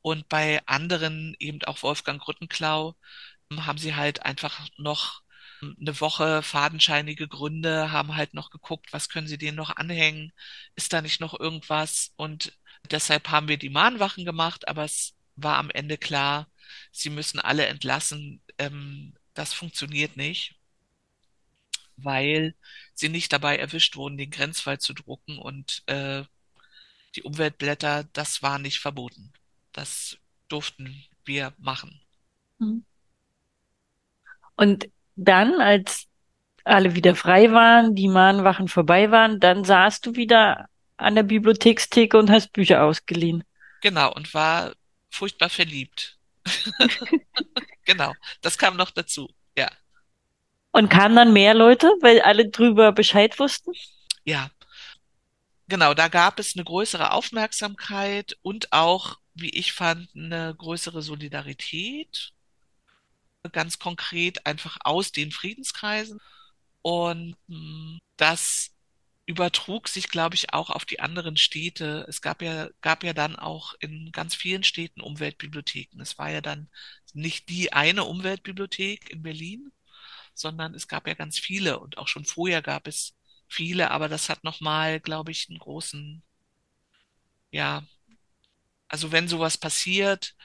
Und 0.01 0.27
bei 0.29 0.61
anderen, 0.65 1.35
eben 1.39 1.63
auch 1.65 1.83
Wolfgang 1.83 2.21
Grüttenklau, 2.21 2.95
haben 3.55 3.77
sie 3.77 3.95
halt 3.95 4.25
einfach 4.25 4.67
noch 4.77 5.21
eine 5.61 5.99
Woche 5.99 6.41
fadenscheinige 6.41 7.27
Gründe, 7.27 7.91
haben 7.91 8.15
halt 8.15 8.33
noch 8.33 8.49
geguckt, 8.49 8.93
was 8.93 9.09
können 9.09 9.27
sie 9.27 9.37
denen 9.37 9.57
noch 9.57 9.75
anhängen, 9.75 10.33
ist 10.75 10.93
da 10.93 11.01
nicht 11.01 11.21
noch 11.21 11.39
irgendwas? 11.39 12.13
Und 12.15 12.57
deshalb 12.89 13.29
haben 13.29 13.47
wir 13.47 13.57
die 13.57 13.69
Mahnwachen 13.69 14.25
gemacht, 14.25 14.67
aber 14.67 14.85
es 14.85 15.15
war 15.35 15.57
am 15.57 15.69
Ende 15.69 15.97
klar, 15.97 16.47
sie 16.91 17.09
müssen 17.09 17.39
alle 17.39 17.67
entlassen, 17.67 18.41
ähm, 18.57 19.15
das 19.33 19.53
funktioniert 19.53 20.17
nicht, 20.17 20.55
weil 22.03 22.55
sie 22.93 23.09
nicht 23.09 23.33
dabei 23.33 23.57
erwischt 23.57 23.95
wurden, 23.95 24.17
den 24.17 24.31
Grenzfall 24.31 24.79
zu 24.79 24.93
drucken 24.93 25.37
und 25.37 25.83
äh, 25.87 26.23
die 27.15 27.23
Umweltblätter, 27.23 28.05
das 28.13 28.41
war 28.41 28.59
nicht 28.59 28.79
verboten. 28.79 29.33
Das 29.73 30.17
durften 30.47 31.03
wir 31.25 31.53
machen. 31.57 32.01
Mhm. 32.59 32.85
Und 34.55 34.89
dann, 35.15 35.59
als 35.61 36.07
alle 36.63 36.95
wieder 36.95 37.15
frei 37.15 37.51
waren, 37.51 37.95
die 37.95 38.07
Mahnwachen 38.07 38.67
vorbei 38.67 39.11
waren, 39.11 39.39
dann 39.39 39.63
saßt 39.63 40.05
du 40.05 40.15
wieder 40.15 40.69
an 40.97 41.15
der 41.15 41.23
Bibliothekstheke 41.23 42.17
und 42.17 42.29
hast 42.29 42.53
Bücher 42.53 42.83
ausgeliehen. 42.83 43.43
Genau, 43.81 44.13
und 44.13 44.33
war 44.33 44.73
furchtbar 45.09 45.49
verliebt. 45.49 46.19
genau, 47.85 48.13
das 48.41 48.57
kam 48.57 48.77
noch 48.77 48.91
dazu, 48.91 49.33
ja. 49.57 49.69
Und 50.71 50.89
kamen 50.89 51.15
dann 51.15 51.33
mehr 51.33 51.53
Leute, 51.53 51.87
weil 52.01 52.21
alle 52.21 52.49
drüber 52.49 52.91
Bescheid 52.91 53.37
wussten? 53.39 53.71
Ja, 54.23 54.49
genau, 55.67 55.93
da 55.93 56.07
gab 56.07 56.39
es 56.39 56.55
eine 56.55 56.63
größere 56.63 57.11
Aufmerksamkeit 57.11 58.37
und 58.41 58.71
auch, 58.71 59.17
wie 59.33 59.49
ich 59.49 59.73
fand, 59.73 60.09
eine 60.15 60.55
größere 60.55 61.01
Solidarität. 61.01 62.31
Ganz 63.51 63.79
konkret 63.79 64.45
einfach 64.45 64.77
aus 64.83 65.11
den 65.11 65.31
Friedenskreisen. 65.31 66.19
Und 66.83 67.35
hm, 67.47 67.99
das 68.17 68.71
übertrug 69.25 69.87
sich, 69.87 70.09
glaube 70.09 70.35
ich, 70.35 70.53
auch 70.53 70.69
auf 70.69 70.85
die 70.85 70.99
anderen 70.99 71.37
Städte. 71.37 72.05
Es 72.07 72.21
gab 72.21 72.41
ja, 72.41 72.69
gab 72.81 73.03
ja 73.03 73.13
dann 73.13 73.35
auch 73.35 73.73
in 73.79 74.11
ganz 74.11 74.35
vielen 74.35 74.63
Städten 74.63 75.01
Umweltbibliotheken. 75.01 76.01
Es 76.01 76.17
war 76.17 76.29
ja 76.29 76.41
dann 76.41 76.69
nicht 77.13 77.49
die 77.49 77.73
eine 77.73 78.03
Umweltbibliothek 78.05 79.09
in 79.09 79.23
Berlin, 79.23 79.71
sondern 80.33 80.73
es 80.73 80.87
gab 80.87 81.07
ja 81.07 81.13
ganz 81.13 81.39
viele 81.39 81.79
und 81.79 81.97
auch 81.97 82.07
schon 82.07 82.25
vorher 82.25 82.61
gab 82.61 82.87
es 82.87 83.15
viele, 83.47 83.91
aber 83.91 84.09
das 84.09 84.29
hat 84.29 84.43
nochmal, 84.43 84.99
glaube 84.99 85.31
ich, 85.31 85.47
einen 85.49 85.59
großen, 85.59 86.23
ja, 87.51 87.83
also 88.87 89.11
wenn 89.11 89.27
sowas 89.27 89.57
passiert, 89.57 90.35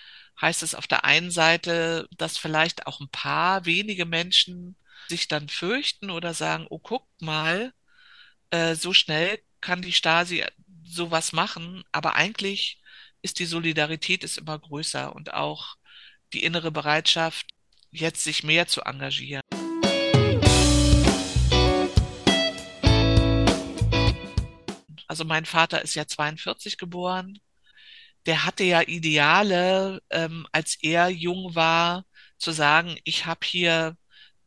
heißt 0.40 0.62
es 0.62 0.74
auf 0.74 0.86
der 0.86 1.04
einen 1.04 1.30
Seite, 1.30 2.08
dass 2.16 2.38
vielleicht 2.38 2.86
auch 2.86 3.00
ein 3.00 3.08
paar 3.10 3.64
wenige 3.64 4.06
Menschen 4.06 4.76
sich 5.08 5.28
dann 5.28 5.48
fürchten 5.48 6.10
oder 6.10 6.34
sagen, 6.34 6.66
oh, 6.70 6.78
guck 6.78 7.06
mal, 7.20 7.72
äh, 8.50 8.74
so 8.74 8.92
schnell 8.92 9.40
kann 9.60 9.82
die 9.82 9.92
Stasi 9.92 10.44
sowas 10.84 11.32
machen, 11.32 11.84
aber 11.92 12.14
eigentlich 12.14 12.80
ist 13.22 13.38
die 13.38 13.46
Solidarität 13.46 14.22
ist 14.24 14.38
immer 14.38 14.58
größer 14.58 15.14
und 15.14 15.34
auch 15.34 15.76
die 16.32 16.44
innere 16.44 16.70
Bereitschaft, 16.70 17.46
jetzt 17.90 18.22
sich 18.24 18.42
mehr 18.44 18.66
zu 18.66 18.82
engagieren. 18.82 19.42
Also 25.16 25.24
mein 25.24 25.46
Vater 25.46 25.80
ist 25.82 25.94
ja 25.94 26.06
42 26.06 26.76
geboren. 26.76 27.38
Der 28.26 28.44
hatte 28.44 28.64
ja 28.64 28.82
Ideale, 28.82 30.02
ähm, 30.10 30.46
als 30.52 30.76
er 30.82 31.08
jung 31.08 31.54
war, 31.54 32.04
zu 32.38 32.52
sagen, 32.52 32.98
ich 33.04 33.26
habe 33.26 33.46
hier 33.46 33.96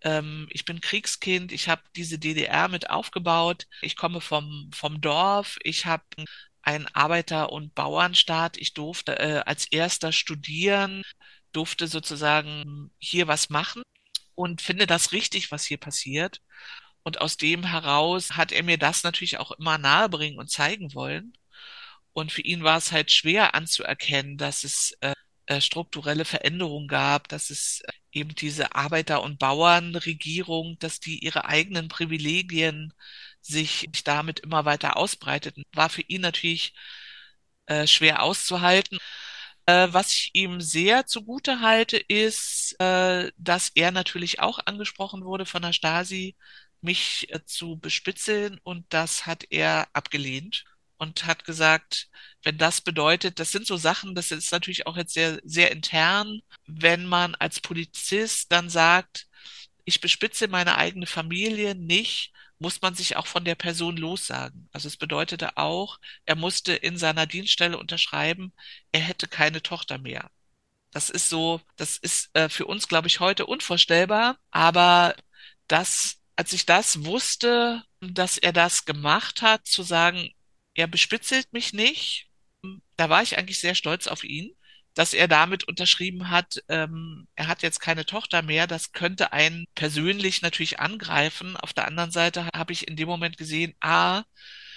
ähm, 0.04 0.48
ich 0.52 0.66
bin 0.66 0.82
Kriegskind, 0.82 1.52
ich 1.54 1.70
habe 1.70 1.84
diese 1.96 2.20
DDR 2.20 2.70
mit 2.70 2.90
aufgebaut, 2.92 3.68
ich 3.82 3.96
komme 3.98 4.22
vom, 4.22 4.72
vom 4.76 5.02
Dorf, 5.02 5.58
ich 5.64 5.86
habe 5.88 6.04
einen 6.64 6.88
Arbeiter- 6.90 7.52
und 7.54 7.76
Bauernstaat, 7.76 8.58
ich 8.58 8.74
durfte 8.76 9.20
äh, 9.20 9.44
als 9.46 9.68
erster 9.72 10.12
studieren, 10.14 11.04
durfte 11.54 11.88
sozusagen 11.88 12.92
hier 13.00 13.28
was 13.28 13.50
machen 13.50 13.84
und 14.36 14.62
finde 14.62 14.88
das 14.88 15.14
richtig, 15.14 15.52
was 15.52 15.66
hier 15.66 15.78
passiert. 15.80 16.42
Und 17.04 17.22
aus 17.22 17.38
dem 17.38 17.64
heraus 17.64 18.32
hat 18.32 18.52
er 18.52 18.64
mir 18.64 18.78
das 18.78 19.04
natürlich 19.04 19.38
auch 19.39 19.52
immer 19.52 19.78
nahebringen 19.78 20.39
und 20.39 20.50
zeigen 20.50 20.93
wollen. 20.93 21.34
Und 22.14 22.32
für 22.32 22.41
ihn 22.41 22.64
war 22.64 22.78
es 22.78 22.91
halt 22.91 23.12
schwer 23.12 23.56
anzuerkennen, 23.56 24.38
dass 24.38 24.64
es 24.64 24.93
äh, 25.02 25.14
äh 25.47 25.62
strukturelle 25.62 26.26
Veränderungen 26.26 26.88
gab, 26.88 27.28
dass 27.30 27.50
es 27.50 27.82
äh, 27.88 27.91
eben 28.12 28.36
diese 28.36 28.76
Arbeiter- 28.76 29.24
und 29.24 29.39
Bauernregierung, 29.39 30.78
dass 30.80 31.00
die 31.00 31.20
ihre 31.20 31.45
eigenen 31.45 31.88
Privilegien 31.88 32.93
sich 33.41 33.89
damit 34.04 34.39
immer 34.41 34.66
weiter 34.66 34.97
ausbreiteten, 34.97 35.64
war 35.74 35.89
für 35.89 36.02
ihn 36.02 36.22
natürlich 36.22 36.74
äh, 37.68 37.88
schwer 37.88 38.24
auszuhalten. 38.24 39.00
Äh, 39.66 39.89
was 39.91 40.12
ich 40.14 40.32
ihm 40.34 40.62
sehr 40.62 41.06
zugute 41.08 41.62
halte, 41.62 41.97
ist, 41.97 42.76
dass 42.80 43.72
er 43.76 43.91
natürlich 43.91 44.39
auch 44.39 44.60
angesprochen 44.66 45.24
wurde 45.26 45.45
von 45.45 45.62
der 45.62 45.74
Stasi, 45.74 46.36
mich 46.82 47.28
äh, 47.32 47.44
zu 47.46 47.78
bespitzeln 47.78 48.60
und 48.64 48.86
das 48.90 49.26
hat 49.26 49.46
er 49.50 49.88
abgelehnt 49.94 50.66
und 50.98 51.26
hat 51.26 51.46
gesagt, 51.46 52.10
wenn 52.44 52.58
das 52.58 52.82
bedeutet, 52.82 53.40
das 53.40 53.52
sind 53.52 53.66
so 53.68 53.78
Sachen, 53.78 54.16
das 54.16 54.32
ist 54.32 54.52
natürlich 54.52 54.88
auch 54.88 54.98
jetzt 54.98 55.14
sehr, 55.14 55.40
sehr 55.44 55.72
intern, 55.72 56.42
wenn 56.68 57.06
man 57.06 57.36
als 57.36 57.62
Polizist 57.62 58.52
dann 58.52 58.70
sagt, 58.70 59.28
ich 59.86 60.02
bespitze 60.02 60.48
meine 60.48 60.78
eigene 60.78 61.08
Familie 61.08 61.76
nicht, 61.76 62.32
muss 62.60 62.82
man 62.82 62.94
sich 62.96 63.16
auch 63.16 63.28
von 63.28 63.46
der 63.46 63.56
Person 63.56 63.98
lossagen. 63.98 64.70
Also 64.74 64.88
es 64.88 64.98
bedeutete 64.98 65.58
auch, 65.58 65.98
er 66.26 66.36
musste 66.36 66.74
in 66.74 66.98
seiner 66.98 67.26
Dienststelle 67.26 67.78
unterschreiben, 67.78 68.54
er 68.92 69.02
hätte 69.02 69.28
keine 69.28 69.62
Tochter 69.64 69.98
mehr. 69.98 70.30
Das 70.92 71.10
ist 71.10 71.30
so, 71.30 71.62
das 71.78 71.98
ist 71.98 72.30
äh, 72.36 72.50
für 72.50 72.66
uns, 72.66 72.88
glaube 72.88 73.08
ich, 73.08 73.20
heute 73.20 73.46
unvorstellbar, 73.46 74.38
aber 74.52 75.16
das, 75.68 76.19
als 76.40 76.54
ich 76.54 76.66
das 76.66 77.04
wusste, 77.04 77.84
dass 78.00 78.38
er 78.38 78.54
das 78.54 78.86
gemacht 78.86 79.42
hat, 79.42 79.68
zu 79.68 79.84
sagen, 79.84 80.32
er 80.74 80.88
bespitzelt 80.88 81.52
mich 81.52 81.74
nicht, 81.74 82.30
da 82.96 83.10
war 83.10 83.22
ich 83.22 83.38
eigentlich 83.38 83.60
sehr 83.60 83.76
stolz 83.76 84.08
auf 84.08 84.24
ihn, 84.24 84.56
dass 84.94 85.14
er 85.14 85.28
damit 85.28 85.66
unterschrieben 85.66 86.30
hat, 86.30 86.64
ähm, 86.70 87.28
er 87.36 87.48
hat 87.48 87.62
jetzt 87.62 87.82
keine 87.82 88.06
Tochter 88.06 88.42
mehr. 88.42 88.68
Das 88.68 88.94
könnte 88.94 89.34
einen 89.34 89.66
persönlich 89.76 90.42
natürlich 90.42 90.80
angreifen. 90.80 91.58
Auf 91.58 91.74
der 91.74 91.88
anderen 91.88 92.12
Seite 92.12 92.48
habe 92.56 92.72
ich 92.72 92.88
in 92.88 92.96
dem 92.96 93.10
Moment 93.10 93.36
gesehen, 93.38 93.76
ah, 93.82 94.24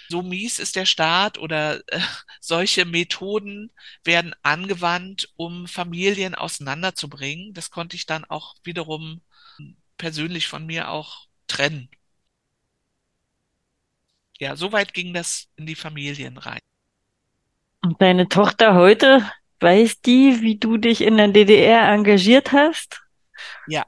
so 0.09 0.21
mies 0.21 0.59
ist 0.59 0.75
der 0.75 0.85
Staat 0.85 1.37
oder 1.37 1.79
äh, 1.87 2.01
solche 2.41 2.83
Methoden 2.83 3.71
werden 4.03 4.35
angewandt, 4.43 5.29
um 5.37 5.67
Familien 5.67 6.35
auseinanderzubringen. 6.35 7.53
Das 7.53 7.69
konnte 7.71 7.95
ich 7.95 8.05
dann 8.05 8.25
auch 8.25 8.55
wiederum 8.65 9.21
persönlich 9.97 10.47
von 10.47 10.65
mir 10.65 10.89
auch 10.89 11.27
trennen. 11.53 11.89
Ja, 14.39 14.55
so 14.55 14.71
weit 14.71 14.93
ging 14.93 15.13
das 15.13 15.47
in 15.55 15.65
die 15.65 15.75
Familien 15.75 16.37
rein. 16.37 16.59
Und 17.81 18.01
deine 18.01 18.27
Tochter 18.27 18.75
heute, 18.75 19.29
weiß 19.59 20.01
die, 20.01 20.41
wie 20.41 20.57
du 20.57 20.77
dich 20.77 21.01
in 21.01 21.17
der 21.17 21.27
DDR 21.29 21.89
engagiert 21.89 22.51
hast? 22.51 23.01
Ja, 23.67 23.85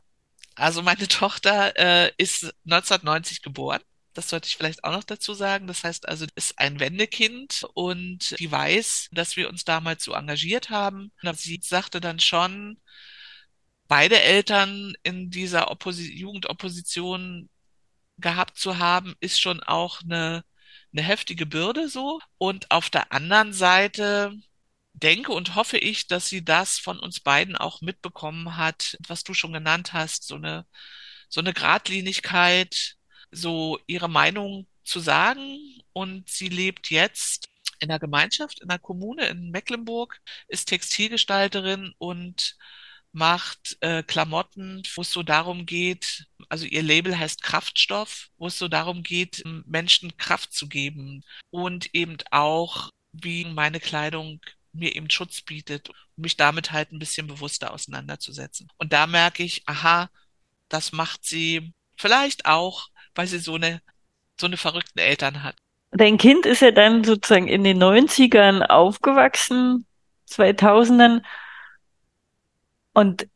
also 0.56 0.82
meine 0.82 1.08
Tochter 1.08 1.74
äh, 1.78 2.12
ist 2.18 2.44
1990 2.66 3.42
geboren. 3.42 3.82
Das 4.14 4.30
sollte 4.30 4.48
ich 4.48 4.56
vielleicht 4.56 4.84
auch 4.84 4.94
noch 4.94 5.04
dazu 5.04 5.34
sagen. 5.34 5.68
Das 5.68 5.84
heißt 5.84 6.08
also, 6.08 6.26
ist 6.36 6.58
ein 6.58 6.80
Wendekind 6.80 7.66
und 7.74 8.40
die 8.40 8.50
weiß, 8.50 9.10
dass 9.12 9.36
wir 9.36 9.50
uns 9.50 9.66
damals 9.66 10.06
so 10.06 10.14
engagiert 10.14 10.70
haben. 10.70 11.12
Sie 11.34 11.60
sagte 11.62 12.00
dann 12.00 12.20
schon, 12.20 12.80
beide 13.88 14.22
Eltern 14.22 14.94
in 15.04 15.30
dieser 15.30 15.72
Opposi 15.72 16.14
Jugendopposition 16.14 17.50
gehabt 18.18 18.58
zu 18.58 18.78
haben, 18.78 19.16
ist 19.20 19.40
schon 19.42 19.62
auch 19.64 20.02
eine 20.02 20.44
eine 20.96 21.06
heftige 21.06 21.46
Bürde 21.46 21.90
so. 21.90 22.20
Und 22.38 22.72
auf 22.72 22.90
der 22.90 23.12
anderen 23.12 23.54
Seite 23.54 24.34
denke 24.94 25.32
und 25.34 25.56
hoffe 25.56 25.78
ich, 25.78 26.08
dass 26.08 26.30
sie 26.30 26.44
das 26.46 26.80
von 26.80 27.00
uns 27.00 27.20
beiden 27.20 27.56
auch 27.56 27.82
mitbekommen 27.82 28.58
hat, 28.58 28.98
was 29.08 29.24
du 29.24 29.34
schon 29.34 29.54
genannt 29.54 29.94
hast, 29.94 30.26
so 30.28 30.36
eine, 30.36 30.66
so 31.30 31.42
eine 31.42 31.54
Gradlinigkeit, 31.54 32.96
so 33.32 33.80
ihre 33.88 34.10
Meinung 34.10 34.68
zu 34.84 35.00
sagen. 35.00 35.60
Und 35.94 36.30
sie 36.30 36.50
lebt 36.50 36.90
jetzt 36.90 37.50
in 37.80 37.90
der 37.90 38.00
Gemeinschaft, 38.00 38.62
in 38.62 38.70
der 38.70 38.80
Kommune 38.80 39.26
in 39.28 39.52
Mecklenburg, 39.52 40.22
ist 40.48 40.70
Textilgestalterin 40.70 41.94
und 41.98 42.58
macht 43.16 43.78
äh, 43.80 44.04
Klamotten, 44.04 44.84
wo 44.94 45.02
es 45.02 45.12
so 45.12 45.24
darum 45.24 45.66
geht, 45.66 46.26
also 46.50 46.66
ihr 46.66 46.84
Label 46.84 47.18
heißt 47.18 47.42
Kraftstoff, 47.42 48.28
wo 48.38 48.48
es 48.48 48.60
so 48.60 48.68
darum 48.68 49.04
geht, 49.04 49.42
Menschen 49.66 50.18
Kraft 50.18 50.54
zu 50.54 50.68
geben 50.68 51.24
und 51.50 51.96
eben 51.96 52.18
auch, 52.32 52.90
wie 53.14 53.46
meine 53.46 53.80
Kleidung 53.80 54.42
mir 54.74 54.94
eben 54.96 55.10
Schutz 55.10 55.42
bietet, 55.42 55.90
mich 56.18 56.36
damit 56.36 56.74
halt 56.74 56.92
ein 56.92 57.00
bisschen 57.00 57.28
bewusster 57.28 57.74
auseinanderzusetzen. 57.74 58.68
Und 58.78 58.92
da 58.92 59.08
merke 59.08 59.44
ich, 59.44 59.64
aha, 59.66 60.10
das 60.68 60.92
macht 60.92 61.24
sie 61.24 61.72
vielleicht 61.98 62.46
auch, 62.46 62.90
weil 63.16 63.28
sie 63.28 63.40
so 63.40 63.56
eine, 63.56 63.82
so 64.38 64.48
eine 64.48 64.58
verrückten 64.58 65.00
Eltern 65.00 65.42
hat. 65.42 65.56
Dein 65.92 66.18
Kind 66.18 66.46
ist 66.46 66.62
ja 66.62 66.72
dann 66.72 67.06
sozusagen 67.06 67.48
in 67.48 67.64
den 67.64 67.82
90ern 67.82 68.62
aufgewachsen, 68.64 69.86
2000ern 70.30 71.22
Und 72.96 73.28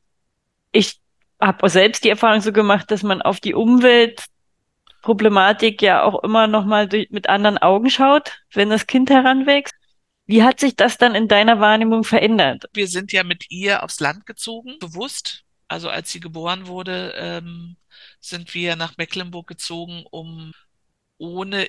ich 0.72 0.99
habe 1.39 1.70
selbst 1.70 2.03
die 2.03 2.10
Erfahrung 2.10 2.41
so 2.41 2.51
gemacht, 2.51 2.89
dass 2.91 3.03
man 3.03 3.22
auf 3.22 3.39
die 3.39 3.53
Umweltproblematik 3.53 5.82
ja 5.82 6.03
auch 6.03 6.22
immer 6.24 6.47
noch 6.47 6.66
mal 6.66 6.88
durch, 6.88 7.10
mit 7.12 7.30
anderen 7.30 7.57
Augen 7.60 7.89
schaut, 7.89 8.41
wenn 8.53 8.70
das 8.70 8.88
Kind 8.88 9.10
heranwächst. 9.10 9.76
Wie 10.26 10.43
hat 10.43 10.62
sich 10.62 10.76
das 10.76 10.97
dann 10.97 11.14
in 11.14 11.28
deiner 11.28 11.60
Wahrnehmung 11.60 12.05
verändert? 12.05 12.66
Wir 12.74 12.88
sind 12.88 13.12
ja 13.12 13.24
mit 13.24 13.51
ihr 13.51 13.84
aufs 13.84 13.99
Land 13.99 14.26
gezogen, 14.26 14.78
bewusst. 14.80 15.43
Also 15.68 15.89
als 15.89 16.10
sie 16.12 16.22
geboren 16.22 16.68
wurde, 16.68 17.14
ähm, 17.18 17.76
sind 18.22 18.53
wir 18.53 18.76
nach 18.76 18.97
Mecklenburg 18.97 19.47
gezogen, 19.47 20.05
um 20.10 20.53
ohne 21.18 21.68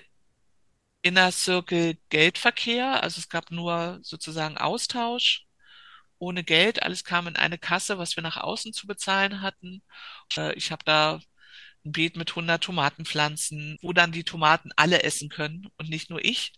Inner 1.02 1.32
Circle 1.32 1.96
Geldverkehr, 2.08 3.02
also 3.02 3.18
es 3.18 3.28
gab 3.28 3.50
nur 3.50 3.98
sozusagen 4.02 4.58
Austausch 4.58 5.46
ohne 6.20 6.44
Geld. 6.44 6.82
Alles 6.82 7.04
kam 7.04 7.26
in 7.26 7.36
eine 7.36 7.58
Kasse, 7.58 7.98
was 7.98 8.16
wir 8.16 8.22
nach 8.22 8.36
außen 8.36 8.72
zu 8.72 8.86
bezahlen 8.86 9.42
hatten. 9.42 9.82
Äh, 10.36 10.54
ich 10.54 10.70
habe 10.72 10.84
da 10.84 11.20
ein 11.84 11.92
Beet 11.92 12.16
mit 12.16 12.30
100 12.30 12.62
Tomatenpflanzen, 12.62 13.78
wo 13.82 13.92
dann 13.92 14.12
die 14.12 14.24
Tomaten 14.24 14.70
alle 14.76 15.02
essen 15.02 15.28
können 15.30 15.68
und 15.78 15.88
nicht 15.90 16.10
nur 16.10 16.24
ich. 16.24 16.52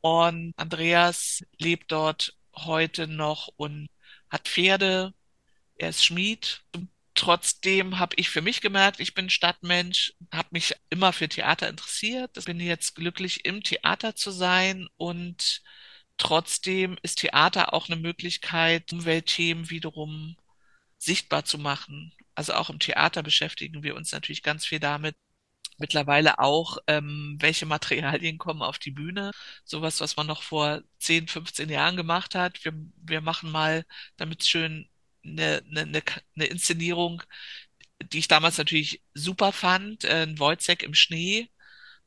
Und 0.00 0.52
Andreas 0.56 1.42
lebt 1.58 1.92
dort 1.92 2.36
heute 2.56 3.06
noch 3.08 3.48
und 3.56 3.88
hat 4.30 4.48
Pferde. 4.48 5.14
Er 5.76 5.90
ist 5.90 6.04
Schmied. 6.04 6.62
Trotzdem 7.14 7.98
habe 7.98 8.16
ich 8.18 8.30
für 8.30 8.42
mich 8.42 8.60
gemerkt, 8.62 9.00
ich 9.00 9.14
bin 9.14 9.30
Stadtmensch, 9.30 10.14
habe 10.32 10.48
mich 10.52 10.74
immer 10.90 11.12
für 11.12 11.28
Theater 11.28 11.68
interessiert. 11.68 12.36
Ich 12.38 12.46
bin 12.46 12.58
jetzt 12.60 12.94
glücklich, 12.94 13.44
im 13.44 13.62
Theater 13.62 14.16
zu 14.16 14.30
sein 14.30 14.88
und 14.96 15.62
trotzdem 16.18 16.98
ist 17.02 17.20
Theater 17.20 17.74
auch 17.74 17.88
eine 17.88 18.00
Möglichkeit, 18.00 18.92
Umweltthemen 18.92 19.70
wiederum 19.70 20.36
sichtbar 20.98 21.44
zu 21.44 21.58
machen. 21.58 22.12
Also 22.34 22.54
auch 22.54 22.70
im 22.70 22.78
Theater 22.78 23.22
beschäftigen 23.22 23.82
wir 23.82 23.96
uns 23.96 24.12
natürlich 24.12 24.42
ganz 24.42 24.66
viel 24.66 24.80
damit, 24.80 25.16
mittlerweile 25.78 26.38
auch, 26.38 26.78
ähm, 26.86 27.36
welche 27.40 27.66
Materialien 27.66 28.38
kommen 28.38 28.62
auf 28.62 28.78
die 28.78 28.90
Bühne. 28.92 29.32
Sowas, 29.64 30.00
was 30.00 30.16
man 30.16 30.26
noch 30.26 30.42
vor 30.42 30.82
10, 30.98 31.28
15 31.28 31.68
Jahren 31.68 31.96
gemacht 31.96 32.34
hat. 32.34 32.64
Wir, 32.64 32.72
wir 32.96 33.20
machen 33.20 33.50
mal, 33.50 33.84
damit 34.16 34.44
schön 34.44 34.88
eine, 35.24 35.62
eine, 35.70 36.02
eine 36.36 36.46
Inszenierung, 36.46 37.22
die 38.02 38.18
ich 38.18 38.28
damals 38.28 38.58
natürlich 38.58 39.02
super 39.14 39.52
fand, 39.52 40.04
äh, 40.04 40.22
ein 40.24 40.38
Wojciech 40.38 40.82
im 40.82 40.94
Schnee, 40.94 41.48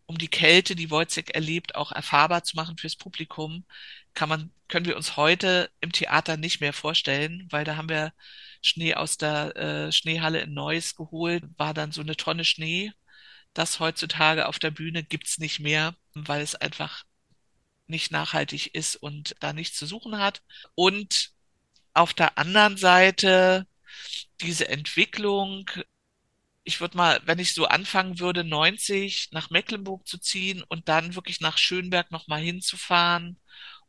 um 0.08 0.18
die 0.18 0.28
Kälte, 0.28 0.76
die 0.76 0.92
Wojciech 0.92 1.32
erlebt, 1.34 1.76
auch 1.76 1.92
erfahrbar 1.92 2.44
zu 2.44 2.56
machen 2.56 2.78
fürs 2.78 2.96
Publikum, 2.96 3.66
kann 4.14 4.30
man, 4.30 4.52
können 4.68 4.86
wir 4.86 4.98
uns 4.98 5.18
heute 5.18 5.70
im 5.82 5.92
Theater 5.92 6.38
nicht 6.38 6.62
mehr 6.62 6.74
vorstellen, 6.74 7.48
weil 7.52 7.66
da 7.66 7.76
haben 7.78 7.90
wir 7.90 8.14
Schnee 8.62 8.96
aus 8.96 9.18
der 9.18 9.56
äh, 9.56 9.92
Schneehalle 9.92 10.42
in 10.42 10.54
Neuss 10.54 10.96
geholt, 10.96 11.44
war 11.58 11.74
dann 11.74 11.92
so 11.92 12.02
eine 12.02 12.16
Tonne 12.16 12.46
Schnee 12.46 12.94
das 13.56 13.80
heutzutage 13.80 14.48
auf 14.48 14.60
der 14.60 14.70
Bühne 14.72 15.04
gibt's 15.04 15.40
nicht 15.40 15.60
mehr, 15.60 15.96
weil 16.14 16.42
es 16.42 16.56
einfach 16.56 17.06
nicht 17.88 18.12
nachhaltig 18.12 18.76
ist 18.76 18.96
und 18.98 19.36
da 19.40 19.54
nichts 19.54 19.78
zu 19.78 19.86
suchen 19.88 20.20
hat. 20.20 20.44
Und 20.76 21.32
auf 21.94 22.14
der 22.14 22.38
anderen 22.38 22.78
Seite 22.78 23.66
diese 24.42 24.68
Entwicklung, 24.68 25.70
ich 26.66 26.82
würde 26.82 26.98
mal, 26.98 27.22
wenn 27.26 27.40
ich 27.40 27.54
so 27.54 27.66
anfangen 27.66 28.20
würde, 28.20 28.44
90 28.44 29.30
nach 29.32 29.50
Mecklenburg 29.52 30.08
zu 30.08 30.18
ziehen 30.18 30.64
und 30.68 30.90
dann 30.90 31.16
wirklich 31.16 31.40
nach 31.40 31.58
Schönberg 31.58 32.12
nochmal 32.12 32.42
hinzufahren 32.42 33.40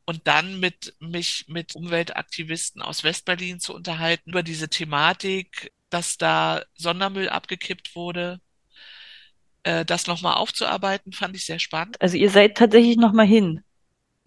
und 0.05 0.27
dann 0.29 0.61
mit 0.61 0.95
mich 1.01 1.47
mit 1.49 1.75
Umweltaktivisten 1.75 2.83
aus 2.83 3.03
Westberlin 3.03 3.61
zu 3.61 3.75
unterhalten 3.75 4.31
über 4.31 4.43
diese 4.43 4.69
Thematik, 4.69 5.73
dass 5.91 6.19
da 6.19 6.63
Sondermüll 6.75 7.29
abgekippt 7.31 7.97
wurde, 7.97 8.41
äh, 9.65 9.85
das 9.85 10.07
nochmal 10.07 10.35
aufzuarbeiten, 10.35 11.13
fand 11.13 11.35
ich 11.35 11.47
sehr 11.47 11.59
spannend. 11.59 12.01
Also 12.01 12.17
ihr 12.17 12.31
seid 12.31 12.57
tatsächlich 12.57 12.97
nochmal 12.99 13.27
hin. 13.27 13.63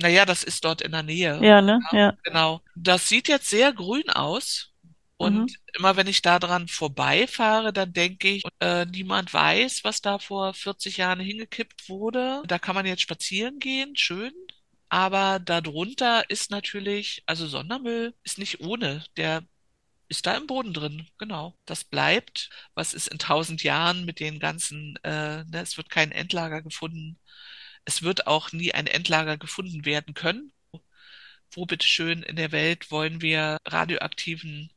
Naja, 0.01 0.25
das 0.25 0.43
ist 0.43 0.65
dort 0.65 0.81
in 0.81 0.91
der 0.91 1.03
Nähe. 1.03 1.39
Ja, 1.43 1.61
ne? 1.61 1.79
Ja, 1.91 1.97
Ja. 1.97 2.17
Genau. 2.23 2.61
Das 2.75 3.07
sieht 3.07 3.27
jetzt 3.27 3.49
sehr 3.49 3.73
grün 3.73 4.09
aus. 4.09 4.71
Und 5.19 5.51
Mhm. 5.51 5.57
immer 5.77 5.97
wenn 5.97 6.07
ich 6.07 6.21
da 6.23 6.39
dran 6.39 6.67
vorbeifahre, 6.69 7.73
dann 7.73 7.93
denke 7.93 8.29
ich, 8.29 8.43
äh, 8.61 8.85
niemand 8.87 9.33
weiß, 9.33 9.83
was 9.83 10.01
da 10.01 10.19
vor 10.19 10.53
40 10.53 10.97
Jahren 10.97 11.19
hingekippt 11.21 11.89
wurde. 11.89 12.43
Da 12.47 12.59
kann 12.59 12.75
man 12.75 12.85
jetzt 12.87 13.01
spazieren 13.03 13.59
gehen, 13.59 13.95
schön. 13.97 14.33
Aber 14.89 15.39
darunter 15.39 16.29
ist 16.29 16.51
natürlich, 16.51 17.23
also 17.27 17.47
Sondermüll 17.47 18.15
ist 18.23 18.39
nicht 18.39 18.61
ohne. 18.61 19.05
Der 19.17 19.43
ist 20.09 20.25
da 20.25 20.37
im 20.37 20.47
Boden 20.47 20.73
drin, 20.73 21.07
genau. 21.19 21.57
Das 21.65 21.83
bleibt. 21.85 22.49
Was 22.75 22.93
ist 22.93 23.07
in 23.07 23.19
tausend 23.19 23.63
Jahren 23.63 24.05
mit 24.05 24.19
den 24.19 24.39
ganzen, 24.39 24.97
äh, 25.03 25.43
ne, 25.45 25.61
es 25.61 25.77
wird 25.77 25.89
kein 25.89 26.11
Endlager 26.11 26.61
gefunden. 26.63 27.19
Es 27.85 28.03
wird 28.03 28.27
auch 28.27 28.51
nie 28.53 28.73
ein 28.73 28.87
Endlager 28.87 29.37
gefunden 29.37 29.85
werden 29.85 30.13
können. 30.15 30.53
Wo 31.51 31.65
bitteschön 31.65 32.23
in 32.23 32.35
der 32.35 32.51
Welt 32.51 32.91
wollen 32.91 33.21
wir 33.21 33.57
radioaktiven 33.65 34.71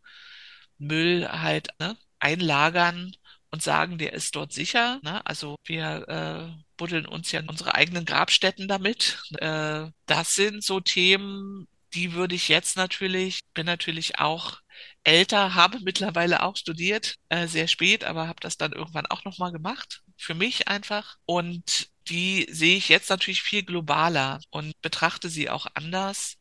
Müll 0.78 1.28
halt 1.28 1.68
ne, 1.78 1.96
einlagern 2.18 3.14
und 3.50 3.62
sagen, 3.62 3.98
der 3.98 4.14
ist 4.14 4.34
dort 4.34 4.52
sicher. 4.52 5.00
Ne? 5.02 5.24
Also 5.26 5.56
wir 5.64 6.08
äh, 6.08 6.62
buddeln 6.76 7.06
uns 7.06 7.30
ja 7.32 7.40
in 7.40 7.48
unsere 7.48 7.74
eigenen 7.74 8.04
Grabstätten 8.04 8.68
damit. 8.68 9.22
Äh, 9.38 9.86
das 10.06 10.34
sind 10.34 10.64
so 10.64 10.80
Themen, 10.80 11.68
die 11.94 12.14
würde 12.14 12.34
ich 12.34 12.48
jetzt 12.48 12.76
natürlich, 12.76 13.40
bin 13.54 13.66
natürlich 13.66 14.18
auch 14.18 14.60
älter, 15.04 15.54
habe 15.54 15.80
mittlerweile 15.80 16.42
auch 16.42 16.56
studiert, 16.56 17.16
äh, 17.28 17.46
sehr 17.46 17.68
spät, 17.68 18.04
aber 18.04 18.28
habe 18.28 18.40
das 18.40 18.56
dann 18.56 18.72
irgendwann 18.72 19.06
auch 19.06 19.24
nochmal 19.24 19.52
gemacht. 19.52 20.02
Für 20.16 20.34
mich 20.34 20.68
einfach. 20.68 21.18
Und 21.26 21.90
die 22.08 22.46
sehe 22.50 22.76
ich 22.76 22.88
jetzt 22.88 23.10
natürlich 23.10 23.42
viel 23.42 23.64
globaler 23.64 24.40
und 24.50 24.80
betrachte 24.82 25.28
sie 25.28 25.50
auch 25.50 25.66
anders, 25.74 26.38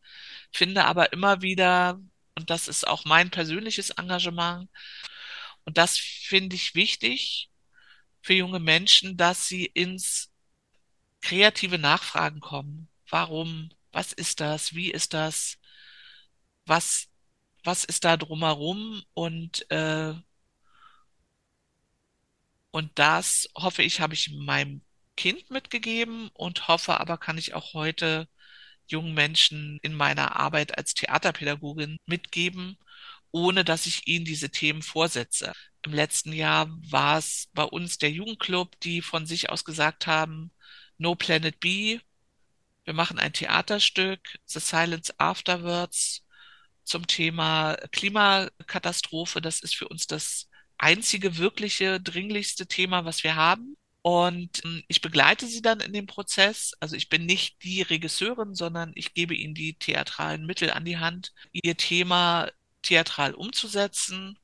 finde 0.52 0.86
aber 0.86 1.14
immer 1.14 1.42
wieder, 1.42 2.00
und 2.36 2.50
das 2.50 2.68
ist 2.68 2.88
auch 2.88 3.06
mein 3.06 3.30
persönliches 3.32 3.92
Engagement, 3.92 4.70
und 5.66 5.78
das 5.78 5.98
finde 5.98 6.56
ich 6.56 6.76
wichtig 6.76 7.50
für 8.22 8.34
junge 8.34 8.60
Menschen, 8.60 9.18
dass 9.18 9.48
sie 9.48 9.66
ins 9.66 10.32
kreative 11.22 11.78
Nachfragen 11.78 12.40
kommen. 12.40 12.90
Warum? 13.10 13.70
Was 13.92 14.14
ist 14.14 14.40
das? 14.40 14.74
Wie 14.74 14.92
ist 14.92 15.14
das? 15.14 15.58
Was, 16.66 17.10
was 17.64 17.84
ist 17.84 18.06
da 18.06 18.18
drumherum? 18.18 19.04
Und, 19.14 19.70
äh, 19.72 20.14
und 22.72 22.92
das 22.98 23.50
hoffe 23.56 23.84
ich, 23.84 24.00
habe 24.00 24.14
ich 24.14 24.32
meinem 24.32 24.82
Kind 25.18 25.50
mitgegeben 25.52 26.30
und 26.34 26.68
hoffe 26.68 27.00
aber, 27.00 27.18
kann 27.18 27.38
ich 27.38 27.54
auch 27.54 27.74
heute 27.74 28.28
jungen 28.88 29.14
Menschen 29.14 29.80
in 29.82 29.94
meiner 29.94 30.36
Arbeit 30.38 30.78
als 30.78 30.94
Theaterpädagogin 30.94 31.98
mitgeben, 32.06 32.78
ohne 33.32 33.64
dass 33.64 33.86
ich 33.86 34.08
ihnen 34.08 34.26
diese 34.26 34.50
Themen 34.50 34.82
vorsetze. 34.82 35.54
Im 35.84 35.94
letzten 35.94 36.34
Jahr 36.34 36.70
war 36.90 37.18
es 37.18 37.50
bei 37.54 37.64
uns 37.64 37.98
der 37.98 38.12
Jugendclub, 38.12 38.80
die 38.82 39.02
von 39.02 39.26
sich 39.26 39.50
aus 39.50 39.66
gesagt 39.66 40.08
haben, 40.08 40.52
No 40.98 41.16
Planet 41.16 41.60
B, 41.60 42.00
wir 42.84 42.94
machen 42.94 43.20
ein 43.20 43.34
Theaterstück, 43.34 44.20
The 44.46 44.60
Silence 44.60 45.14
Afterwards, 45.20 46.26
zum 46.84 47.08
Thema 47.08 47.78
Klimakatastrophe. 47.92 49.42
Das 49.42 49.62
ist 49.62 49.76
für 49.76 49.88
uns 49.88 50.08
das 50.08 50.50
einzige 50.78 51.38
wirkliche, 51.38 52.02
dringlichste 52.02 52.68
Thema, 52.68 53.06
was 53.06 53.24
wir 53.24 53.36
haben. 53.36 53.78
Und 54.02 54.64
ähm, 54.66 54.84
ich 54.88 55.02
begleite 55.02 55.48
sie 55.48 55.62
dann 55.62 55.80
in 55.80 55.94
dem 55.94 56.08
Prozess. 56.08 56.74
Also 56.80 56.96
ich 56.96 57.10
bin 57.10 57.26
nicht 57.26 57.64
die 57.64 57.82
Regisseurin, 57.84 58.56
sondern 58.56 58.92
ich 58.96 59.14
gebe 59.14 59.36
ihnen 59.36 59.54
die 59.54 59.74
theatralen 59.76 60.46
Mittel 60.46 60.72
an 60.72 60.86
die 60.86 60.98
Hand, 60.98 61.34
ihr 61.52 61.78
Thema 61.78 62.50
theatral 62.82 63.34
umzusetzen. 63.36 64.40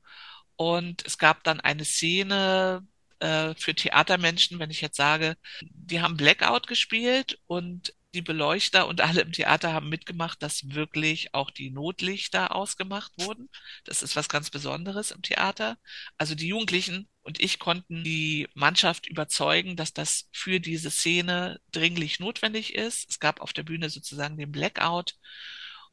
Und 0.56 1.04
es 1.06 1.18
gab 1.18 1.44
dann 1.44 1.60
eine 1.60 1.84
Szene 1.84 2.86
äh, 3.20 3.54
für 3.56 3.74
Theatermenschen, 3.74 4.58
wenn 4.58 4.70
ich 4.70 4.80
jetzt 4.80 4.96
sage, 4.96 5.36
die 5.62 6.00
haben 6.00 6.16
Blackout 6.16 6.66
gespielt 6.66 7.40
und 7.46 7.94
die 8.14 8.22
Beleuchter 8.22 8.86
und 8.88 9.00
alle 9.00 9.20
im 9.20 9.32
Theater 9.32 9.72
haben 9.72 9.88
mitgemacht, 9.88 10.42
dass 10.42 10.70
wirklich 10.70 11.34
auch 11.34 11.50
die 11.50 11.70
Notlichter 11.70 12.54
ausgemacht 12.54 13.12
wurden. 13.18 13.50
Das 13.84 14.02
ist 14.02 14.16
was 14.16 14.28
ganz 14.28 14.50
Besonderes 14.50 15.10
im 15.10 15.22
Theater. 15.22 15.78
Also 16.16 16.34
die 16.34 16.48
Jugendlichen 16.48 17.08
und 17.22 17.40
ich 17.40 17.58
konnten 17.58 18.04
die 18.04 18.48
Mannschaft 18.54 19.06
überzeugen, 19.06 19.76
dass 19.76 19.92
das 19.92 20.28
für 20.32 20.60
diese 20.60 20.90
Szene 20.90 21.60
dringlich 21.72 22.18
notwendig 22.20 22.74
ist. 22.74 23.10
Es 23.10 23.20
gab 23.20 23.40
auf 23.40 23.52
der 23.52 23.64
Bühne 23.64 23.90
sozusagen 23.90 24.38
den 24.38 24.52
Blackout. 24.52 25.16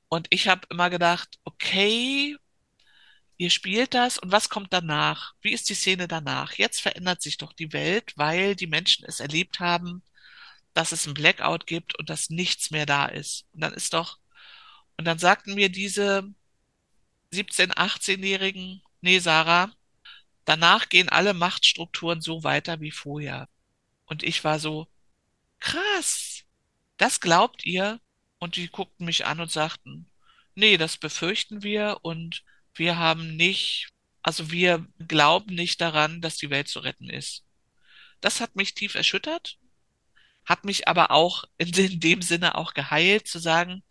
Und 0.08 0.28
ich 0.30 0.48
habe 0.48 0.68
immer 0.70 0.90
gedacht, 0.90 1.38
okay, 1.44 2.38
ihr 3.38 3.50
spielt 3.50 3.94
das 3.94 4.18
und 4.18 4.32
was 4.32 4.50
kommt 4.50 4.72
danach? 4.72 5.34
Wie 5.42 5.52
ist 5.52 5.70
die 5.70 5.76
Szene 5.76 6.08
danach? 6.08 6.54
Jetzt 6.54 6.82
verändert 6.82 7.22
sich 7.22 7.38
doch 7.38 7.54
die 7.54 7.74
Welt, 7.74 8.14
weil 8.16 8.56
die 8.56 8.68
Menschen 8.68 9.06
es 9.06 9.20
erlebt 9.20 9.60
haben, 9.60 10.04
dass 10.76 10.92
es 10.92 11.08
ein 11.08 11.16
Blackout 11.16 11.66
gibt 11.66 11.98
und 11.98 12.10
dass 12.10 12.30
nichts 12.30 12.70
mehr 12.70 12.86
da 12.86 13.06
ist. 13.06 13.46
Und 13.54 13.62
dann 13.62 13.74
ist 13.74 13.94
doch, 13.94 14.20
und 14.98 15.06
dann 15.06 15.18
sagten 15.18 15.56
mir 15.56 15.70
diese 15.70 16.30
17-, 17.34 17.74
18-Jährigen, 17.74 18.84
nee, 19.02 19.20
Sarah, 19.20 19.72
danach 20.44 20.90
gehen 20.90 21.10
alle 21.10 21.34
Machtstrukturen 21.34 22.22
so 22.22 22.44
weiter 22.44 22.82
wie 22.82 22.92
vorher. 22.92 23.50
Und 24.06 24.22
ich 24.22 24.44
war 24.44 24.60
so, 24.60 24.88
krass, 25.60 26.44
das 26.98 27.22
glaubt 27.22 27.66
ihr? 27.66 28.00
Und 28.38 28.58
die 28.58 28.68
guckten 28.68 29.06
mich 29.06 29.26
an 29.26 29.40
und 29.40 29.52
sagten, 29.52 30.12
nee, 30.56 30.76
das 30.78 30.98
befürchten 30.98 31.64
wir 31.64 32.00
und 32.02 32.44
wir 32.74 32.98
haben 32.98 33.38
nicht, 33.38 33.88
also 34.22 34.52
wir 34.52 34.86
glauben 35.08 35.56
nicht 35.56 35.80
daran, 35.80 36.20
dass 36.20 36.36
die 36.36 36.50
Welt 36.50 36.68
zu 36.68 36.80
retten 36.80 37.10
ist. 37.10 37.46
Das 38.20 38.42
hat 38.42 38.58
mich 38.58 38.74
tief 38.74 38.96
erschüttert, 38.96 39.58
hat 40.46 40.66
mich 40.66 40.88
aber 40.88 41.12
auch 41.12 41.46
in 41.58 42.00
dem 42.00 42.22
Sinne 42.22 42.56
auch 42.56 42.74
geheilt, 42.74 43.28
zu 43.28 43.40
sagen, 43.40 43.84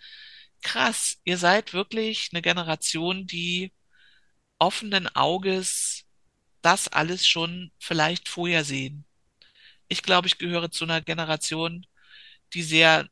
krass, 0.63 1.19
ihr 1.25 1.39
seid 1.39 1.73
wirklich 1.73 2.31
eine 2.33 2.43
Generation, 2.43 3.27
die 3.27 3.73
offenen 4.59 5.09
Auges 5.09 6.05
das 6.63 6.89
alles 6.89 7.27
schon 7.27 7.73
vielleicht 7.79 8.29
vorher 8.29 8.65
sehen. 8.65 9.05
Ich 9.89 10.03
glaube, 10.03 10.27
ich 10.29 10.39
gehöre 10.39 10.71
zu 10.71 10.85
einer 10.85 11.03
Generation, 11.03 11.87
die 12.55 12.63
sehr 12.63 13.09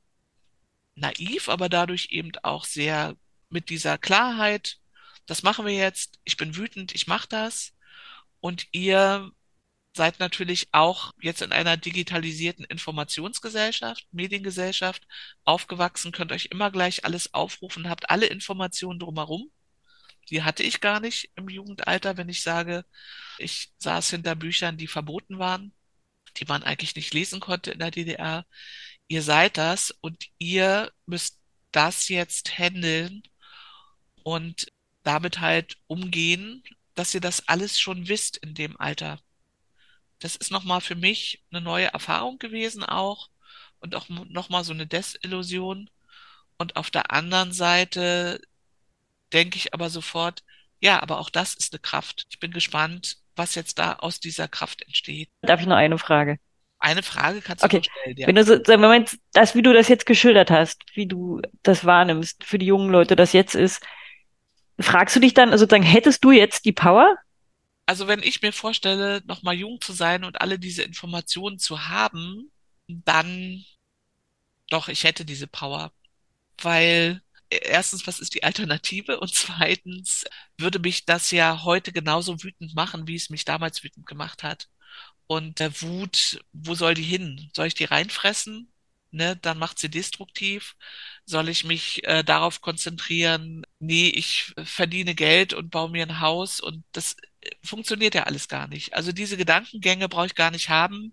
naiv, 0.95 1.49
aber 1.49 1.69
dadurch 1.69 2.09
eben 2.11 2.33
auch 2.43 2.65
sehr 2.65 3.17
mit 3.51 3.69
dieser 3.69 3.99
Klarheit, 3.99 4.79
das 5.27 5.43
machen 5.43 5.67
wir 5.67 5.75
jetzt, 5.75 6.19
ich 6.25 6.37
bin 6.37 6.57
wütend, 6.57 6.95
ich 6.95 7.07
mache 7.07 7.29
das. 7.29 7.75
Und 8.41 8.67
ihr 8.73 9.31
seid 9.95 10.21
natürlich 10.21 10.69
auch 10.73 11.13
jetzt 11.21 11.43
in 11.43 11.53
einer 11.53 11.77
digitalisierten 11.77 12.65
Informationsgesellschaft, 12.65 14.07
Mediengesellschaft 14.13 15.07
aufgewachsen, 15.45 16.13
könnt 16.13 16.33
euch 16.33 16.47
immer 16.47 16.71
gleich 16.71 17.05
alles 17.05 17.35
aufrufen, 17.35 17.89
habt 17.89 18.11
alle 18.11 18.27
Informationen 18.27 18.99
drumherum. 18.99 19.51
Die 20.31 20.43
hatte 20.43 20.63
ich 20.63 20.81
gar 20.81 21.01
nicht 21.01 21.31
im 21.37 21.49
Jugendalter, 21.49 22.17
wenn 22.17 22.29
ich 22.29 22.43
sage, 22.43 22.85
ich 23.39 23.73
saß 23.79 24.11
hinter 24.11 24.35
Büchern, 24.35 24.79
die 24.79 24.87
verboten 24.87 25.39
waren, 25.39 25.75
die 26.39 26.45
man 26.47 26.63
eigentlich 26.63 26.97
nicht 26.97 27.13
lesen 27.13 27.41
konnte 27.41 27.73
in 27.73 27.79
der 27.81 27.91
DDR. 27.91 28.47
Ihr 29.09 29.23
seid 29.23 29.59
das 29.59 29.91
und 30.01 30.27
ihr 30.39 30.93
müsst 31.07 31.41
das 31.73 32.09
jetzt 32.09 32.59
handeln 32.59 33.23
und 34.23 34.69
damit 35.03 35.41
halt 35.41 35.79
umgehen, 35.87 36.63
dass 36.95 37.15
ihr 37.15 37.21
das 37.21 37.49
alles 37.49 37.81
schon 37.81 38.09
wisst 38.09 38.37
in 38.39 38.55
dem 38.55 38.79
Alter. 38.81 39.21
Das 40.23 40.37
ist 40.37 40.53
nochmal 40.53 40.81
für 40.81 40.95
mich 40.95 41.43
eine 41.51 41.61
neue 41.61 41.87
Erfahrung 41.87 42.39
gewesen 42.39 42.85
auch 42.85 43.29
und 43.81 43.97
auch 43.97 44.09
nochmal 44.09 44.63
so 44.63 44.73
eine 44.73 44.87
Desillusion. 44.87 45.91
Und 46.59 46.77
auf 46.77 46.93
der 46.93 47.11
anderen 47.11 47.53
Seite 47.53 48.41
denke 49.33 49.57
ich 49.57 49.75
aber 49.75 49.91
sofort, 49.91 50.45
ja, 50.79 51.03
aber 51.03 51.19
auch 51.19 51.29
das 51.29 51.55
ist 51.55 51.73
eine 51.73 51.81
Kraft. 51.81 52.27
Ich 52.31 52.39
bin 52.39 52.53
gespannt, 52.53 53.17
was 53.35 53.57
jetzt 53.57 53.81
da 53.81 53.95
aus 53.95 54.21
dieser 54.21 54.47
Kraft 54.47 54.83
entsteht. 54.83 55.29
Darf 55.43 55.61
ich 55.61 55.67
noch 55.67 55.77
eine 55.77 55.99
Frage? 55.99 56.39
Eine 56.79 57.03
Frage 57.03 57.41
kannst 57.41 57.65
du 57.65 57.67
okay. 57.67 57.83
stellen. 57.83 58.17
Ja. 58.17 58.27
Wenn 58.29 58.37
du 58.37 58.45
so, 58.45 58.59
Moment, 58.79 59.19
das, 59.33 59.57
wie 59.57 59.63
du 59.63 59.73
das 59.73 59.89
jetzt 59.89 60.07
geschildert 60.07 60.53
hast, 60.53 60.83
wie 60.95 61.07
du 61.07 61.41
das 61.65 61.85
wahrnimmst, 61.85 62.45
für 62.45 62.59
die 62.59 62.67
jungen 62.67 62.91
Leute 62.91 63.17
das 63.17 63.33
jetzt 63.33 63.57
ist, 63.57 63.85
fragst 64.79 65.17
du 65.17 65.21
dich 65.21 65.35
dann 65.35 65.51
sozusagen, 65.51 65.83
hättest 65.83 66.23
du 66.23 66.31
jetzt 66.31 66.65
die 66.65 66.73
Power? 66.73 67.17
Also 67.87 68.07
wenn 68.09 68.23
ich 68.23 68.43
mir 68.43 68.53
vorstelle, 68.53 69.23
nochmal 69.27 69.55
jung 69.55 69.81
zu 69.81 69.93
sein 69.93 70.25
und 70.25 70.41
alle 70.41 70.59
diese 70.59 70.83
Informationen 70.83 71.59
zu 71.59 71.89
haben, 71.89 72.51
dann 72.89 73.65
doch, 74.71 74.89
ich 74.89 75.05
hätte 75.05 75.25
diese 75.25 75.47
Power. 75.47 75.93
Weil 76.63 77.23
erstens, 77.51 78.07
was 78.07 78.21
ist 78.21 78.35
die 78.35 78.45
Alternative? 78.45 79.21
Und 79.21 79.35
zweitens 79.35 80.25
würde 80.59 80.79
mich 80.79 81.07
das 81.07 81.31
ja 81.31 81.65
heute 81.65 81.93
genauso 81.93 82.43
wütend 82.43 82.75
machen, 82.75 83.07
wie 83.09 83.17
es 83.17 83.31
mich 83.31 83.45
damals 83.45 83.85
wütend 83.85 84.07
gemacht 84.07 84.43
hat. 84.43 84.69
Und 85.27 85.61
der 85.61 85.81
Wut, 85.83 86.41
wo 86.53 86.75
soll 86.75 86.95
die 86.95 87.03
hin? 87.03 87.51
Soll 87.55 87.69
ich 87.69 87.75
die 87.75 87.85
reinfressen? 87.85 88.73
Ne, 89.13 89.37
dann 89.37 89.59
macht 89.59 89.79
sie 89.79 89.91
destruktiv. 89.91 90.77
Soll 91.27 91.49
ich 91.51 91.65
mich 91.65 92.05
äh, 92.07 92.25
darauf 92.25 92.61
konzentrieren? 92.63 93.65
Nee, 93.79 94.09
ich 94.11 94.55
verdiene 94.65 95.15
Geld 95.15 95.55
und 95.55 95.71
baue 95.71 95.91
mir 95.91 96.05
ein 96.05 96.21
Haus 96.21 96.61
und 96.61 96.85
das 96.93 97.15
äh, 97.15 97.27
funktioniert 97.63 98.15
ja 98.15 98.25
alles 98.25 98.49
gar 98.49 98.69
nicht. 98.69 98.95
Also 98.95 99.13
diese 99.13 99.37
Gedankengänge 99.37 100.09
brauche 100.09 100.27
ich 100.27 100.35
gar 100.35 100.51
nicht 100.51 100.69
haben. 100.69 101.13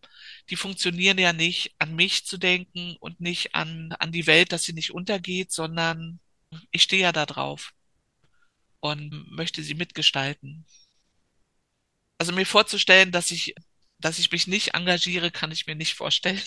Die 0.50 0.56
funktionieren 0.56 1.18
ja 1.18 1.34
nicht, 1.34 1.74
an 1.80 1.96
mich 1.96 2.26
zu 2.26 2.38
denken 2.38 2.96
und 3.00 3.20
nicht 3.22 3.56
an, 3.56 3.94
an 4.00 4.12
die 4.12 4.28
Welt, 4.28 4.52
dass 4.52 4.64
sie 4.64 4.74
nicht 4.74 4.94
untergeht, 4.94 5.52
sondern 5.52 6.20
ich 6.72 6.84
stehe 6.84 7.04
ja 7.04 7.12
da 7.12 7.26
drauf 7.26 7.74
und 8.80 9.32
möchte 9.32 9.64
sie 9.64 9.76
mitgestalten. 9.76 10.66
Also 12.18 12.34
mir 12.34 12.46
vorzustellen, 12.46 13.12
dass 13.12 13.32
ich, 13.32 13.56
dass 14.00 14.20
ich 14.20 14.32
mich 14.32 14.48
nicht 14.48 14.74
engagiere, 14.74 15.32
kann 15.32 15.52
ich 15.52 15.68
mir 15.68 15.76
nicht 15.76 15.94
vorstellen. 15.94 16.42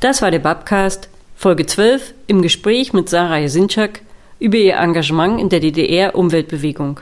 Das 0.00 0.22
war 0.22 0.30
der 0.30 0.38
Babcast, 0.38 1.08
Folge 1.34 1.66
12, 1.66 2.14
im 2.26 2.42
Gespräch 2.42 2.92
mit 2.92 3.08
Sarah 3.08 3.38
Jasinczak 3.38 4.02
über 4.40 4.56
ihr 4.56 4.76
Engagement 4.76 5.40
in 5.40 5.48
der 5.48 5.60
DDR-Umweltbewegung. 5.60 7.00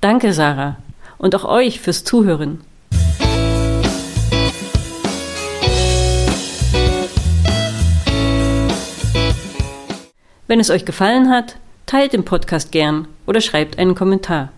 Danke, 0.00 0.32
Sarah, 0.32 0.76
und 1.18 1.34
auch 1.34 1.44
euch 1.44 1.80
fürs 1.80 2.04
Zuhören. 2.04 2.60
Wenn 10.48 10.60
es 10.60 10.70
euch 10.70 10.84
gefallen 10.84 11.28
hat, 11.28 11.56
teilt 11.86 12.12
den 12.12 12.24
Podcast 12.24 12.70
gern 12.70 13.08
oder 13.26 13.40
schreibt 13.40 13.78
einen 13.78 13.96
Kommentar. 13.96 14.52